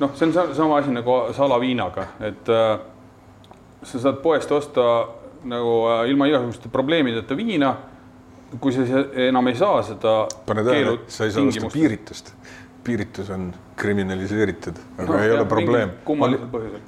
noh, 0.00 0.14
see 0.16 0.28
on 0.28 0.54
sama 0.54 0.80
asi 0.80 0.94
nagu 0.94 1.20
salaviinaga, 1.36 2.06
et 2.26 2.48
äh, 2.48 2.72
sa 3.82 4.02
saad 4.06 4.20
poest 4.24 4.52
osta 4.52 4.86
nagu 5.48 5.76
äh, 5.90 6.08
ilma 6.10 6.28
igasuguste 6.30 6.72
probleemideta 6.72 7.36
viina. 7.36 7.76
kui 8.60 8.72
sa 8.74 8.82
enam 9.28 9.46
ei 9.46 9.54
saa 9.54 9.82
seda. 9.86 10.26
pane 10.46 10.64
tähele, 10.66 10.96
sa 11.06 11.24
ei 11.24 11.30
saa 11.30 11.44
osta 11.46 11.68
piiritust. 11.72 12.32
piiritus 12.84 13.28
on 13.30 13.52
kriminaliseeritud, 13.76 14.80
aga 14.98 15.12
no, 15.12 15.18
ei 15.20 15.28
jah, 15.28 15.36
ole 15.36 15.44
probleem. 15.48 15.92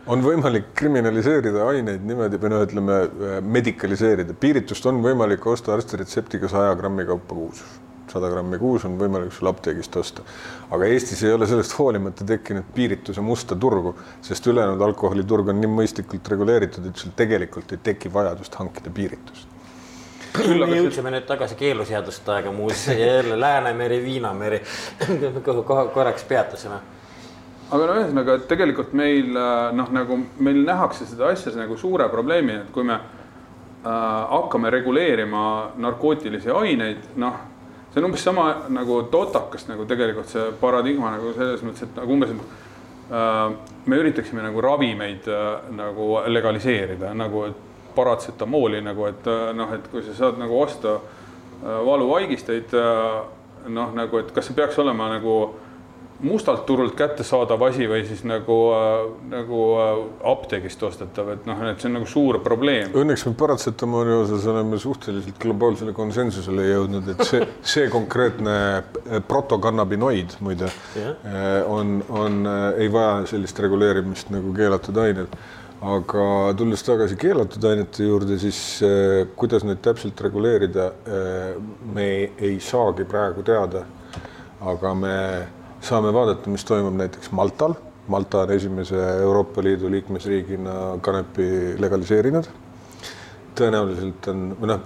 on, 0.07 0.25
võimalik 0.25 0.73
kriminaliseerida 0.75 1.69
aineid 1.69 2.03
niimoodi 2.09 2.41
või 2.43 2.55
noh, 2.55 2.65
ütleme 2.67 2.99
äh, 3.05 3.39
medikaliseerida, 3.45 4.35
piiritust 4.35 4.87
on 4.91 5.05
võimalik 5.05 5.47
osta 5.47 5.77
arsti 5.77 6.03
retseptiga 6.03 6.51
saja 6.51 6.75
grammi 6.81 7.07
kaupa 7.07 7.35
kuus 7.37 7.63
sada 8.13 8.31
grammi 8.33 8.59
kuus 8.61 8.85
on 8.89 8.99
võimalik 9.01 9.33
sul 9.35 9.51
apteegist 9.51 9.97
osta. 9.97 10.25
aga 10.71 10.91
Eestis 10.91 11.23
ei 11.25 11.33
ole 11.33 11.49
sellest 11.51 11.77
hoolimata 11.79 12.27
tekkinud 12.29 12.69
piirituse 12.75 13.21
musta 13.25 13.57
turgu, 13.57 13.95
sest 14.23 14.47
ülejäänud 14.47 14.83
alkoholiturg 14.89 15.49
on 15.49 15.61
nii 15.61 15.73
mõistlikult 15.81 16.29
reguleeritud, 16.35 16.87
et 16.87 16.97
sul 16.97 17.17
tegelikult 17.17 17.73
ei 17.73 17.83
teki 17.91 18.13
vajadust 18.13 18.55
hankida 18.61 18.91
piiritust. 18.91 19.49
me 20.39 20.77
jõudsime 20.77 21.13
nüüd 21.13 21.29
tagasi 21.29 21.59
keeluseaduste 21.61 22.33
aega 22.33 22.53
muuseas 22.53 22.99
ja 22.99 23.15
jälle 23.17 23.41
Läänemeri, 23.41 24.03
Viinameri 24.05 24.63
korraks 25.95 26.25
peatusime 26.25 26.81
aga 27.73 27.89
no 27.89 27.97
ühesõnaga, 28.01 28.37
et 28.37 28.49
tegelikult 28.51 28.93
meil 28.97 29.33
noh, 29.77 29.89
nagu 29.97 30.19
meil 30.45 30.61
nähakse 30.67 31.07
seda 31.09 31.31
asja 31.33 31.55
nagu 31.57 31.77
suure 31.81 32.09
probleemina, 32.13 32.67
et 32.67 32.73
kui 32.75 32.85
me 32.85 32.99
äh, 32.99 33.07
hakkame 33.85 34.71
reguleerima 34.75 35.45
narkootilisi 35.81 36.53
aineid, 36.53 37.09
noh 37.21 37.41
see 37.93 38.01
on 38.01 38.09
umbes 38.09 38.25
sama 38.25 38.47
nagu 38.73 39.03
totakas 39.13 39.67
nagu 39.69 39.85
tegelikult 39.89 40.31
see 40.33 40.47
paradigma 40.61 41.13
nagu 41.17 41.35
selles 41.37 41.65
mõttes, 41.67 41.85
et 41.85 41.99
nagu 42.01 42.17
umbes, 42.17 42.33
äh, 43.11 43.43
me 43.87 44.01
üritaksime 44.01 44.45
nagu 44.45 44.65
ravimeid 44.65 45.29
äh, 45.29 45.69
nagu 45.77 46.15
legaliseerida 46.27 47.13
nagu 47.15 47.47
paratsetamooli 47.95 48.81
nagu, 48.81 49.07
et 49.07 49.27
äh, 49.27 49.51
noh, 49.57 49.73
et 49.75 49.89
kui 49.93 50.03
sa 50.07 50.15
saad 50.17 50.41
nagu 50.41 50.61
osta 50.61 50.97
äh, 50.97 51.79
valuvaigisteid 51.87 52.73
äh, 52.79 53.19
noh, 53.69 53.93
nagu, 53.95 54.23
et 54.23 54.33
kas 54.33 54.49
see 54.49 54.57
peaks 54.57 54.79
olema 54.83 55.11
nagu 55.13 55.37
mustalt 56.23 56.65
turult 56.67 56.95
kättesaadav 56.99 57.63
asi 57.69 57.87
või 57.91 58.03
siis 58.09 58.23
nagu 58.29 58.59
äh,, 58.77 59.05
nagu 59.33 59.63
äh, 59.83 60.03
apteegist 60.33 60.83
ostetav, 60.87 61.33
et 61.35 61.47
noh, 61.49 61.63
et 61.71 61.83
see 61.83 61.91
on 61.91 61.99
nagu 61.99 62.11
suur 62.11 62.41
probleem. 62.45 62.93
Õnneks 62.99 63.27
me 63.29 63.35
paratsetamooli 63.39 64.15
osas 64.21 64.47
oleme 64.53 64.79
suhteliselt 64.83 65.41
globaalsele 65.43 65.95
konsensusele 65.97 66.69
jõudnud, 66.69 67.15
et 67.15 67.25
see, 67.29 67.43
see 67.75 67.89
konkreetne 67.93 68.59
äh, 68.59 69.19
protokannabinoid 69.29 70.39
muide 70.43 70.71
yeah. 70.97 71.17
On, 71.69 71.99
on, 72.11 72.45
ei 72.81 72.89
vaja 72.93 73.27
sellist 73.31 73.59
reguleerimist 73.63 74.31
nagu 74.33 74.53
keelatud 74.57 74.97
ained 75.03 75.37
aga 75.83 76.25
tulles 76.57 76.83
tagasi 76.87 77.17
keelatud 77.19 77.65
ainete 77.67 78.07
juurde, 78.07 78.37
siis 78.39 78.59
eh, 78.87 79.25
kuidas 79.39 79.65
neid 79.67 79.83
täpselt 79.83 80.21
reguleerida 80.23 80.87
eh,, 81.03 81.57
me 81.95 82.09
ei 82.39 82.61
saagi 82.63 83.07
praegu 83.09 83.43
teada. 83.47 83.85
aga 84.63 84.95
me 84.95 85.17
saame 85.83 86.13
vaadata, 86.15 86.51
mis 86.51 86.65
toimub 86.65 86.95
näiteks 86.99 87.33
Maltal. 87.35 87.75
Malta 88.09 88.43
on 88.43 88.51
esimese 88.51 88.99
Euroopa 89.23 89.63
Liidu 89.63 89.91
liikmesriigina 89.91 90.99
kanepi 91.01 91.77
legaliseerinud. 91.79 92.49
tõenäoliselt 93.53 94.27
on, 94.33 94.45
või 94.61 94.69
noh, 94.71 94.81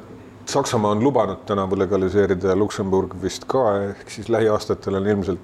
Saksamaa 0.47 0.91
on 0.95 1.03
lubanud 1.03 1.45
tänavu 1.47 1.79
legaliseerida 1.79 2.49
ja 2.49 2.57
Luksemburg 2.57 3.15
vist 3.23 3.45
ka, 3.47 3.63
ehk 3.91 4.11
siis 4.11 4.29
lähiaastatel 4.29 4.99
on 4.99 5.07
ilmselt 5.07 5.41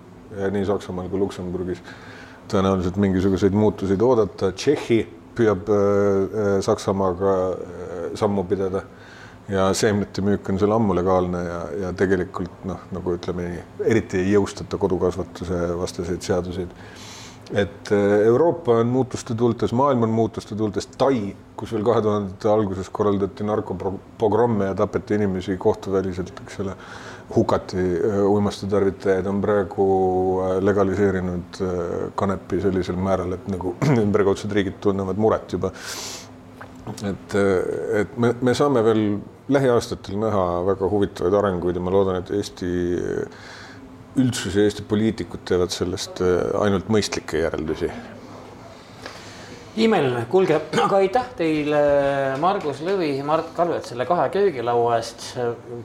nii 0.51 0.65
Saksamaal 0.67 1.09
kui 1.11 1.19
Luksemburgis 1.19 1.83
tõenäoliselt 2.51 2.99
mingisuguseid 3.03 3.55
muutuseid 3.55 4.03
oodata. 4.03 4.53
Tšehhi 4.53 5.01
püüab 5.39 5.71
Saksamaaga 6.67 7.37
sammu 8.19 8.45
pidada 8.51 8.83
ja 9.53 9.69
seemnete 9.77 10.25
müük 10.25 10.49
on 10.49 10.59
seal 10.61 10.73
ammu 10.73 10.97
legaalne 10.97 11.45
ja, 11.45 11.61
ja 11.87 11.95
tegelikult 11.97 12.67
noh, 12.69 12.83
nagu 12.95 13.17
ütleme 13.19 13.49
eriti 13.85 14.23
ei 14.23 14.35
jõustata 14.35 14.81
kodukasvatuse 14.81 15.65
vastaseid 15.79 16.25
seaduseid 16.25 16.77
et 17.53 17.93
äh, 17.93 18.27
Euroopa 18.27 18.79
on 18.81 18.87
muutuste 18.87 19.35
tuultes, 19.35 19.73
maailm 19.73 20.03
on 20.03 20.11
muutuste 20.11 20.57
tuultes, 20.57 20.87
Tai, 20.99 21.17
kus 21.57 21.73
veel 21.75 21.85
kahe 21.85 22.03
tuhandete 22.05 22.49
alguses 22.49 22.89
korraldati 22.93 23.45
narkopogromme 23.45 24.71
ja 24.71 24.77
tapeti 24.79 25.19
inimesi 25.19 25.57
kohtuväliselt, 25.61 26.33
eks 26.45 26.61
ole, 26.65 26.77
hukati 27.35 27.83
äh, 27.83 28.19
uimastitarvitajaid, 28.29 29.29
on 29.29 29.43
praegu 29.45 29.87
äh, 30.47 30.57
legaliseerinud 30.65 31.63
kanepi 32.19 32.61
sellisel 32.65 32.97
määral, 32.97 33.37
et 33.37 33.53
nagu 33.53 33.77
ümberkaudsed 34.07 34.53
riigid 34.53 34.81
tunnevad 34.81 35.21
muret 35.21 35.59
juba. 35.59 35.73
Et, 36.91 37.35
et 38.03 38.17
me, 38.19 38.33
me 38.43 38.55
saame 38.59 38.83
veel 38.85 39.03
lähiaastatel 39.53 40.19
näha 40.23 40.47
väga 40.67 40.89
huvitavaid 40.91 41.37
arenguid 41.39 41.79
ja 41.79 41.83
ma 41.85 41.93
loodan, 41.95 42.23
et 42.23 42.33
Eesti 42.35 42.71
üldsus 44.21 44.57
ja 44.57 44.67
Eesti 44.67 44.85
poliitikud 44.89 45.45
teevad 45.49 45.73
sellest 45.73 46.21
äh, 46.25 46.51
ainult 46.61 46.91
mõistlikke 46.93 47.45
järeldusi. 47.45 47.91
imeline, 49.83 50.27
kuulge, 50.29 50.59
aga 50.83 50.99
aitäh 51.01 51.29
teile, 51.37 51.79
Margus 52.41 52.83
Lõvi, 52.85 53.15
Mart 53.25 53.55
Kalvet 53.57 53.89
selle 53.89 54.05
kahe 54.05 54.29
köögilaua 54.35 54.99
eest. 54.99 55.31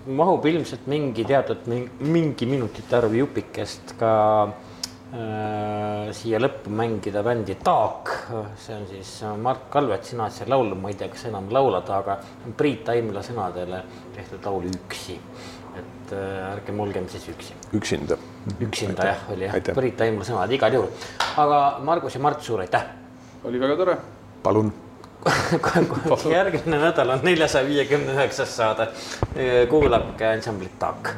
mahub 0.08 0.46
ilmselt 0.46 0.90
mingi 0.92 1.24
teatud 1.26 1.70
mingi 1.70 2.50
minutite 2.50 2.98
arv 2.98 3.16
jupikest 3.16 3.96
ka 4.00 4.12
siia 5.08 6.40
lõppu 6.42 6.72
mängida 6.76 7.22
bändi 7.24 7.56
Taak. 7.64 8.10
see 8.60 8.76
on 8.76 8.88
siis 8.90 9.12
Mart 9.40 9.70
Kalvet, 9.72 10.04
sina 10.04 10.26
oled 10.26 10.36
seal 10.36 10.50
laulnud, 10.52 10.82
ma 10.82 10.92
ei 10.92 10.98
tea, 11.00 11.08
kas 11.14 11.30
enam 11.30 11.48
laulad, 11.52 11.88
aga 11.96 12.18
Priit 12.60 12.84
Taimla 12.90 13.24
sõnadele 13.24 13.80
tehtud 14.18 14.50
laul 14.50 14.68
Üksi 14.68 15.16
et 15.78 16.14
äh, 16.14 16.52
ärgem 16.54 16.80
olgem 16.80 17.08
siis 17.10 17.28
üksi. 17.30 17.54
üksinda. 17.74 18.18
üksinda 18.62 19.06
jah, 19.12 19.24
oli 19.34 19.48
jah, 19.48 19.58
Priit 19.76 19.98
Taimla 20.00 20.26
sõnad 20.28 20.52
igal 20.56 20.74
juhul. 20.74 20.90
aga 21.44 21.62
Margus 21.86 22.18
ja 22.18 22.22
Mart, 22.24 22.42
suur 22.44 22.64
aitäh. 22.66 22.86
oli 23.44 23.62
väga 23.62 23.78
tore. 23.78 23.98
palun 24.44 24.74
järgmine 26.38 26.80
nädal 26.80 27.16
on 27.16 27.26
neljasaja 27.26 27.66
viiekümne 27.68 28.14
üheksas 28.16 28.54
saade. 28.58 28.90
kuulake 29.70 30.28
ansamblit 30.34 30.80
Taak 30.80 31.16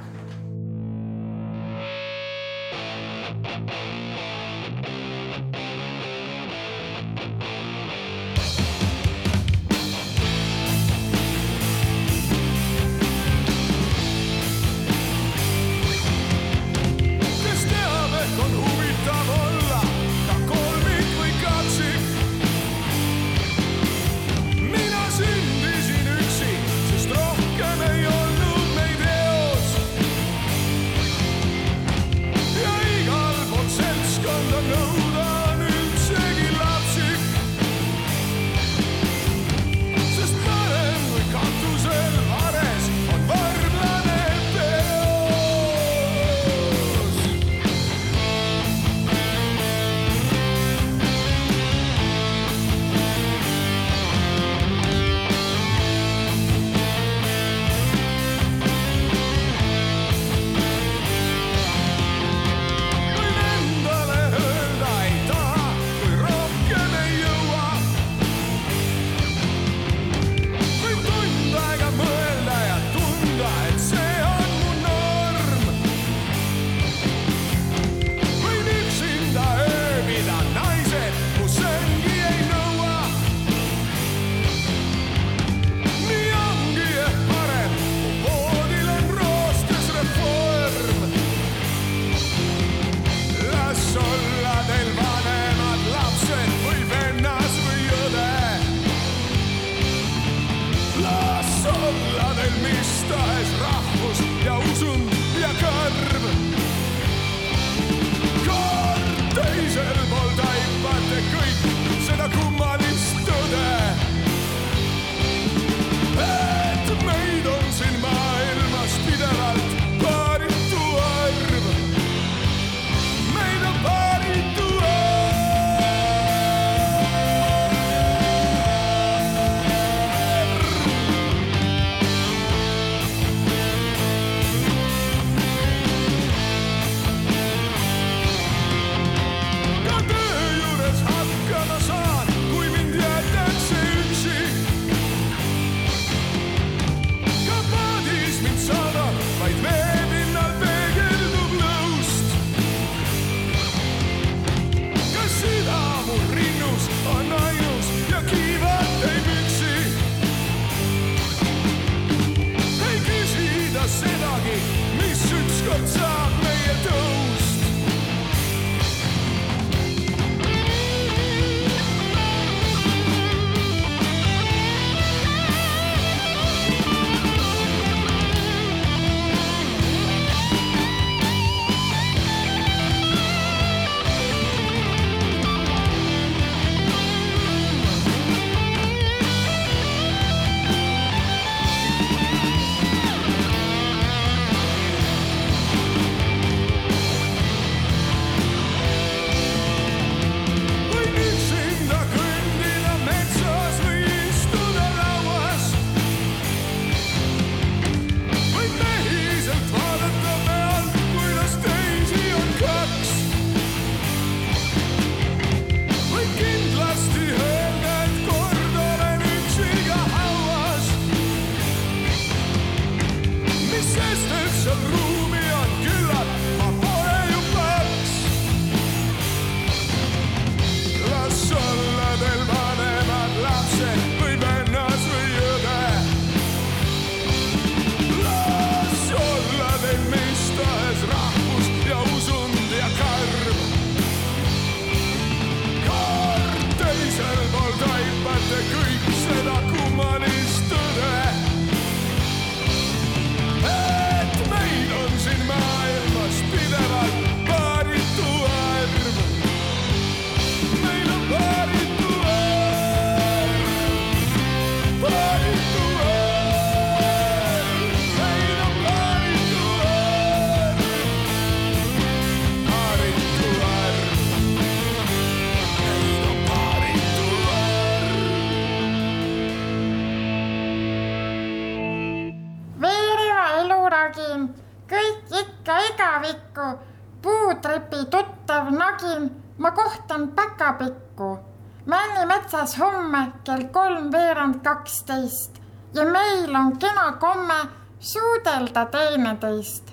suudelda 298.49 298.85
teineteist. 298.85 299.83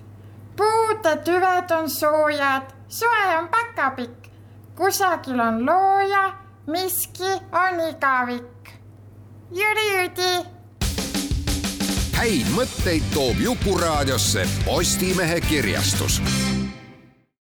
puude 0.56 1.16
tüved 1.16 1.70
on 1.70 1.90
soojad, 1.90 2.62
soe 2.88 3.38
on 3.38 3.48
päkapikk, 3.48 4.28
kusagil 4.74 5.40
on 5.40 5.66
looja, 5.66 6.32
miski 6.66 7.32
on 7.52 7.80
igavik. 7.88 8.72
Jüri-Jüdi 9.50 10.46
häid 12.16 12.48
mõtteid 12.56 13.04
toob 13.14 13.38
Jukuraadiosse 13.40 14.48
Postimehe 14.64 15.40
kirjastus 15.40 16.20